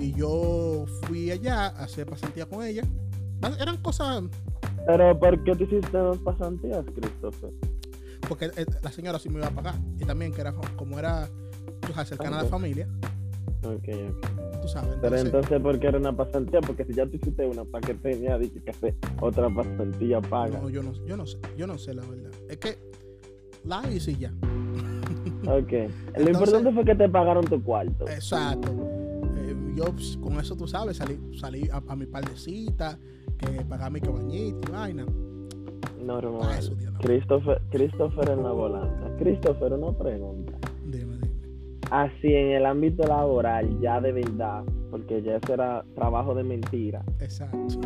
Y 0.00 0.12
yo 0.12 0.84
fui 1.04 1.30
allá 1.30 1.66
a 1.68 1.84
hacer 1.84 2.06
pasantía 2.06 2.46
con 2.46 2.64
ella. 2.64 2.82
Eran 3.60 3.76
cosas, 3.78 4.24
Pero 4.86 5.18
¿por 5.18 5.42
qué 5.44 5.54
tú 5.54 5.64
hiciste 5.64 5.96
dos 5.96 6.18
pasantías, 6.18 6.84
Christopher? 6.94 7.50
porque 8.28 8.46
eh, 8.56 8.66
la 8.82 8.90
señora 8.90 9.18
sí 9.20 9.28
me 9.28 9.38
iba 9.38 9.46
a 9.46 9.50
pagar. 9.50 9.76
Y 10.00 10.04
también 10.04 10.32
que 10.32 10.40
era 10.40 10.52
co- 10.52 10.62
como 10.76 10.98
era 10.98 11.28
sabes, 11.94 12.08
cercana 12.08 12.40
a 12.40 12.42
la 12.42 12.48
familia, 12.48 12.88
Ok, 13.62 13.88
ok. 13.88 14.35
Tú 14.66 14.72
sabes. 14.72 14.96
Pero 15.00 15.16
Entonces, 15.16 15.60
¿por 15.60 15.78
qué 15.78 15.86
era 15.88 15.98
una 15.98 16.16
pasantía? 16.16 16.60
Porque 16.60 16.84
si 16.84 16.94
ya 16.94 17.06
tú 17.06 17.16
hiciste 17.16 17.46
una, 17.46 17.64
¿para 17.64 17.86
qué 17.86 17.94
tenía 17.94 18.38
dije, 18.38 18.60
que 18.62 18.70
hacer 18.70 18.94
otra 19.20 19.48
pasantía 19.48 20.20
paga? 20.20 20.60
no, 20.60 20.68
yo 20.68 20.82
no, 20.82 20.92
yo 21.06 21.16
no 21.16 21.26
sé, 21.26 21.38
yo 21.56 21.66
no 21.66 21.78
sé 21.78 21.94
la 21.94 22.02
verdad. 22.02 22.30
Es 22.48 22.56
que 22.58 22.78
la 23.64 23.82
hice 23.90 24.12
y 24.12 24.16
ya. 24.18 24.32
Ok. 25.46 25.72
Lo 26.18 26.30
importante 26.30 26.72
fue 26.72 26.84
que 26.84 26.94
te 26.94 27.08
pagaron 27.08 27.44
tu 27.44 27.62
cuarto. 27.62 28.08
Exacto. 28.08 28.68
Eh, 29.36 29.54
yo 29.76 29.84
con 30.20 30.40
eso 30.40 30.56
tú 30.56 30.66
sabes, 30.66 30.96
salí, 30.96 31.20
salí 31.38 31.68
a, 31.70 31.80
a 31.86 31.94
mi 31.96 32.06
par 32.06 32.28
de 32.28 32.36
citas, 32.36 32.98
que 33.38 33.64
pagar 33.64 33.92
mi 33.92 34.00
cabañita 34.00 34.68
y 34.68 34.72
vaina. 34.72 35.06
Normal. 36.02 36.40
Para 36.40 36.58
eso, 36.58 36.74
Dios, 36.74 36.92
no. 36.92 36.98
Christopher, 37.00 37.60
Christopher 37.70 38.30
en 38.30 38.42
la 38.42 38.50
volanta. 38.50 39.16
Christopher, 39.18 39.72
una 39.74 39.96
pregunta. 39.96 40.45
Así 41.90 42.34
en 42.34 42.50
el 42.50 42.66
ámbito 42.66 43.06
laboral, 43.06 43.80
ya 43.80 44.00
de 44.00 44.12
verdad, 44.12 44.64
porque 44.90 45.22
ya 45.22 45.36
eso 45.36 45.54
era 45.54 45.84
trabajo 45.94 46.34
de 46.34 46.42
mentira. 46.42 47.04
Exacto. 47.20 47.80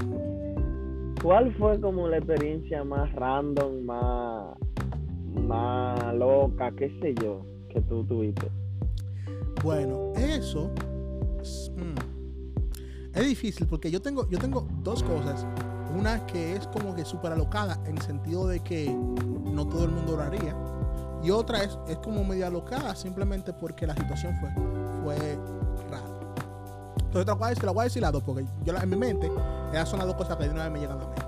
¿Cuál 1.22 1.54
fue 1.56 1.78
como 1.80 2.08
la 2.08 2.16
experiencia 2.16 2.82
más 2.82 3.12
random, 3.12 3.82
más, 3.84 4.56
más 5.46 6.14
loca, 6.14 6.72
qué 6.72 6.88
sé 7.02 7.14
yo, 7.22 7.44
que 7.68 7.80
tú 7.82 8.02
tuviste? 8.04 8.50
Bueno, 9.62 10.12
eso 10.16 10.70
es, 11.42 11.70
mm, 11.76 13.18
es 13.18 13.28
difícil 13.28 13.66
porque 13.66 13.90
yo 13.90 14.00
tengo, 14.00 14.26
yo 14.30 14.38
tengo 14.38 14.66
dos 14.82 15.02
cosas. 15.02 15.46
Una 15.94 16.24
que 16.24 16.54
es 16.54 16.66
como 16.68 16.94
que 16.94 17.04
súper 17.04 17.32
alocada 17.32 17.82
en 17.84 17.96
el 17.96 18.02
sentido 18.02 18.46
de 18.46 18.60
que 18.60 18.90
no 18.90 19.66
todo 19.66 19.84
el 19.84 19.90
mundo 19.90 20.16
lo 20.16 20.22
haría. 20.22 20.56
Y 21.22 21.30
otra 21.30 21.62
es, 21.62 21.78
es 21.86 21.98
como 21.98 22.24
medio 22.24 22.46
alocada 22.46 22.94
simplemente 22.94 23.52
porque 23.52 23.86
la 23.86 23.94
situación 23.94 24.36
fue, 24.40 24.50
fue 25.02 25.38
rara. 25.90 26.04
Entonces 26.96 27.24
te 27.24 27.26
la 27.26 27.34
voy 27.34 27.46
a 27.46 27.48
decir, 27.48 27.60
te 27.60 27.66
la 27.66 27.72
voy 27.72 27.80
a 27.80 27.84
decir 27.84 28.02
las 28.02 28.12
dos 28.12 28.22
porque 28.22 28.46
yo 28.64 28.74
en 28.74 28.88
mi 28.88 28.96
mente 28.96 29.30
esas 29.72 29.88
son 29.88 29.98
las 29.98 30.08
dos 30.08 30.16
cosas 30.16 30.36
que 30.36 30.44
de 30.44 30.50
una 30.50 30.64
vez 30.64 30.72
me 30.72 30.80
llegan 30.80 30.98
a 30.98 31.02
la 31.02 31.08
mente. 31.08 31.22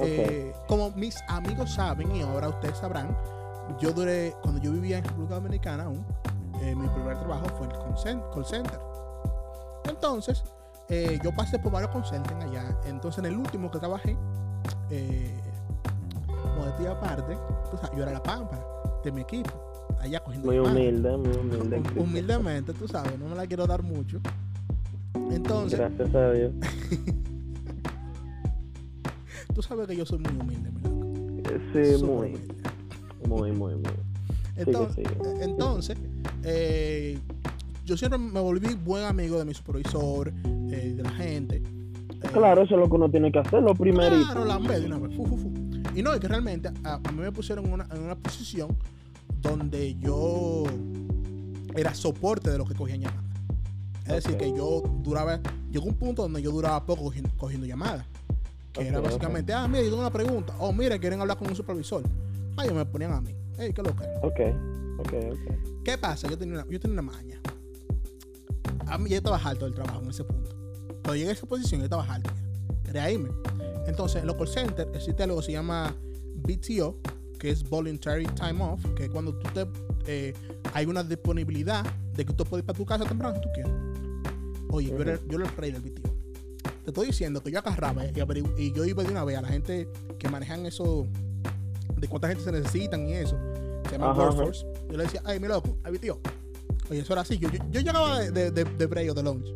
Eh, 0.00 0.54
como 0.68 0.90
mis 0.90 1.16
amigos 1.28 1.72
saben 1.72 2.14
y 2.14 2.22
ahora 2.22 2.48
ustedes 2.48 2.76
sabrán, 2.76 3.16
yo 3.80 3.92
duré, 3.92 4.34
cuando 4.42 4.60
yo 4.60 4.72
vivía 4.72 4.98
en 4.98 5.04
República 5.04 5.36
Dominicana 5.36 5.84
aún, 5.84 6.04
eh, 6.60 6.74
mi 6.74 6.88
primer 6.88 7.18
trabajo 7.18 7.46
fue 7.56 7.66
el 7.66 7.72
call 7.72 8.44
center. 8.44 8.80
Entonces, 9.84 10.44
eh, 10.88 11.18
yo 11.22 11.32
pasé 11.34 11.58
por 11.58 11.72
varios 11.72 11.90
call 11.92 12.04
centers 12.04 12.44
allá. 12.44 12.76
Entonces, 12.84 13.18
en 13.18 13.26
el 13.26 13.36
último 13.36 13.70
que 13.70 13.78
trabajé, 13.78 14.16
eh, 14.90 15.40
modestia 16.56 16.92
aparte, 16.92 17.36
pues, 17.70 17.82
yo 17.96 18.02
era 18.02 18.12
la 18.12 18.22
pámpara 18.22 18.77
de 19.04 19.12
mi 19.12 19.20
equipo, 19.22 19.50
allá 20.00 20.20
cogiendo 20.20 20.48
Muy 20.48 20.58
humilde, 20.58 21.16
muy 21.16 21.36
humilde. 21.36 21.80
Hum-. 21.96 22.02
Humildemente, 22.02 22.72
tú 22.72 22.88
sabes, 22.88 23.18
no 23.18 23.28
me 23.28 23.36
la 23.36 23.46
quiero 23.46 23.66
dar 23.66 23.82
mucho. 23.82 24.20
Entonces, 25.30 25.78
Gracias 25.78 26.14
a 26.14 26.32
Dios. 26.32 26.52
tú 29.54 29.62
sabes 29.62 29.86
que 29.86 29.96
yo 29.96 30.04
soy 30.06 30.18
muy 30.18 30.32
humilde, 30.40 30.70
mi 30.70 30.80
loco. 30.82 30.98
Sí, 31.72 31.92
Súper 31.98 32.08
muy, 32.08 32.26
humilde. 32.28 32.54
muy, 33.26 33.52
muy, 33.52 33.74
muy. 33.76 33.92
Entonces, 34.56 35.06
sigue. 35.06 35.44
entonces 35.44 35.96
eh, 36.42 37.18
yo 37.84 37.96
siempre 37.96 38.18
me 38.18 38.40
volví 38.40 38.74
buen 38.74 39.04
amigo 39.04 39.38
de 39.38 39.44
mi 39.44 39.54
supervisor, 39.54 40.32
eh, 40.70 40.94
de 40.96 41.02
la 41.02 41.10
gente. 41.10 41.56
Eh, 41.56 41.62
Claro, 42.32 42.62
eso 42.62 42.74
es 42.74 42.80
lo 42.80 42.88
que 42.88 42.94
uno 42.96 43.10
tiene 43.10 43.30
que 43.30 43.38
hacer, 43.38 43.62
lo 43.62 43.74
primerito. 43.74 44.24
Claro, 44.32 44.44
la 44.44 44.58
de 44.58 44.86
una 44.86 44.98
vez. 44.98 45.16
fu, 45.16 45.24
fu, 45.24 45.36
fu. 45.36 45.47
Y 45.94 46.02
no, 46.02 46.12
es 46.12 46.20
que 46.20 46.28
realmente 46.28 46.68
a, 46.84 46.94
a 46.94 47.12
mí 47.12 47.20
me 47.20 47.32
pusieron 47.32 47.66
en 47.66 47.72
una, 47.72 47.88
en 47.90 48.02
una 48.02 48.16
posición 48.16 48.76
donde 49.40 49.96
yo 49.96 50.64
era 51.74 51.94
soporte 51.94 52.50
de 52.50 52.58
lo 52.58 52.64
que 52.64 52.74
cogían 52.74 53.00
llamadas. 53.00 53.24
Es 54.06 54.24
decir, 54.24 54.36
que 54.38 54.48
yo 54.56 54.82
duraba, 55.02 55.40
llegó 55.70 55.86
un 55.86 55.94
punto 55.94 56.22
donde 56.22 56.40
yo 56.40 56.50
duraba 56.50 56.84
poco 56.86 57.04
cogiendo, 57.04 57.30
cogiendo 57.36 57.66
llamadas. 57.66 58.06
Que 58.72 58.88
era 58.88 59.00
básicamente, 59.00 59.52
ah, 59.52 59.68
mira, 59.68 59.82
yo 59.82 59.90
tengo 59.90 60.00
una 60.00 60.12
pregunta. 60.12 60.54
Oh, 60.58 60.72
mira, 60.72 60.98
quieren 60.98 61.20
hablar 61.20 61.36
con 61.36 61.48
un 61.48 61.54
supervisor. 61.54 62.02
Ah, 62.56 62.64
ellos 62.64 62.74
me 62.74 62.86
ponían 62.86 63.12
a 63.12 63.20
mí. 63.20 63.34
Hey, 63.58 63.72
qué 63.74 63.82
loca. 63.82 64.04
Ok, 64.22 64.40
ok, 64.98 65.12
ok. 65.32 65.84
¿Qué 65.84 65.98
pasa? 65.98 66.28
Yo 66.28 66.38
tenía 66.38 66.54
una, 66.54 66.66
yo 66.70 66.80
tenía 66.80 67.00
una 67.00 67.12
maña. 67.12 67.40
A 68.86 68.96
mí 68.96 69.10
ya 69.10 69.18
estaba 69.18 69.36
alto 69.36 69.66
del 69.66 69.74
trabajo 69.74 70.00
en 70.02 70.10
ese 70.10 70.24
punto. 70.24 70.50
Cuando 71.02 71.16
llegué 71.16 71.30
a 71.30 71.32
esa 71.32 71.46
posición, 71.46 71.80
yo 71.80 71.84
estaba 71.84 72.04
alto 72.04 72.30
ya. 72.92 73.10
Irme. 73.10 73.28
Entonces, 73.88 74.20
en 74.20 74.26
los 74.26 74.36
call 74.36 74.48
centers 74.48 74.90
existe 74.94 75.22
algo 75.22 75.38
que 75.38 75.46
se 75.46 75.52
llama 75.52 75.96
BTO, 76.36 76.98
que 77.38 77.50
es 77.50 77.68
Voluntary 77.68 78.26
Time 78.26 78.62
Off, 78.62 78.84
que 78.94 79.04
es 79.04 79.10
cuando 79.10 79.34
tú 79.34 79.48
te, 79.52 79.66
eh, 80.06 80.34
hay 80.74 80.86
una 80.86 81.02
disponibilidad 81.02 81.84
de 82.14 82.26
que 82.26 82.32
tú 82.34 82.44
puedes 82.44 82.62
ir 82.62 82.66
para 82.66 82.76
tu 82.76 82.84
casa 82.84 83.04
temprano 83.04 83.34
si 83.36 83.40
tú 83.40 83.48
quieres. 83.54 83.72
Oye, 84.70 84.90
yo, 84.90 85.00
era, 85.00 85.14
Ujú. 85.14 85.28
yo 85.28 85.38
era 85.38 85.48
el 85.48 85.56
rey 85.56 85.72
del 85.72 85.80
BTO. 85.80 86.10
Te 86.84 86.90
estoy 86.90 87.06
diciendo 87.06 87.42
que 87.42 87.50
yo 87.50 87.58
agarraba 87.58 88.04
y, 88.04 88.72
yo 88.72 88.84
iba 88.84 89.02
de 89.02 89.10
una 89.10 89.24
vez 89.24 89.38
a 89.38 89.42
la 89.42 89.48
gente 89.48 89.88
que 90.18 90.28
manejan 90.28 90.66
eso, 90.66 91.06
de 91.96 92.08
cuánta 92.08 92.28
gente 92.28 92.44
se 92.44 92.52
necesitan 92.52 93.08
y 93.08 93.14
eso, 93.14 93.38
se 93.86 93.92
llama 93.92 94.10
Ajá, 94.10 94.22
ajá. 94.22 94.34
Workforce. 94.36 94.66
Yo 94.90 94.96
le 94.98 95.04
decía, 95.04 95.22
ay, 95.24 95.40
mi 95.40 95.48
loco, 95.48 95.78
ay, 95.82 95.92
mi 95.92 95.98
tío. 95.98 96.18
Oye, 96.90 97.00
eso 97.00 97.12
era 97.14 97.22
así. 97.22 97.38
Yo, 97.38 97.50
yo, 97.50 97.58
yo 97.70 97.80
llegaba 97.80 98.20
de, 98.20 98.30
de, 98.30 98.50
de, 98.50 98.64
de 98.64 98.86
break 98.86 99.10
o 99.10 99.14
de 99.14 99.22
lunch. 99.22 99.46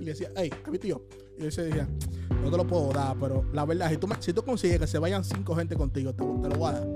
Y 0.00 0.04
le 0.04 0.10
decía, 0.12 0.30
hey, 0.36 0.50
a 0.64 0.70
mi 0.70 0.78
tío. 0.78 1.04
Y 1.38 1.44
él 1.44 1.52
se 1.52 1.62
decía, 1.62 1.88
no 2.42 2.50
te 2.50 2.56
lo 2.56 2.66
puedo 2.66 2.92
dar, 2.92 3.16
pero 3.18 3.44
la 3.52 3.64
verdad, 3.64 3.90
si 3.90 3.96
tú, 3.96 4.08
si 4.20 4.32
tú 4.32 4.42
consigues 4.42 4.78
que 4.78 4.86
se 4.86 4.98
vayan 4.98 5.24
cinco 5.24 5.54
gente 5.54 5.76
contigo, 5.76 6.12
te, 6.14 6.24
te 6.24 6.48
lo 6.48 6.56
voy 6.56 6.68
a 6.68 6.72
dar. 6.72 6.88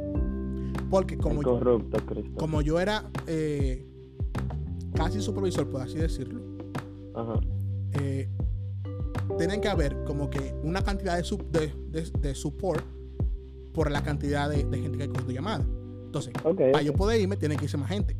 Porque 0.91 1.19
como, 1.19 1.43
yo- 1.43 1.59
Corrupto, 1.59 1.99
como 2.37 2.63
yo 2.63 2.81
era, 2.81 3.11
eh, 3.27 3.87
casi 4.95 5.21
supervisor, 5.21 5.69
por 5.71 5.83
así 5.83 5.97
decirlo, 5.99 6.41
Ajá. 7.15 7.35
eh, 7.93 8.29
tienen 9.37 9.61
que 9.61 9.69
haber 9.69 10.03
como 10.05 10.31
que 10.31 10.55
una 10.65 10.83
cantidad 10.83 11.17
de, 11.17 11.25
sub- 11.25 11.51
de, 11.51 11.73
de- 11.91 12.11
de 12.21 12.35
support 12.35 12.85
por 13.75 13.91
la 13.91 14.03
cantidad 14.03 14.49
de, 14.49 14.65
de 14.65 14.79
gente 14.81 14.99
que 14.99 15.09
coge 15.09 15.25
tu 15.25 15.33
llamada. 15.33 15.65
Entonces, 16.07 16.33
Ok. 16.45 16.61
para 16.73 16.83
yo 16.83 16.95
poder 16.95 17.21
irme, 17.21 17.37
tiene 17.37 17.57
que 17.57 17.65
irse 17.67 17.77
más 17.77 17.89
gente. 17.91 18.17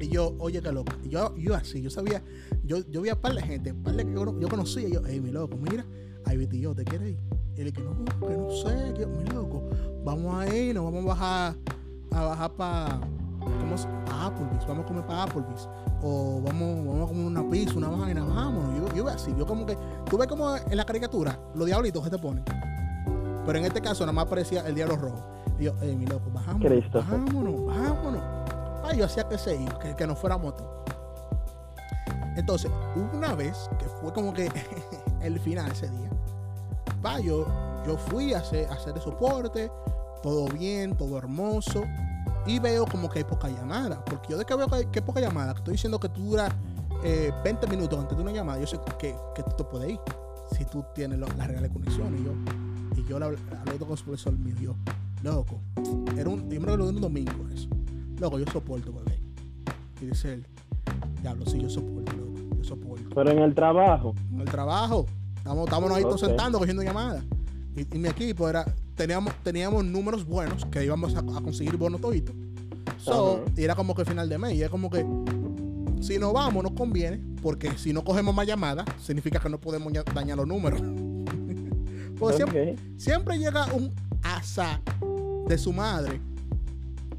Y 0.00 0.08
yo, 0.08 0.34
oye, 0.38 0.62
qué 0.62 0.72
loco. 0.72 0.92
Y 1.04 1.10
yo, 1.10 1.36
yo 1.36 1.54
así, 1.54 1.82
yo 1.82 1.90
sabía, 1.90 2.22
yo, 2.64 2.78
yo 2.88 3.02
vi 3.02 3.10
a 3.10 3.20
par 3.20 3.34
de 3.34 3.42
gente, 3.42 3.74
par 3.74 3.94
de 3.94 4.06
que 4.06 4.12
yo, 4.12 4.40
yo 4.40 4.48
conocía. 4.48 4.88
Y 4.88 4.94
yo, 4.94 5.02
hey, 5.06 5.20
mi 5.20 5.30
loco, 5.30 5.58
mira, 5.58 5.84
ahí 6.24 6.38
Viti 6.38 6.58
yo, 6.58 6.74
¿te 6.74 6.84
quieres 6.84 7.10
ir? 7.10 7.18
Y 7.54 7.60
él 7.60 7.72
que 7.72 7.82
no, 7.82 8.04
que 8.04 8.36
no 8.36 8.50
sé, 8.50 8.94
que 8.94 9.06
mi 9.06 9.24
loco, 9.28 9.68
vamos 10.02 10.34
a 10.34 10.56
ir, 10.56 10.74
nos 10.74 10.84
vamos 10.84 11.04
a 11.04 11.08
bajar, 11.08 11.56
a 12.12 12.24
bajar 12.24 12.50
para. 12.52 13.00
Pa 14.06 14.26
Applebee's, 14.26 14.66
vamos 14.66 14.84
a 14.84 14.88
comer 14.88 15.06
para 15.06 15.22
Applebee's. 15.22 15.68
O 16.02 16.42
vamos, 16.42 16.86
vamos 16.86 17.04
a 17.04 17.06
comer 17.08 17.26
una 17.26 17.50
pizza, 17.50 17.74
una 17.76 17.88
vaina, 17.88 18.24
vámonos. 18.24 18.76
Yo, 18.76 18.96
yo 18.96 19.04
veo 19.04 19.14
así, 19.14 19.34
yo 19.38 19.46
como 19.46 19.64
que, 19.64 19.76
tú 20.08 20.18
ves 20.18 20.28
como 20.28 20.56
en 20.56 20.76
la 20.76 20.84
caricatura, 20.84 21.38
los 21.54 21.66
diablitos 21.66 22.02
que 22.04 22.10
te 22.10 22.18
ponen. 22.18 22.44
Pero 23.46 23.58
en 23.58 23.64
este 23.64 23.80
caso 23.80 24.04
nada 24.04 24.12
más 24.12 24.26
aparecía 24.26 24.66
el 24.66 24.74
diablo 24.74 24.96
rojo. 24.96 25.24
Y 25.58 25.64
yo, 25.64 25.74
hey, 25.80 25.96
mi 25.96 26.06
loco, 26.06 26.30
bajamos, 26.32 26.66
Christopher. 26.66 27.18
vámonos, 27.18 27.66
vámonos. 27.66 28.39
Yo 28.96 29.04
hacía 29.06 29.28
que 29.28 29.38
se 29.38 29.56
iba, 29.56 29.78
que, 29.78 29.94
que 29.94 30.06
no 30.06 30.14
fuera 30.16 30.36
moto. 30.36 30.84
Entonces, 32.36 32.70
una 33.12 33.34
vez 33.34 33.68
que 33.78 33.86
fue 33.86 34.12
como 34.12 34.32
que 34.32 34.50
el 35.22 35.38
final 35.40 35.70
ese 35.70 35.88
día. 35.90 36.10
Va, 37.04 37.18
yo, 37.20 37.46
yo 37.86 37.96
fui 37.96 38.34
a 38.34 38.38
hacer, 38.38 38.68
a 38.68 38.74
hacer 38.74 38.94
el 38.94 39.02
soporte, 39.02 39.70
todo 40.22 40.46
bien, 40.48 40.96
todo 40.96 41.18
hermoso. 41.18 41.82
Y 42.46 42.58
veo 42.58 42.86
como 42.86 43.08
que 43.10 43.18
hay 43.20 43.24
poca 43.24 43.48
llamada. 43.48 44.04
Porque 44.04 44.28
yo 44.30 44.38
de 44.38 44.44
que 44.44 44.54
veo 44.54 44.66
que 44.68 44.76
hay, 44.76 44.84
poca 45.02 45.20
llamada, 45.20 45.52
estoy 45.52 45.72
diciendo 45.72 45.98
que 46.00 46.08
tú 46.08 46.22
duras 46.22 46.50
eh, 47.04 47.32
20 47.44 47.66
minutos 47.66 47.98
antes 47.98 48.16
de 48.16 48.22
una 48.22 48.32
llamada, 48.32 48.58
yo 48.60 48.66
sé 48.66 48.78
que, 48.98 49.14
que 49.34 49.42
tú 49.42 49.50
te 49.56 49.64
puedes 49.64 49.90
ir. 49.90 50.00
Si 50.56 50.64
tú 50.64 50.84
tienes 50.94 51.18
lo- 51.18 51.28
las 51.36 51.46
reales 51.46 51.70
conexiones. 51.70 52.20
Y 52.20 52.24
yo, 52.24 52.32
y 52.96 53.04
yo 53.06 53.16
hablé 53.16 53.38
con 53.78 53.96
su 53.96 54.04
profesor 54.04 54.32
mío. 54.38 54.54
Yo, 54.60 54.74
loco, 55.22 55.60
era 56.16 56.28
un, 56.28 56.48
yo 56.50 56.60
me 56.60 56.72
era 56.72 56.82
un 56.82 57.00
domingo 57.00 57.48
eso. 57.54 57.68
Loco, 58.20 58.38
yo 58.38 58.44
soporto, 58.52 58.92
bebé. 58.92 59.18
Y 60.02 60.06
dice 60.06 60.34
él, 60.34 60.46
diablo, 61.22 61.46
sí, 61.46 61.58
yo 61.60 61.70
soporto, 61.70 62.12
loco, 62.12 62.56
yo 62.58 62.64
soporto. 62.64 63.08
Pero 63.14 63.30
en 63.30 63.38
el 63.38 63.54
trabajo. 63.54 64.14
En 64.32 64.40
el 64.40 64.48
trabajo, 64.48 65.06
estamos, 65.36 65.64
estábamos 65.64 65.92
ahí 65.92 66.02
todos 66.02 66.20
sentando, 66.20 66.58
cogiendo 66.58 66.82
llamadas. 66.82 67.24
Y, 67.74 67.80
y 67.96 67.98
mi 67.98 68.08
equipo 68.08 68.48
era, 68.48 68.64
teníamos, 68.94 69.32
teníamos 69.42 69.84
números 69.84 70.26
buenos 70.26 70.66
que 70.66 70.84
íbamos 70.84 71.14
a, 71.14 71.20
a 71.20 71.40
conseguir 71.40 71.76
bonos 71.76 72.00
toditos. 72.00 72.34
So, 72.98 73.42
y 73.56 73.64
era 73.64 73.74
como 73.74 73.94
que 73.94 74.04
final 74.04 74.28
de 74.28 74.36
mes, 74.36 74.54
y 74.54 74.62
es 74.62 74.68
como 74.68 74.90
que 74.90 75.06
si 76.00 76.18
nos 76.18 76.34
vamos 76.34 76.62
nos 76.62 76.72
conviene, 76.72 77.18
porque 77.42 77.70
si 77.78 77.94
no 77.94 78.04
cogemos 78.04 78.34
más 78.34 78.46
llamadas, 78.46 78.84
significa 78.98 79.38
que 79.40 79.48
no 79.48 79.58
podemos 79.58 79.90
dañar 80.14 80.36
los 80.36 80.46
números. 80.46 80.82
Porque 82.18 82.36
siempre, 82.36 82.72
Ok. 82.72 82.78
siempre 82.98 83.38
llega 83.38 83.64
un 83.72 83.90
asa 84.22 84.82
de 85.48 85.56
su 85.56 85.72
madre 85.72 86.20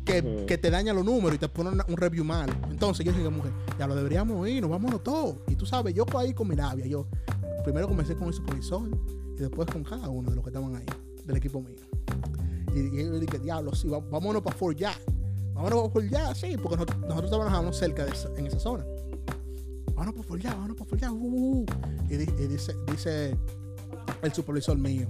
que, 0.06 0.58
te 0.58 0.70
daña 0.70 0.93
los 0.93 1.06
números 1.06 1.36
y 1.36 1.38
te 1.39 1.47
pone 1.49 1.70
un 1.70 1.97
review 1.97 2.24
malo. 2.24 2.54
Entonces 2.70 3.06
yo 3.06 3.12
dije, 3.12 3.30
mujer, 3.30 3.52
ya 3.78 3.88
lo 3.88 3.95
deberíamos 3.95 4.47
ir, 4.47 4.62
nos 4.62 4.72
vámonos 4.72 5.04
todos. 5.04 5.38
Y 5.47 5.56
tú 5.56 5.66
sabes, 5.66 5.93
yo 5.93 6.06
ahí 6.18 6.34
con 6.34 6.47
mi 6.47 6.56
labia, 6.56 6.86
yo 6.88 7.08
primero 7.64 7.88
comencé 7.88 8.16
con 8.16 8.28
el 8.28 8.34
supervisor 8.34 8.89
y 9.38 9.39
después 9.39 9.68
con 9.72 9.84
cada 9.84 10.10
uno 10.10 10.30
de 10.30 10.36
los 10.36 10.43
que 10.43 10.49
estaban 10.49 10.76
ahí, 10.76 10.86
del 11.26 11.38
equipo 11.38 11.62
mío. 11.62 11.78
Y, 12.74 12.80
y 12.99 13.06
yo 13.06 13.20
dije, 13.20 13.39
diablo, 13.39 13.74
sí, 13.76 13.88
vámonos 13.89 14.41
para 14.41 14.56
Fort 14.56 14.78
ya. 14.78 14.93
Vámonos 15.54 15.80
para 15.82 15.89
Fort 15.91 16.06
ya, 16.10 16.34
sí, 16.36 16.56
porque 16.58 16.78
nosotros, 16.78 16.99
nosotros 17.02 17.30
trabajamos 17.32 17.78
cerca 17.78 18.06
de 18.06 18.12
esa- 18.12 18.32
en 18.38 18.47
esa 18.47 18.60
zona. 18.60 18.86
Vámonos 19.93 20.14
para 20.16 20.28
Fort 20.28 20.41
ya, 20.41 20.54
vámonos 20.56 20.78
para 20.78 20.89
Fort 20.89 21.02
ya. 21.02 21.12
uh, 21.12 21.16
uh, 21.16 21.60
uh. 21.62 21.66
Y, 22.10 22.18
di- 22.18 22.43
y 22.43 22.47
dice, 22.47 22.74
dice 22.89 23.38
el 24.24 24.34
supervisor 24.34 24.78
mío, 24.78 25.08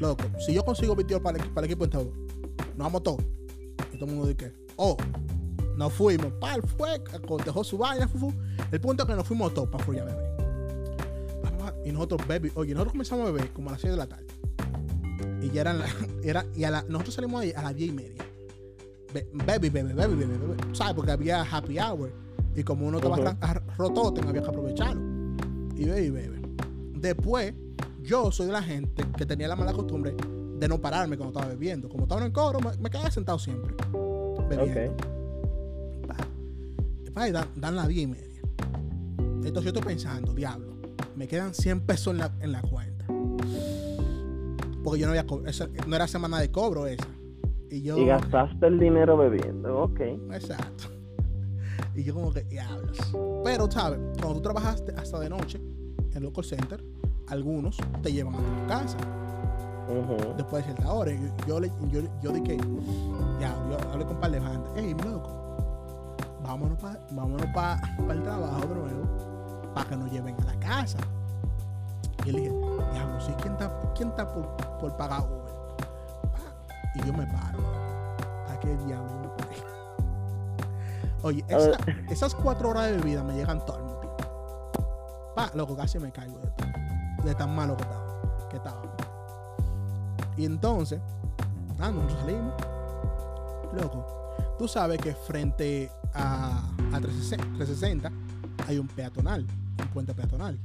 loco, 0.00 0.24
si 0.44 0.52
yo 0.52 0.64
consigo 0.64 0.94
22 0.96 1.22
para 1.22 1.38
el, 1.42 1.50
para 1.50 1.66
el 1.66 1.72
equipo 1.72 1.84
entero, 1.84 2.12
nos 2.76 2.78
vamos 2.78 3.02
todos. 3.02 3.22
Y 3.92 3.96
todo 3.96 4.06
el 4.10 4.16
mundo 4.16 4.28
dice, 4.28 4.52
oh, 4.76 4.96
nos 5.76 5.92
fuimos, 5.92 6.32
pal, 6.34 6.62
fue, 6.76 7.02
dejó 7.44 7.64
su 7.64 7.78
vaina, 7.78 8.06
fu, 8.08 8.18
fu. 8.18 8.32
El 8.70 8.80
punto 8.80 9.02
es 9.04 9.08
que 9.08 9.14
nos 9.16 9.26
fuimos 9.26 9.52
todos 9.54 9.68
para 9.68 9.84
Furia 9.84 10.04
Bebé. 10.04 10.22
Y 11.84 11.90
nosotros, 11.92 12.20
baby, 12.28 12.52
oye, 12.54 12.72
nosotros 12.74 12.92
comenzamos 12.92 13.28
a 13.28 13.32
beber 13.32 13.50
como 13.52 13.68
a 13.70 13.72
las 13.72 13.80
6 13.80 13.92
de 13.92 13.96
la 13.96 14.06
tarde. 14.06 14.26
Y 15.40 15.50
ya 15.50 15.62
eran, 15.62 15.78
la- 15.80 15.86
era, 16.22 16.46
y 16.54 16.64
a 16.64 16.70
la, 16.70 16.82
nosotros 16.88 17.14
salimos 17.14 17.40
ahí 17.42 17.52
a 17.56 17.62
las 17.62 17.74
10 17.74 17.90
y 17.90 17.92
media. 17.92 18.24
Be- 19.12 19.28
Baby, 19.32 19.68
baby, 19.70 19.92
baby, 19.92 20.14
baby, 20.14 20.24
baby. 20.36 20.74
¿Sabes? 20.74 20.94
Porque 20.94 21.10
había 21.10 21.42
happy 21.42 21.78
hour. 21.78 22.12
Y 22.54 22.62
como 22.62 22.86
uno 22.86 22.98
estaba 22.98 23.16
ra- 23.16 23.36
ar- 23.40 23.62
rotote, 23.76 24.20
había 24.20 24.42
que 24.42 24.48
aprovecharlo. 24.48 25.00
Y 25.76 25.86
baby, 25.86 26.10
baby. 26.10 26.42
Después, 27.00 27.52
yo 28.02 28.30
soy 28.30 28.46
de 28.46 28.52
la 28.52 28.62
gente 28.62 29.04
que 29.16 29.26
tenía 29.26 29.48
la 29.48 29.56
mala 29.56 29.72
costumbre 29.72 30.14
de 30.62 30.68
no 30.68 30.80
pararme 30.80 31.16
cuando 31.16 31.36
estaba 31.36 31.52
bebiendo. 31.52 31.88
Como 31.88 32.04
estaba 32.04 32.20
en 32.20 32.28
el 32.28 32.32
coro, 32.32 32.60
me, 32.60 32.76
me 32.78 32.88
quedaba 32.88 33.10
sentado 33.10 33.38
siempre. 33.38 33.74
Bebiendo. 34.48 34.92
Ok. 34.92 36.06
Pa, 36.06 36.16
pa, 37.12 37.28
y 37.28 37.32
dan, 37.32 37.48
dan 37.56 37.74
las 37.76 37.88
10 37.88 38.02
y 38.02 38.06
media. 38.06 38.40
Entonces 39.44 39.64
yo 39.64 39.68
estoy 39.70 39.82
pensando, 39.82 40.32
diablo, 40.34 40.76
me 41.16 41.26
quedan 41.26 41.52
100 41.52 41.80
pesos 41.80 42.12
en 42.14 42.18
la, 42.18 42.32
en 42.40 42.52
la 42.52 42.62
cuenta. 42.62 43.06
Porque 44.84 45.00
yo 45.00 45.06
no 45.06 45.12
había 45.12 45.26
esa- 45.50 45.68
no 45.86 45.96
era 45.96 46.06
semana 46.06 46.38
de 46.40 46.50
cobro 46.50 46.86
esa. 46.86 47.06
Y 47.70 47.82
yo. 47.82 47.96
Y 47.98 48.06
gastaste 48.06 48.66
el 48.66 48.78
dinero 48.78 49.16
bebiendo. 49.16 49.82
Ok. 49.82 50.00
Exacto. 50.32 50.84
Y 51.94 52.04
yo 52.04 52.14
como 52.14 52.32
que, 52.32 52.42
diablos. 52.44 52.96
Pero, 53.44 53.70
¿sabes? 53.70 53.98
Cuando 54.18 54.36
tú 54.36 54.40
trabajaste 54.40 54.92
hasta 54.96 55.20
de 55.20 55.28
noche 55.28 55.58
en 55.58 56.16
el 56.16 56.22
local 56.22 56.42
center, 56.42 56.82
algunos 57.28 57.76
te 58.02 58.10
llevan 58.10 58.34
a 58.34 58.38
tu 58.38 58.66
casa 58.66 58.96
Ujú. 60.00 60.34
después 60.36 60.64
de 60.66 60.72
cierta 60.72 60.92
hora. 60.92 61.10
Yo, 61.12 61.28
yo, 61.46 61.60
le- 61.60 61.72
yo, 61.90 62.00
yo 62.22 62.30
dije, 62.32 62.56
ya, 63.40 63.54
yo 63.68 63.76
hablé 63.92 64.04
con 64.04 64.14
un 64.16 64.20
par 64.20 64.30
de 64.30 64.40
bandas. 64.40 64.72
Ey, 64.76 64.94
mi 64.94 65.02
loco, 65.02 65.28
vámonos 66.42 66.78
para 66.78 66.98
vámonos 67.10 67.46
pa, 67.54 67.80
pa 68.06 68.12
el 68.12 68.22
trabajo 68.22 68.60
de 68.60 68.74
nuevo 68.74 69.72
para 69.74 69.88
que 69.88 69.96
nos 69.96 70.10
lleven 70.10 70.36
a 70.40 70.44
la 70.44 70.54
casa. 70.60 70.98
Y 72.24 72.30
él 72.30 72.36
dije, 72.36 72.50
diablo, 72.92 73.20
sí, 73.20 73.32
¿quién 73.40 73.52
está, 73.54 73.92
quién 73.94 74.08
está 74.10 74.32
por, 74.32 74.46
por 74.80 74.96
pagar 74.96 75.20
Uber? 75.22 75.76
Pa, 76.32 76.38
Y 76.94 77.06
yo 77.06 77.12
me 77.12 77.26
paro. 77.26 77.58
¿A 78.50 78.58
qué 78.60 78.76
diablo 78.86 79.10
me 79.22 79.28
paré? 79.28 79.56
Oye, 81.22 81.44
esa- 81.48 81.78
esas 82.10 82.34
cuatro 82.34 82.70
horas 82.70 82.86
de 82.86 82.96
bebida 82.98 83.22
me 83.24 83.34
llegan 83.34 83.64
todo 83.64 83.76
el 83.78 83.84
tiempo. 83.84 84.16
Pa, 85.34 85.50
loco, 85.54 85.74
casi 85.76 85.98
me 85.98 86.12
caigo 86.12 86.38
de, 86.38 87.28
de 87.28 87.34
tan 87.34 87.54
malo 87.54 87.76
que 87.76 87.82
estaba. 87.82 88.02
Que 88.50 88.56
estaba. 88.58 88.82
Y 90.36 90.44
entonces, 90.44 91.00
ah, 91.78 91.90
nosotros 91.90 92.18
salimos. 92.20 92.54
Loco, 93.74 94.06
tú 94.58 94.68
sabes 94.68 94.98
que 95.00 95.14
frente 95.14 95.90
a, 96.14 96.58
a 96.92 97.00
360, 97.00 97.44
360 97.56 98.12
hay 98.66 98.78
un 98.78 98.86
peatonal, 98.88 99.46
un 99.80 99.88
puente 99.88 100.14
peatonal. 100.14 100.58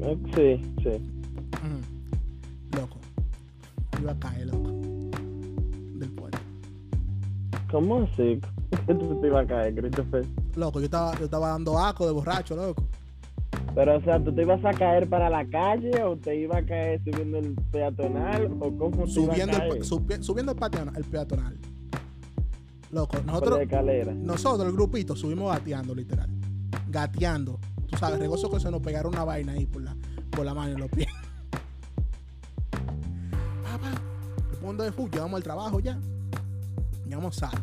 Eh, 0.00 0.18
Sí, 0.34 0.74
sí. 0.82 0.88
Ujú. 0.90 2.76
Loco, 2.80 2.98
iba 4.00 4.12
a 4.12 4.18
caer, 4.18 4.46
loco, 4.46 4.70
del 5.98 6.10
puente. 6.10 6.38
¿Cómo 7.70 8.02
así? 8.02 8.40
¿Qué 8.86 8.94
tú 8.94 9.18
te 9.20 9.26
ibas 9.28 9.44
a 9.44 9.48
caer, 9.48 9.74
Christopher? 9.74 10.26
Loco, 10.56 10.78
yo 10.80 10.84
estaba, 10.86 11.16
yo 11.18 11.24
estaba 11.24 11.48
dando 11.48 11.78
aco 11.78 12.06
de 12.06 12.12
borracho, 12.12 12.54
loco. 12.56 12.84
Pero, 13.76 13.98
o 13.98 14.00
sea, 14.00 14.18
¿tú 14.24 14.34
te 14.34 14.40
ibas 14.40 14.64
a 14.64 14.72
caer 14.72 15.06
para 15.06 15.28
la 15.28 15.44
calle 15.46 16.02
o 16.02 16.16
te 16.16 16.34
ibas 16.34 16.62
a 16.62 16.66
caer 16.66 16.98
subiendo 17.04 17.36
el 17.38 17.54
peatonal 17.70 18.46
o 18.58 18.74
cómo 18.76 19.04
te 19.04 19.10
Subiendo 19.10 19.52
a 19.54 19.64
el, 19.64 19.68
caer? 19.68 19.78
pa- 19.80 19.84
subi- 19.84 20.22
subiendo 20.22 20.52
el 20.52 20.58
peatonal, 20.58 20.96
el 20.96 21.04
peatonal. 21.04 21.58
Loco, 22.90 23.18
nosotros, 23.26 23.60
nosotros, 24.16 24.66
el 24.68 24.72
grupito, 24.72 25.14
subimos 25.14 25.52
gateando, 25.52 25.94
literal. 25.94 26.30
Gateando. 26.88 27.58
Tú 27.86 27.98
sabes, 27.98 28.18
regozo 28.18 28.50
que 28.50 28.58
se 28.60 28.70
nos 28.70 28.80
pegaron 28.80 29.12
una 29.12 29.24
vaina 29.24 29.52
ahí 29.52 29.66
por 29.66 29.82
la, 29.82 29.94
por 30.30 30.46
la 30.46 30.54
mano 30.54 30.72
y 30.72 30.80
los 30.80 30.88
pies. 30.90 31.08
Papá, 33.62 33.90
el 34.52 34.56
punto 34.58 34.82
de 34.84 34.92
fútbol, 34.92 35.10
llegamos 35.10 35.36
al 35.36 35.42
trabajo 35.42 35.80
ya. 35.80 35.98
Llegamos 37.04 37.36
salvo. 37.36 37.58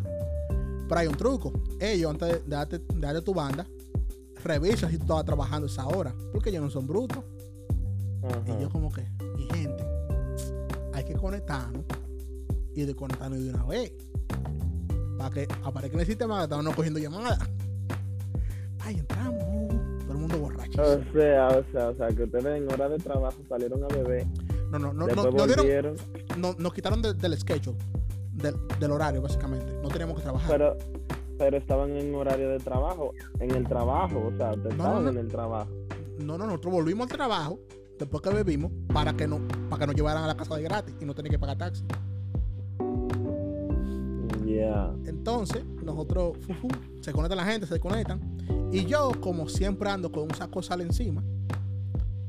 Pero 0.88 0.99
hay 1.01 1.07
un 1.07 1.16
truco. 1.16 1.51
Ellos, 1.80 2.11
antes 2.11 2.30
de 2.30 2.41
darte, 2.55 2.78
de 2.80 2.86
darte 2.99 3.22
tu 3.22 3.34
banda, 3.34 3.66
revisa 4.43 4.89
si 4.89 4.97
tú 4.97 5.03
estabas 5.03 5.25
trabajando 5.25 5.67
esa 5.67 5.87
hora. 5.87 6.13
Porque 6.31 6.49
ellos 6.49 6.63
no 6.63 6.69
son 6.69 6.85
brutos. 6.87 7.23
Ajá. 8.23 8.41
Y 8.57 8.61
yo 8.61 8.69
como 8.69 8.91
que, 8.91 9.05
mi 9.35 9.43
gente, 9.47 9.83
hay 10.93 11.03
que 11.03 11.13
conectarnos 11.13 11.83
y 12.75 12.83
desconectarnos 12.83 13.43
de 13.43 13.49
una 13.49 13.65
vez. 13.65 13.93
Para 15.17 15.29
que 15.29 15.47
aparezca 15.63 15.95
en 15.95 15.99
el 16.01 16.05
sistema 16.07 16.37
que 16.37 16.43
estamos 16.43 16.65
no 16.65 16.75
cogiendo 16.75 16.99
llamadas. 16.99 17.39
Ay, 18.79 18.99
entramos, 18.99 19.41
uh, 19.43 19.99
todo 20.01 20.11
el 20.11 20.17
mundo 20.17 20.37
borracho. 20.39 20.81
O 20.81 21.13
sea, 21.13 21.47
o 21.47 21.63
sea, 21.71 21.89
o 21.89 21.95
sea, 21.95 22.07
que 22.09 22.23
ustedes 22.23 22.45
en 22.61 22.71
hora 22.71 22.89
de 22.89 22.97
trabajo 22.97 23.37
salieron 23.47 23.83
a 23.83 23.87
beber, 23.87 24.25
No, 24.71 24.79
no, 24.79 24.91
no, 24.93 25.07
no, 25.07 25.31
nos, 25.31 25.55
dieron- 25.65 25.95
no- 26.37 26.55
nos 26.57 26.73
quitaron 26.73 27.01
de- 27.01 27.13
del 27.13 27.37
schedule, 27.39 27.77
del, 28.33 28.55
del 28.79 28.91
horario, 28.91 29.21
básicamente. 29.21 29.71
No 29.81 29.87
teníamos 29.89 30.17
que 30.17 30.23
trabajar. 30.23 30.49
pero, 30.51 30.77
pero 31.43 31.57
estaban 31.57 31.91
en 31.97 32.15
horario 32.15 32.47
de 32.51 32.59
trabajo, 32.59 33.11
en 33.37 33.51
el 33.51 33.67
trabajo, 33.67 34.31
o 34.33 34.37
sea, 34.37 34.53
estaban 34.53 35.09
en 35.09 35.17
el 35.17 35.27
trabajo. 35.27 35.69
No, 36.19 36.37
no, 36.37 36.45
nosotros 36.45 36.73
volvimos 36.73 37.11
al 37.11 37.17
trabajo 37.17 37.59
después 37.99 38.23
que 38.23 38.29
bebimos 38.29 38.71
para 38.93 39.11
que 39.11 39.27
no 39.27 39.41
para 39.69 39.81
que 39.81 39.87
nos 39.87 39.95
llevaran 39.95 40.23
a 40.23 40.27
la 40.27 40.37
casa 40.37 40.55
de 40.55 40.63
gratis 40.63 40.95
y 41.01 41.05
no 41.05 41.13
tener 41.13 41.29
que 41.29 41.37
pagar 41.37 41.57
taxi. 41.57 41.83
Yeah. 44.45 44.93
Entonces, 45.05 45.65
nosotros, 45.83 46.37
se 47.01 47.11
conecta 47.11 47.35
la 47.35 47.43
gente, 47.43 47.67
se 47.67 47.73
desconectan. 47.73 48.21
Y 48.71 48.85
yo, 48.85 49.11
como 49.19 49.49
siempre 49.49 49.89
ando 49.89 50.11
con 50.11 50.23
un 50.23 50.33
saco 50.35 50.61
de 50.61 50.67
sal 50.67 50.79
encima, 50.79 51.21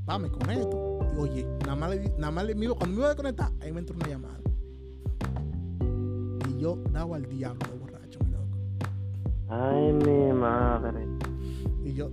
va, 0.08 0.18
me 0.18 0.28
conecto. 0.28 0.98
Y 1.14 1.20
oye, 1.20 1.46
nada 1.60 1.76
más, 1.76 1.96
nada 2.18 2.32
más 2.32 2.46
cuando 2.46 2.86
me 2.88 2.94
iba 2.94 3.06
a 3.06 3.08
desconectar, 3.10 3.52
ahí 3.60 3.70
me 3.70 3.78
entró 3.78 3.94
una 3.94 4.08
llamada. 4.08 4.40
Y 6.50 6.58
yo 6.58 6.82
daba 6.90 7.16
al 7.16 7.28
diablo 7.28 7.83
Ay, 9.54 9.92
mi 9.92 10.32
madre. 10.32 11.06
Y 11.84 11.94
yo, 11.94 12.10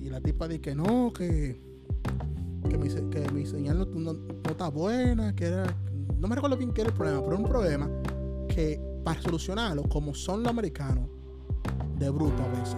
y 0.00 0.08
la 0.08 0.20
tipa 0.20 0.46
dice 0.46 0.60
que 0.60 0.74
no, 0.74 1.12
que, 1.12 1.60
que, 2.68 2.78
mi, 2.78 2.88
que 2.88 3.30
mi 3.32 3.46
señal 3.46 3.78
no, 3.78 4.12
no, 4.12 4.18
está 4.48 4.68
buena, 4.68 5.34
que 5.34 5.46
era. 5.46 5.64
No 6.18 6.28
me 6.28 6.36
recuerdo 6.36 6.56
bien 6.56 6.72
qué 6.72 6.82
era 6.82 6.90
el 6.90 6.96
problema, 6.96 7.20
pero 7.20 7.32
era 7.32 7.42
un 7.42 7.48
problema 7.48 7.90
que 8.48 8.80
para 9.04 9.20
solucionarlo, 9.20 9.84
como 9.84 10.14
son 10.14 10.42
los 10.42 10.50
americanos, 10.50 11.08
de 11.98 12.10
bruto 12.10 12.42
a 12.42 12.60
veces, 12.60 12.76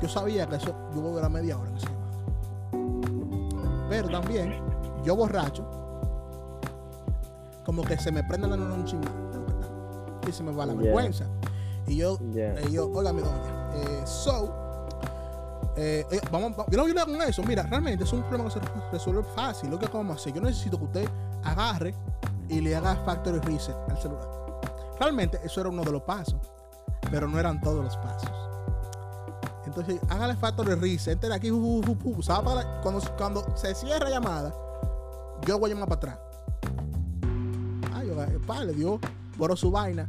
yo 0.00 0.08
sabía 0.08 0.46
que 0.46 0.56
eso 0.56 0.74
yo 0.94 1.02
voy 1.02 1.20
a 1.20 1.26
a 1.26 1.28
media 1.28 1.58
hora 1.58 1.70
en 1.70 1.76
ese 1.76 1.88
Pero 3.90 4.08
también, 4.08 4.54
yo 5.04 5.14
borracho, 5.14 5.64
como 7.64 7.82
que 7.82 7.98
se 7.98 8.10
me 8.12 8.24
prende 8.24 8.48
la 8.48 8.56
neurona 8.56 8.84
un 8.84 10.28
y 10.28 10.32
se 10.32 10.42
me 10.42 10.52
va 10.52 10.66
la 10.66 10.74
vergüenza. 10.74 11.26
Y 11.86 11.96
yo, 11.96 12.18
y 12.68 12.72
yo, 12.72 12.90
oiga 12.90 13.12
mi 13.12 13.22
doña, 13.22 13.70
eh, 13.74 14.02
so, 14.04 14.66
eh, 15.76 16.06
eh, 16.10 16.20
vamos, 16.30 16.52
yo 16.68 16.78
no 16.78 16.84
voy 16.84 16.98
a 16.98 17.04
con 17.04 17.22
eso. 17.22 17.42
Mira, 17.42 17.62
realmente 17.64 18.04
es 18.04 18.12
un 18.12 18.22
problema 18.22 18.48
que 18.48 18.58
se 18.58 18.60
resuelve 18.90 19.22
fácil. 19.34 19.70
Lo 19.70 19.78
que 19.78 19.86
vamos 19.86 20.16
a 20.16 20.20
hacer, 20.20 20.32
yo 20.32 20.40
necesito 20.40 20.78
que 20.78 20.84
usted 20.84 21.08
agarre 21.44 21.94
y 22.48 22.60
le 22.60 22.74
haga 22.74 22.96
factory 23.04 23.38
reset 23.40 23.76
al 23.90 23.98
celular. 23.98 24.28
Realmente 24.98 25.38
eso 25.44 25.60
era 25.60 25.68
uno 25.68 25.82
de 25.82 25.92
los 25.92 26.02
pasos, 26.02 26.40
pero 27.10 27.28
no 27.28 27.38
eran 27.38 27.60
todos 27.60 27.84
los 27.84 27.96
pasos. 27.98 28.30
Entonces, 29.66 30.00
hágale 30.08 30.36
factor 30.36 30.66
de 30.66 30.76
risa, 30.76 31.10
entre 31.10 31.34
aquí, 31.34 31.50
cuando, 31.50 33.00
cuando 33.18 33.56
se 33.56 33.74
cierra 33.74 34.04
la 34.04 34.10
llamada, 34.10 34.54
yo 35.46 35.58
voy 35.58 35.70
a 35.70 35.74
llamar 35.74 35.88
para 35.88 36.12
atrás. 36.12 36.18
Ay, 37.92 38.10
pa, 38.46 38.64
le 38.64 38.72
dio 38.72 38.98
por 39.36 39.56
su 39.58 39.70
vaina. 39.70 40.08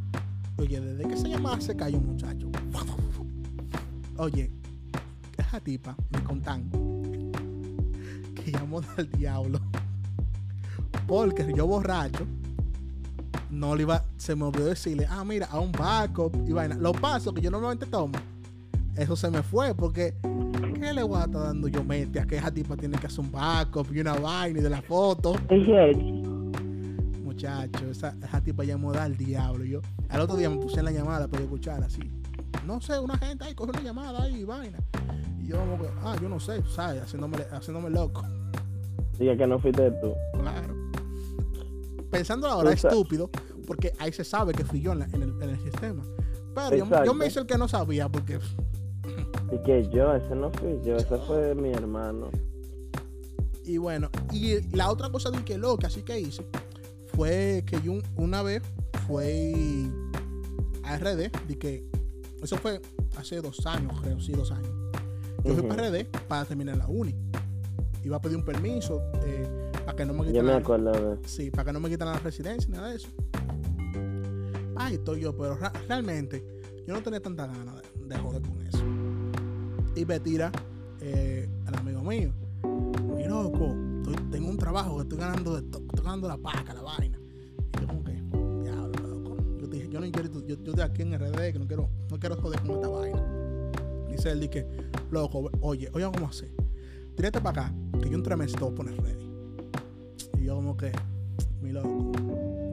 Oye, 0.57 0.81
desde 0.81 1.07
que 1.07 1.17
se 1.17 1.29
llamaba 1.29 1.61
se 1.61 1.75
cayó 1.75 1.97
un 1.97 2.07
muchacho. 2.07 2.49
Oye, 4.17 4.51
esa 5.37 5.59
tipa 5.59 5.95
me 6.09 6.23
contan 6.23 6.69
que 8.35 8.51
llamó 8.51 8.81
al 8.97 9.09
diablo. 9.11 9.59
Porque 11.05 11.53
yo 11.55 11.67
borracho 11.67 12.25
no 13.49 13.75
le 13.75 13.83
iba, 13.83 14.03
se 14.17 14.35
me 14.35 14.45
olvidó 14.45 14.65
decirle, 14.65 15.07
ah, 15.09 15.23
mira, 15.23 15.47
a 15.51 15.59
un 15.59 15.71
backup 15.71 16.35
y 16.47 16.51
vaina. 16.51 16.75
Los 16.75 16.97
pasos 16.97 17.33
que 17.33 17.41
yo 17.41 17.49
normalmente 17.51 17.85
tomo, 17.85 18.17
eso 18.95 19.15
se 19.15 19.29
me 19.29 19.43
fue 19.43 19.73
porque, 19.73 20.15
¿qué 20.79 20.93
le 20.93 21.03
voy 21.03 21.19
a 21.19 21.25
estar 21.25 21.43
dando 21.43 21.67
yo 21.67 21.83
mente 21.83 22.19
a 22.19 22.25
que 22.25 22.37
esa 22.37 22.51
tipa 22.51 22.75
tiene 22.75 22.97
que 22.97 23.07
hacer 23.07 23.21
un 23.21 23.31
backup 23.31 23.87
y 23.93 23.99
una 23.99 24.15
vaina 24.15 24.59
y 24.59 24.63
de 24.63 24.69
la 24.69 24.81
foto? 24.81 25.35
Muchacho, 27.37 27.91
esa, 27.91 28.15
esa 28.23 28.41
tipa 28.41 28.63
llamó 28.63 28.91
al 28.93 29.15
diablo. 29.15 29.63
Yo, 29.63 29.81
al 30.09 30.21
otro 30.21 30.35
día 30.37 30.49
me 30.49 30.57
puse 30.57 30.79
en 30.79 30.85
la 30.85 30.91
llamada 30.91 31.27
para 31.27 31.43
escuchar 31.43 31.83
así. 31.83 32.01
No 32.65 32.81
sé, 32.81 32.97
una 32.99 33.17
gente 33.17 33.43
ahí 33.43 33.53
coge 33.53 33.71
una 33.71 33.81
llamada 33.81 34.23
ahí 34.23 34.41
y 34.41 34.43
vaina. 34.43 34.79
Y 35.39 35.47
yo 35.47 35.59
como 35.59 35.79
que, 35.79 35.89
ah, 36.03 36.15
yo 36.21 36.29
no 36.29 36.39
sé, 36.39 36.63
¿sabes? 36.63 37.03
Haciéndome, 37.03 37.37
haciéndome 37.51 37.89
loco. 37.89 38.23
Diga 39.19 39.37
que 39.37 39.47
no 39.47 39.59
fuiste 39.59 39.91
tú. 40.01 40.13
Claro 40.33 40.87
pensando 42.09 42.47
ahora 42.47 42.71
estúpido, 42.71 43.29
porque 43.65 43.93
ahí 43.99 44.11
se 44.11 44.23
sabe 44.23 44.53
que 44.53 44.63
fui 44.63 44.81
yo 44.81 44.93
en, 44.93 45.01
el, 45.01 45.59
sistema. 45.59 46.03
Pero 46.55 47.05
yo, 47.05 47.13
me 47.13 47.27
hice 47.27 47.39
el 47.39 47.45
que 47.45 47.57
no 47.57 47.67
sabía, 47.67 48.09
porque. 48.09 48.39
Y 49.51 49.61
que 49.63 49.87
yo, 49.89 50.13
ese 50.15 50.35
no 50.35 50.51
fui 50.51 50.79
yo, 50.83 50.97
ese 50.97 51.17
fue 51.19 51.53
mi 51.55 51.71
hermano. 51.71 52.29
Y 53.63 53.77
bueno, 53.77 54.09
y 54.31 54.61
la 54.75 54.89
otra 54.89 55.09
cosa 55.09 55.29
de 55.29 55.43
que 55.43 55.57
lo 55.57 55.77
que 55.77 55.87
así 55.87 56.01
que 56.01 56.19
hice 56.19 56.45
fue 57.17 57.63
que 57.65 57.81
yo 57.81 57.93
una 58.15 58.43
vez 58.43 58.61
fue 59.07 59.89
a 60.83 60.97
RD, 60.99 61.31
de 61.47 61.57
que 61.57 61.83
eso 62.43 62.57
fue 62.57 62.79
hace 63.17 63.41
dos 63.41 63.65
años, 63.65 63.99
creo, 64.01 64.19
sí, 64.19 64.33
dos 64.33 64.51
años. 64.51 64.69
Yo 65.43 65.55
fui 65.55 65.63
para 65.63 65.89
RD 65.89 66.05
para 66.27 66.45
terminar 66.45 66.77
la 66.77 66.87
uni. 66.87 67.15
Iba 68.03 68.17
a 68.17 68.21
pedir 68.21 68.37
un 68.37 68.45
permiso. 68.45 69.01
Eh, 69.25 69.71
para 69.83 69.97
que 69.97 70.05
no 70.05 70.13
me 70.13 70.27
quiten. 70.27 70.45
la, 70.45 71.17
Sí, 71.25 71.49
para 71.49 71.65
que 71.65 71.73
no 71.73 71.79
me 71.79 71.89
quiten 71.89 72.05
la 72.07 72.19
residencia, 72.19 72.69
nada 72.69 72.89
de 72.89 72.97
eso. 72.97 73.07
Ay, 74.75 74.95
estoy 74.95 75.21
yo, 75.21 75.35
pero 75.35 75.57
realmente 75.87 76.45
yo 76.85 76.93
no 76.93 77.01
tenía 77.01 77.19
tanta 77.19 77.47
ganas 77.47 77.81
de, 77.95 78.15
joder 78.15 78.43
con 78.43 78.61
eso. 78.61 78.83
Y 79.95 80.05
me 80.05 80.19
tira 80.19 80.51
eh, 81.01 81.49
al 81.65 81.79
amigo 81.79 82.03
mío. 82.03 82.31
Mi 83.15 83.27
loco, 83.27 83.75
tengo 84.29 84.49
un 84.49 84.57
trabajo 84.57 84.97
que 84.97 85.01
estoy 85.01 85.17
ganando, 85.17 85.59
de 85.59 85.67
la 86.15 86.37
paca, 86.37 86.73
la 86.73 86.81
vaina. 86.81 87.19
Y 87.19 87.81
yo 87.81 87.87
como 87.87 88.03
que, 88.03 88.13
diablo, 88.63 89.07
loco. 89.07 89.37
Yo 89.59 89.67
dije, 89.67 89.89
yo 89.89 89.99
no 89.99 90.11
quiero, 90.11 90.31
yo, 90.31 90.45
yo 90.45 90.53
estoy 90.55 90.81
aquí 90.81 91.01
en 91.01 91.17
RD, 91.17 91.53
que 91.53 91.59
no 91.59 91.67
quiero, 91.67 91.89
no 92.09 92.19
quiero 92.19 92.35
joder 92.37 92.61
con 92.61 92.71
esta 92.71 92.87
vaina. 92.87 93.71
Dice 94.09 94.31
él, 94.31 94.39
dije, 94.39 94.67
loco, 95.11 95.49
oye, 95.61 95.89
oye, 95.93 96.09
¿cómo 96.13 96.27
hacer? 96.27 96.51
Tírate 97.15 97.41
para 97.41 97.67
acá, 97.67 97.75
que 98.01 98.09
yo 98.09 98.15
en 98.15 98.23
tres 98.23 98.37
meses 98.37 98.55
te 98.55 98.63
voy 98.63 98.71
a 98.73 98.75
poner 98.75 99.01
ready 99.01 99.27
yo 100.47 100.55
como 100.55 100.77
que, 100.77 100.93
mi 101.61 101.73
loco, 101.73 102.13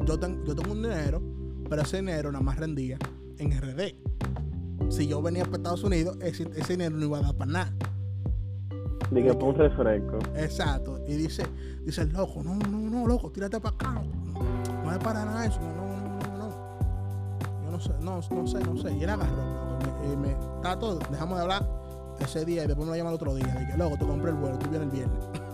yo, 0.06 0.16
yo 0.46 0.54
tengo 0.54 0.72
un 0.72 0.82
dinero, 0.82 1.20
pero 1.68 1.82
ese 1.82 1.96
dinero 1.96 2.30
nada 2.30 2.44
más 2.44 2.56
rendía 2.56 2.98
en 3.38 3.50
RD. 3.50 4.90
Si 4.90 5.08
yo 5.08 5.20
venía 5.20 5.44
para 5.44 5.56
Estados 5.56 5.82
Unidos, 5.82 6.16
ese, 6.20 6.44
dinero 6.68 6.96
no 6.96 7.04
iba 7.04 7.18
a 7.18 7.22
dar 7.22 7.34
para 7.34 7.50
nada. 7.50 7.74
Dije, 9.10 9.30
un 9.32 9.54
refresco. 9.54 10.18
Exacto. 10.36 11.00
Y 11.06 11.14
dice, 11.14 11.44
dice 11.84 12.02
el 12.02 12.12
loco, 12.12 12.42
no, 12.42 12.54
no, 12.54 12.78
no, 12.78 13.06
loco, 13.06 13.30
tírate 13.30 13.60
para 13.60 13.74
acá. 13.74 14.02
No, 14.84 14.92
es 14.92 14.98
para 14.98 15.24
nada 15.24 15.46
eso. 15.46 15.60
No, 15.60 15.86
no, 15.86 16.18
no, 16.18 16.38
no. 16.38 17.64
Yo 17.64 17.70
no 17.70 17.80
sé, 17.80 17.92
no, 18.00 18.16
no 18.16 18.46
sé, 18.46 18.60
no 18.60 18.76
sé. 18.76 18.92
Y 18.92 19.02
él 19.02 19.10
agarró, 19.10 19.36
loco. 19.36 19.78
Y 20.12 20.16
me, 20.16 20.30
está 20.32 20.78
todo, 20.78 20.98
dejamos 21.10 21.36
de 21.36 21.42
hablar 21.42 21.66
ese 22.20 22.44
día 22.44 22.64
y 22.64 22.66
después 22.66 22.86
me 22.86 22.92
lo 22.92 22.96
llama 22.96 23.10
el 23.10 23.16
otro 23.16 23.34
día. 23.34 23.46
Dije, 23.46 23.76
loco, 23.76 23.96
tú 23.98 24.06
compré 24.06 24.30
el 24.30 24.36
vuelo, 24.36 24.58
tú 24.58 24.68
vienes 24.70 24.88
el 24.88 24.94
viernes. 24.94 25.24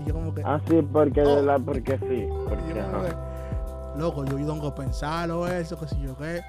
Y 0.00 0.04
yo 0.04 0.14
como 0.14 0.32
que... 0.32 0.42
Ah, 0.46 0.58
sí, 0.66 0.80
porque, 0.80 1.20
oh. 1.20 1.42
la, 1.42 1.58
porque 1.58 1.98
sí. 1.98 2.26
Porque, 2.48 2.74
yo 2.74 3.98
loco, 3.98 4.24
yo 4.24 4.34
tengo 4.36 4.62
que 4.62 4.82
pensarlo 4.82 5.46
eso, 5.46 5.78
que 5.78 5.88
si 5.88 6.00
yo 6.00 6.16
qué. 6.16 6.40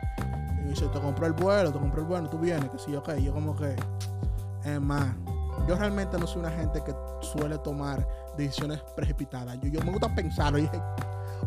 Y 0.63 0.69
dice, 0.69 0.87
te 0.87 0.99
compré 1.01 1.27
el 1.27 1.33
vuelo, 1.33 1.69
te 1.69 1.79
compré 1.79 1.99
el 1.99 2.07
vuelo, 2.07 2.29
tú 2.29 2.37
vienes, 2.37 2.69
que 2.69 2.79
si 2.79 2.93
yo 2.93 3.03
qué. 3.03 3.19
Y 3.19 3.25
yo 3.25 3.33
como 3.33 3.55
que... 3.55 3.75
Es 4.63 4.79
más, 4.79 5.15
yo 5.67 5.75
realmente 5.75 6.17
no 6.17 6.27
soy 6.27 6.39
una 6.39 6.51
gente 6.51 6.83
que 6.83 6.93
suele 7.21 7.57
tomar 7.59 8.07
decisiones 8.37 8.81
precipitadas. 8.95 9.59
Yo, 9.61 9.69
yo 9.69 9.81
me 9.81 9.91
gusta 9.91 10.13
pensarlo. 10.13 10.59
Y, 10.59 10.69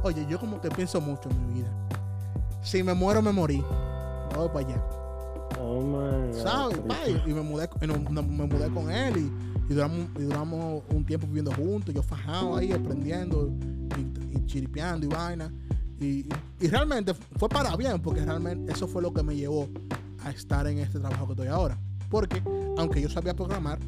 oye, 0.02 0.26
yo 0.28 0.38
como 0.38 0.60
que 0.60 0.70
pienso 0.70 1.00
mucho 1.00 1.28
en 1.30 1.46
mi 1.46 1.54
vida. 1.60 1.68
Si 2.62 2.82
me 2.82 2.94
muero, 2.94 3.22
me 3.22 3.32
morí. 3.32 3.64
Voy 4.34 4.48
para 4.48 4.66
allá. 4.66 4.82
Oh 5.60 5.80
my 5.80 6.32
God. 6.32 6.42
¿Sabes? 6.42 6.78
Y 7.26 7.32
me 7.32 7.42
mudé, 7.42 7.68
me 7.80 8.46
mudé 8.46 8.70
con 8.70 8.90
él 8.90 9.16
y 9.16 9.54
y 9.68 9.74
duramos, 9.74 10.82
un 10.90 11.04
tiempo 11.06 11.26
viviendo 11.26 11.52
juntos, 11.52 11.94
yo 11.94 12.02
fajado 12.02 12.56
ahí, 12.56 12.72
aprendiendo 12.72 13.50
y, 14.30 14.46
chiripeando 14.46 15.06
y 15.06 15.08
vaina. 15.08 15.52
Y, 16.00 16.26
realmente 16.68 17.14
fue 17.14 17.48
para 17.48 17.74
bien, 17.76 18.00
porque 18.00 18.24
realmente 18.24 18.72
eso 18.72 18.86
fue 18.86 19.00
lo 19.00 19.12
que 19.12 19.22
me 19.22 19.34
llevó 19.34 19.68
a 20.22 20.30
estar 20.30 20.66
en 20.66 20.78
este 20.78 20.98
trabajo 20.98 21.26
que 21.26 21.32
estoy 21.32 21.48
ahora. 21.48 21.78
Porque 22.10 22.42
aunque 22.76 23.00
yo 23.00 23.08
sabía 23.08 23.34
programar, 23.34 23.78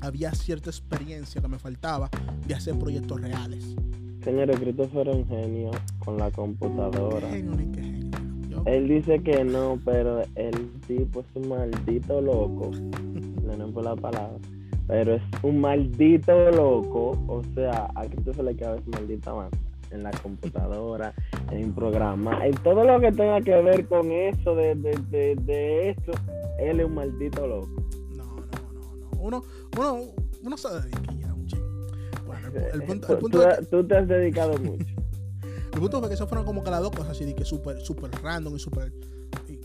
había 0.00 0.32
cierta 0.32 0.70
experiencia 0.70 1.40
que 1.40 1.48
me 1.48 1.58
faltaba 1.58 2.10
de 2.46 2.54
hacer 2.54 2.78
proyectos 2.78 3.20
reales. 3.20 3.74
Señor, 4.22 4.50
Christopher 4.58 5.08
es 5.08 5.16
un 5.16 5.28
genio 5.28 5.70
con 5.98 6.16
la 6.16 6.30
computadora. 6.30 7.28
Genio, 7.28 7.52
ni 7.52 7.72
qué 7.72 7.82
genio. 7.82 8.62
Él 8.66 8.88
dice 8.88 9.22
que 9.22 9.44
no, 9.44 9.78
pero 9.84 10.22
el 10.34 10.70
tipo 10.86 11.20
es 11.20 11.26
un 11.34 11.48
maldito 11.48 12.20
loco. 12.20 12.70
no 12.70 13.70
por 13.70 13.84
la 13.84 13.96
palabra 13.96 14.38
pero 14.86 15.14
es 15.14 15.22
un 15.42 15.60
maldito 15.60 16.50
loco. 16.52 17.18
O 17.26 17.42
sea, 17.54 17.88
a 17.94 18.04
Cristo 18.04 18.32
se 18.34 18.42
le 18.42 18.54
cabe 18.56 18.80
su 18.84 18.90
maldita 18.90 19.34
mano 19.34 19.50
en 19.90 20.02
la 20.02 20.10
computadora, 20.10 21.14
en 21.50 21.74
programa, 21.74 22.46
en 22.46 22.54
todo 22.56 22.84
lo 22.84 23.00
que 23.00 23.12
tenga 23.12 23.40
que 23.40 23.54
ver 23.62 23.86
con 23.86 24.10
eso, 24.10 24.54
de, 24.54 24.74
de, 24.74 25.36
de, 25.36 25.90
esto, 25.90 26.12
él 26.58 26.80
es 26.80 26.86
un 26.86 26.94
maldito 26.94 27.46
loco. 27.46 27.88
No, 28.14 28.24
no, 28.24 28.72
no, 28.72 28.96
no. 28.96 29.10
Uno, 29.20 29.42
uno, 29.78 29.98
uno 30.42 30.56
se 30.56 30.68
dedica 30.68 31.12
ya 31.14 31.34
un 31.34 31.46
chingo. 31.46 31.86
Bueno, 32.26 32.48
el, 32.72 32.82
punto, 32.82 33.12
el 33.12 33.18
punto 33.18 33.40
tú, 33.58 33.66
tú 33.70 33.86
te 33.86 33.96
has 33.96 34.08
dedicado 34.08 34.58
mucho. 34.58 34.86
el 35.72 35.80
punto 35.80 36.00
es 36.02 36.08
que 36.08 36.14
eso 36.14 36.26
fueron 36.26 36.46
como 36.46 36.62
que 36.64 36.70
las 36.70 36.80
dos 36.80 36.90
cosas 36.90 37.10
así, 37.10 37.24
de 37.24 37.34
que 37.34 37.44
súper, 37.44 37.80
súper 37.80 38.10
random 38.22 38.56
y 38.56 38.58
súper 38.58 38.92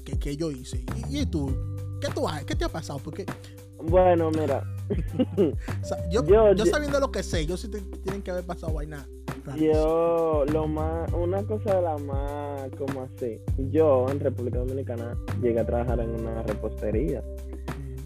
que, 0.03 0.17
que 0.19 0.35
yo 0.37 0.51
hice. 0.51 0.83
¿Y, 1.09 1.19
y 1.19 1.25
tú? 1.25 1.53
¿Qué, 2.01 2.07
tú 2.13 2.27
has- 2.27 2.43
¿Qué 2.45 2.55
te 2.55 2.65
ha 2.65 2.69
pasado? 2.69 2.99
Porque 3.03 3.25
Bueno, 3.83 4.31
mira, 4.31 4.63
o 5.81 5.85
sea, 5.85 5.97
yo, 6.09 6.23
Yo- 6.25 6.51
yo, 6.51 6.53
yo- 6.53 6.65
sabiendo 6.65 6.99
lo 6.99 7.11
que 7.11 7.23
sé, 7.23 7.45
yo 7.45 7.57
sí 7.57 7.69
te, 7.69 7.79
tienen 7.81 8.21
que 8.21 8.31
haber 8.31 8.45
pasado 8.45 8.73
vaina. 8.73 9.05
yo 9.57 10.45
lo 10.51 10.67
más, 10.67 11.11
una 11.13 11.41
cosa 11.43 11.75
de 11.77 11.81
la 11.81 11.97
más, 11.97 12.69
como 12.77 13.01
así, 13.03 13.39
yo 13.71 14.05
en 14.09 14.19
República 14.19 14.59
Dominicana 14.59 15.17
llegué 15.41 15.59
a 15.59 15.65
trabajar 15.65 15.99
en 15.99 16.09
una 16.11 16.43
repostería 16.43 17.23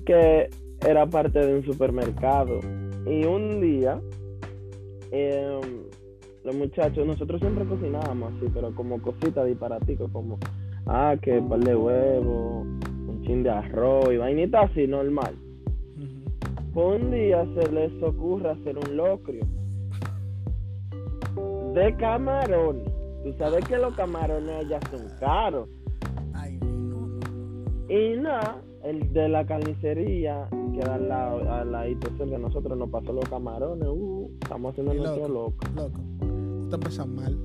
que 0.05 0.49
era 0.87 1.05
parte 1.07 1.39
de 1.39 1.55
un 1.55 1.65
supermercado 1.65 2.59
y 3.05 3.25
un 3.25 3.59
día 3.61 3.99
em, 5.11 5.61
los 6.43 6.55
muchachos, 6.55 7.05
nosotros 7.07 7.39
siempre 7.41 7.65
cocinábamos 7.65 8.33
así, 8.37 8.45
pero 8.53 8.73
como 8.75 9.01
cositas 9.01 9.45
disparaticos, 9.47 10.11
como, 10.11 10.37
ah, 10.85 11.15
que 11.21 11.41
par 11.41 11.59
de 11.59 11.75
huevos, 11.75 12.65
un 13.07 13.23
chin 13.25 13.41
de 13.43 13.49
arroz 13.49 14.11
y 14.13 14.17
vainita 14.17 14.61
así, 14.61 14.85
normal. 14.87 15.35
Un 16.75 17.11
día 17.11 17.45
se 17.55 17.71
les 17.71 18.03
ocurre 18.03 18.51
hacer 18.51 18.77
un 18.77 18.97
locrio 18.97 19.45
de 21.73 21.95
camarones. 21.97 22.91
Tú 23.23 23.33
sabes 23.37 23.65
que 23.65 23.77
los 23.77 23.93
camarones 23.95 24.67
ya 24.69 24.79
son 24.91 25.07
caros. 25.19 25.67
Ay, 26.33 26.57
no, 26.61 26.67
no, 26.67 27.07
no, 27.07 27.07
no. 27.87 27.91
Y 27.93 28.17
nada, 28.17 28.61
el 28.83 29.11
de 29.13 29.29
la 29.29 29.45
carnicería, 29.45 30.47
que 30.73 30.79
da 30.79 30.95
al 30.95 31.09
lado, 31.09 31.51
al 31.51 31.71
ladito 31.71 32.09
de 32.25 32.37
nosotros, 32.37 32.77
nos 32.77 32.89
pasó 32.89 33.13
los 33.13 33.27
camarones. 33.29 33.87
Uh, 33.89 34.29
estamos 34.41 34.71
haciendo 34.71 34.93
Y 34.93 34.97
nuestro 34.97 35.27
loco. 35.27 35.57
loco. 35.75 35.99
Tú 36.69 36.75
empezas 36.75 37.07
mal. 37.07 37.37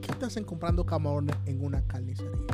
¿Qué 0.00 0.12
te 0.18 0.26
hacen 0.26 0.44
comprando 0.44 0.84
camarones 0.84 1.36
en 1.46 1.64
una 1.64 1.80
carnicería? 1.86 2.46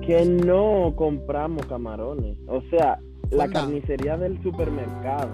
Que 0.00 0.24
no 0.26 0.92
compramos 0.96 1.64
camarones. 1.66 2.36
O 2.48 2.60
sea, 2.70 2.98
la 3.32 3.48
carnicería 3.48 4.16
del 4.16 4.40
supermercado. 4.42 5.30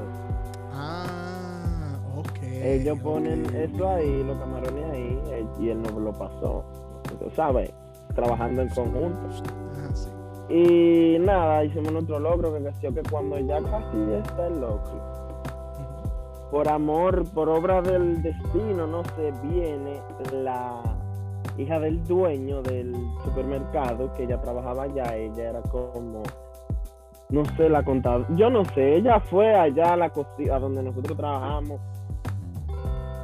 Ah, 0.72 1.99
ok. 2.16 2.42
Ellos 2.42 2.99
ponen 3.01 3.44
eso 3.55 3.88
ahí, 3.88 4.22
los 4.24 4.38
camarones 4.38 4.84
ahí, 4.90 5.20
eh, 5.30 5.46
y 5.61 5.70
él 5.70 5.82
nos 5.82 5.92
lo 5.92 6.12
pasó. 6.12 6.64
Sabes, 7.34 7.72
trabajando 8.14 8.62
en 8.62 8.68
conjunto. 8.68 9.20
Ah, 9.76 9.90
sí. 9.94 10.09
Y 10.49 11.18
nada, 11.18 11.64
hicimos 11.64 11.92
nuestro 11.92 12.18
logro, 12.18 12.55
que 12.55 12.62
creció 12.62 12.94
que 12.94 13.03
cuando 13.03 13.38
ya 13.38 13.61
casi 13.61 13.96
está 14.12 14.46
el 14.46 14.61
logro, 14.61 15.18
por 16.51 16.68
amor, 16.68 17.24
por 17.34 17.49
obra 17.49 17.82
del 17.82 18.22
destino, 18.22 18.86
no 18.86 19.05
sé, 19.05 19.32
viene 19.42 20.01
la 20.32 20.80
hija 21.59 21.78
del 21.80 22.03
dueño 22.07 22.62
del 22.62 22.94
supermercado, 23.24 24.12
que 24.14 24.24
ella 24.24 24.40
trabajaba 24.40 24.84
allá, 24.84 25.16
ella 25.16 25.51
era 25.51 25.62
como, 25.62 26.22
no 27.31 27.45
sé, 27.57 27.68
la 27.68 27.83
contadora, 27.83 28.26
yo 28.37 28.49
no 28.51 28.64
sé, 28.66 28.97
ella 28.97 29.20
fue 29.20 29.55
allá 29.55 29.93
a 29.93 29.97
la 29.97 30.11
cocina, 30.11 30.57
a 30.57 30.59
donde 30.59 30.83
nosotros 30.83 31.16
trabajamos. 31.16 31.81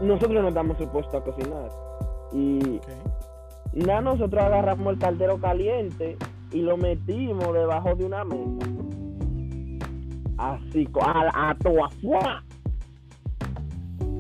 Nosotros 0.03 0.43
no 0.43 0.49
estamos 0.49 0.77
supuestos 0.79 1.15
a 1.15 1.21
cocinar. 1.25 1.71
Y 2.33 2.59
Ok. 2.79 2.89
nada, 3.87 4.01
nosotros 4.03 4.43
agarramos 4.43 4.93
el 4.93 4.99
caldero 4.99 5.39
caliente 5.39 6.17
y 6.53 6.61
lo 6.63 6.77
metimos 6.77 7.53
debajo 7.55 7.95
de 7.95 8.05
una 8.05 8.25
mesa. 8.25 8.67
Así, 10.37 10.89
a, 11.01 11.51
a 11.51 11.55
toa. 11.55 11.89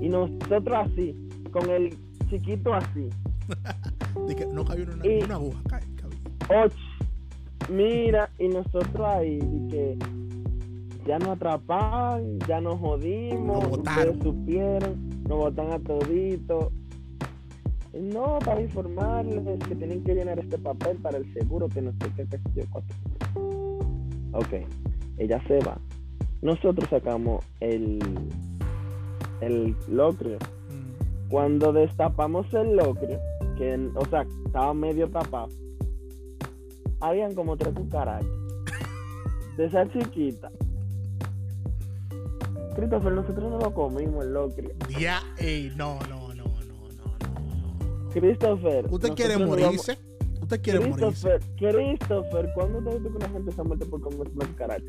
Y 0.00 0.08
nosotros 0.08 0.76
así, 0.86 1.28
con 1.52 1.68
el 1.70 1.96
chiquito 2.30 2.72
así. 2.74 3.08
No 4.54 4.64
cabía 4.64 4.86
una, 4.94 5.06
Y- 5.06 5.22
una 5.24 5.34
aguja. 5.34 5.58
ca- 5.68 5.80
cabía. 5.96 6.64
Och, 6.66 6.72
mira, 7.74 8.30
y 8.38 8.48
nosotros 8.48 9.00
ahí, 9.00 9.38
y 9.38 9.68
que 9.68 9.98
ya 11.06 11.18
nos 11.18 11.28
atrapaban, 11.30 12.38
ya 12.48 12.60
nos 12.60 12.78
jodimos, 12.80 13.68
Nos 13.68 13.78
ustedes 13.78 14.16
supieron, 14.22 15.10
nos 15.28 15.38
botan 15.38 15.72
a 15.72 15.78
todito. 15.78 16.72
No, 17.92 18.38
para 18.44 18.60
informarles 18.60 19.58
que 19.68 19.76
tienen 19.76 20.02
que 20.02 20.14
llenar 20.14 20.38
este 20.38 20.58
papel 20.58 20.96
para 20.96 21.18
el 21.18 21.32
seguro, 21.32 21.68
que 21.68 21.80
no 21.80 21.92
sé 21.92 22.10
qué, 22.16 22.26
yo, 22.54 22.64
cuánto. 22.70 22.94
Ok, 24.32 24.66
ella 25.18 25.40
se 25.46 25.60
va. 25.60 25.78
Nosotros 26.42 26.88
sacamos 26.90 27.44
el, 27.60 28.00
el 29.40 29.76
locrio. 29.88 30.38
Mm. 30.38 31.28
Cuando 31.30 31.72
destapamos 31.72 32.52
el 32.52 32.76
locrio, 32.76 33.18
que, 33.56 33.88
o 33.94 34.04
sea, 34.06 34.26
estaba 34.44 34.74
medio 34.74 35.08
tapado, 35.08 35.48
habían 37.08 37.34
como 37.34 37.56
tres 37.56 37.74
cucarachas. 37.74 38.26
De 39.56 39.66
esa 39.66 39.88
chiquita. 39.92 40.50
Christopher, 42.74 43.12
nosotros 43.12 43.50
no 43.50 43.58
lo 43.58 43.72
comimos 43.72 44.24
el 44.24 44.32
locrio. 44.32 44.70
Ya, 44.98 45.22
ey, 45.38 45.72
no, 45.76 45.98
no, 46.08 46.34
no, 46.34 46.44
no, 46.44 46.44
no, 46.44 48.04
no. 48.04 48.10
Christopher. 48.10 48.86
¿Usted 48.90 49.12
quiere 49.14 49.38
morirse? 49.38 49.96
¿Usted 50.42 50.60
quiere 50.60 50.78
vamos- 50.80 51.00
morirse? 51.00 51.38
Christopher, 51.56 51.96
Christopher, 51.98 52.50
¿cuándo 52.54 52.78
te 52.90 52.98
visto 52.98 53.10
que 53.10 53.16
una 53.16 53.28
gente 53.28 53.52
se 53.52 53.60
ha 53.60 53.64
muerto 53.64 53.88
por 53.88 54.00
comer 54.00 54.28
una 54.34 54.46
cucaracha? 54.46 54.84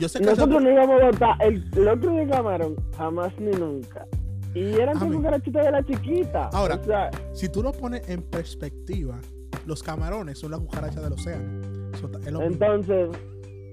Yo 0.00 0.08
sé 0.08 0.18
que 0.18 0.26
nosotros 0.26 0.62
no 0.62 0.70
íbamos 0.70 1.00
a 1.00 1.06
botar 1.06 1.36
el 1.40 1.70
locrio 1.76 2.12
de 2.12 2.26
camarón, 2.28 2.76
jamás 2.96 3.32
ni 3.38 3.52
nunca. 3.52 4.06
Y 4.54 4.74
eran 4.74 4.98
con 4.98 5.12
cucarachitas 5.12 5.64
de 5.64 5.70
la 5.70 5.82
chiquita. 5.84 6.48
Ahora, 6.52 6.74
o 6.76 6.84
sea, 6.84 7.10
si 7.34 7.48
tú 7.48 7.62
lo 7.62 7.72
pones 7.72 8.06
en 8.08 8.22
perspectiva, 8.22 9.18
los 9.66 9.82
camarones 9.82 10.38
son 10.38 10.52
las 10.52 10.60
cucarachas 10.60 11.02
del 11.02 11.12
océano. 11.12 11.62
Eso 11.92 12.10
es 12.24 12.32
lo. 12.32 12.42
Entonces, 12.42 13.08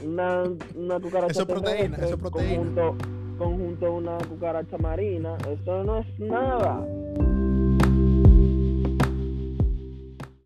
una, 0.04 0.44
una 0.76 1.00
cucaracha 1.00 1.32
Eso 1.32 1.42
es 1.42 1.48
proteína, 1.48 1.98
eso 1.98 2.16
es 2.16 2.18
proteína. 2.18 2.56
Conjunto, 2.56 2.98
conjunto 3.38 3.86
a 3.86 3.90
una 3.92 4.18
cucaracha 4.18 4.78
marina, 4.78 5.38
eso 5.50 5.84
no 5.84 6.00
es 6.00 6.20
nada. 6.20 6.86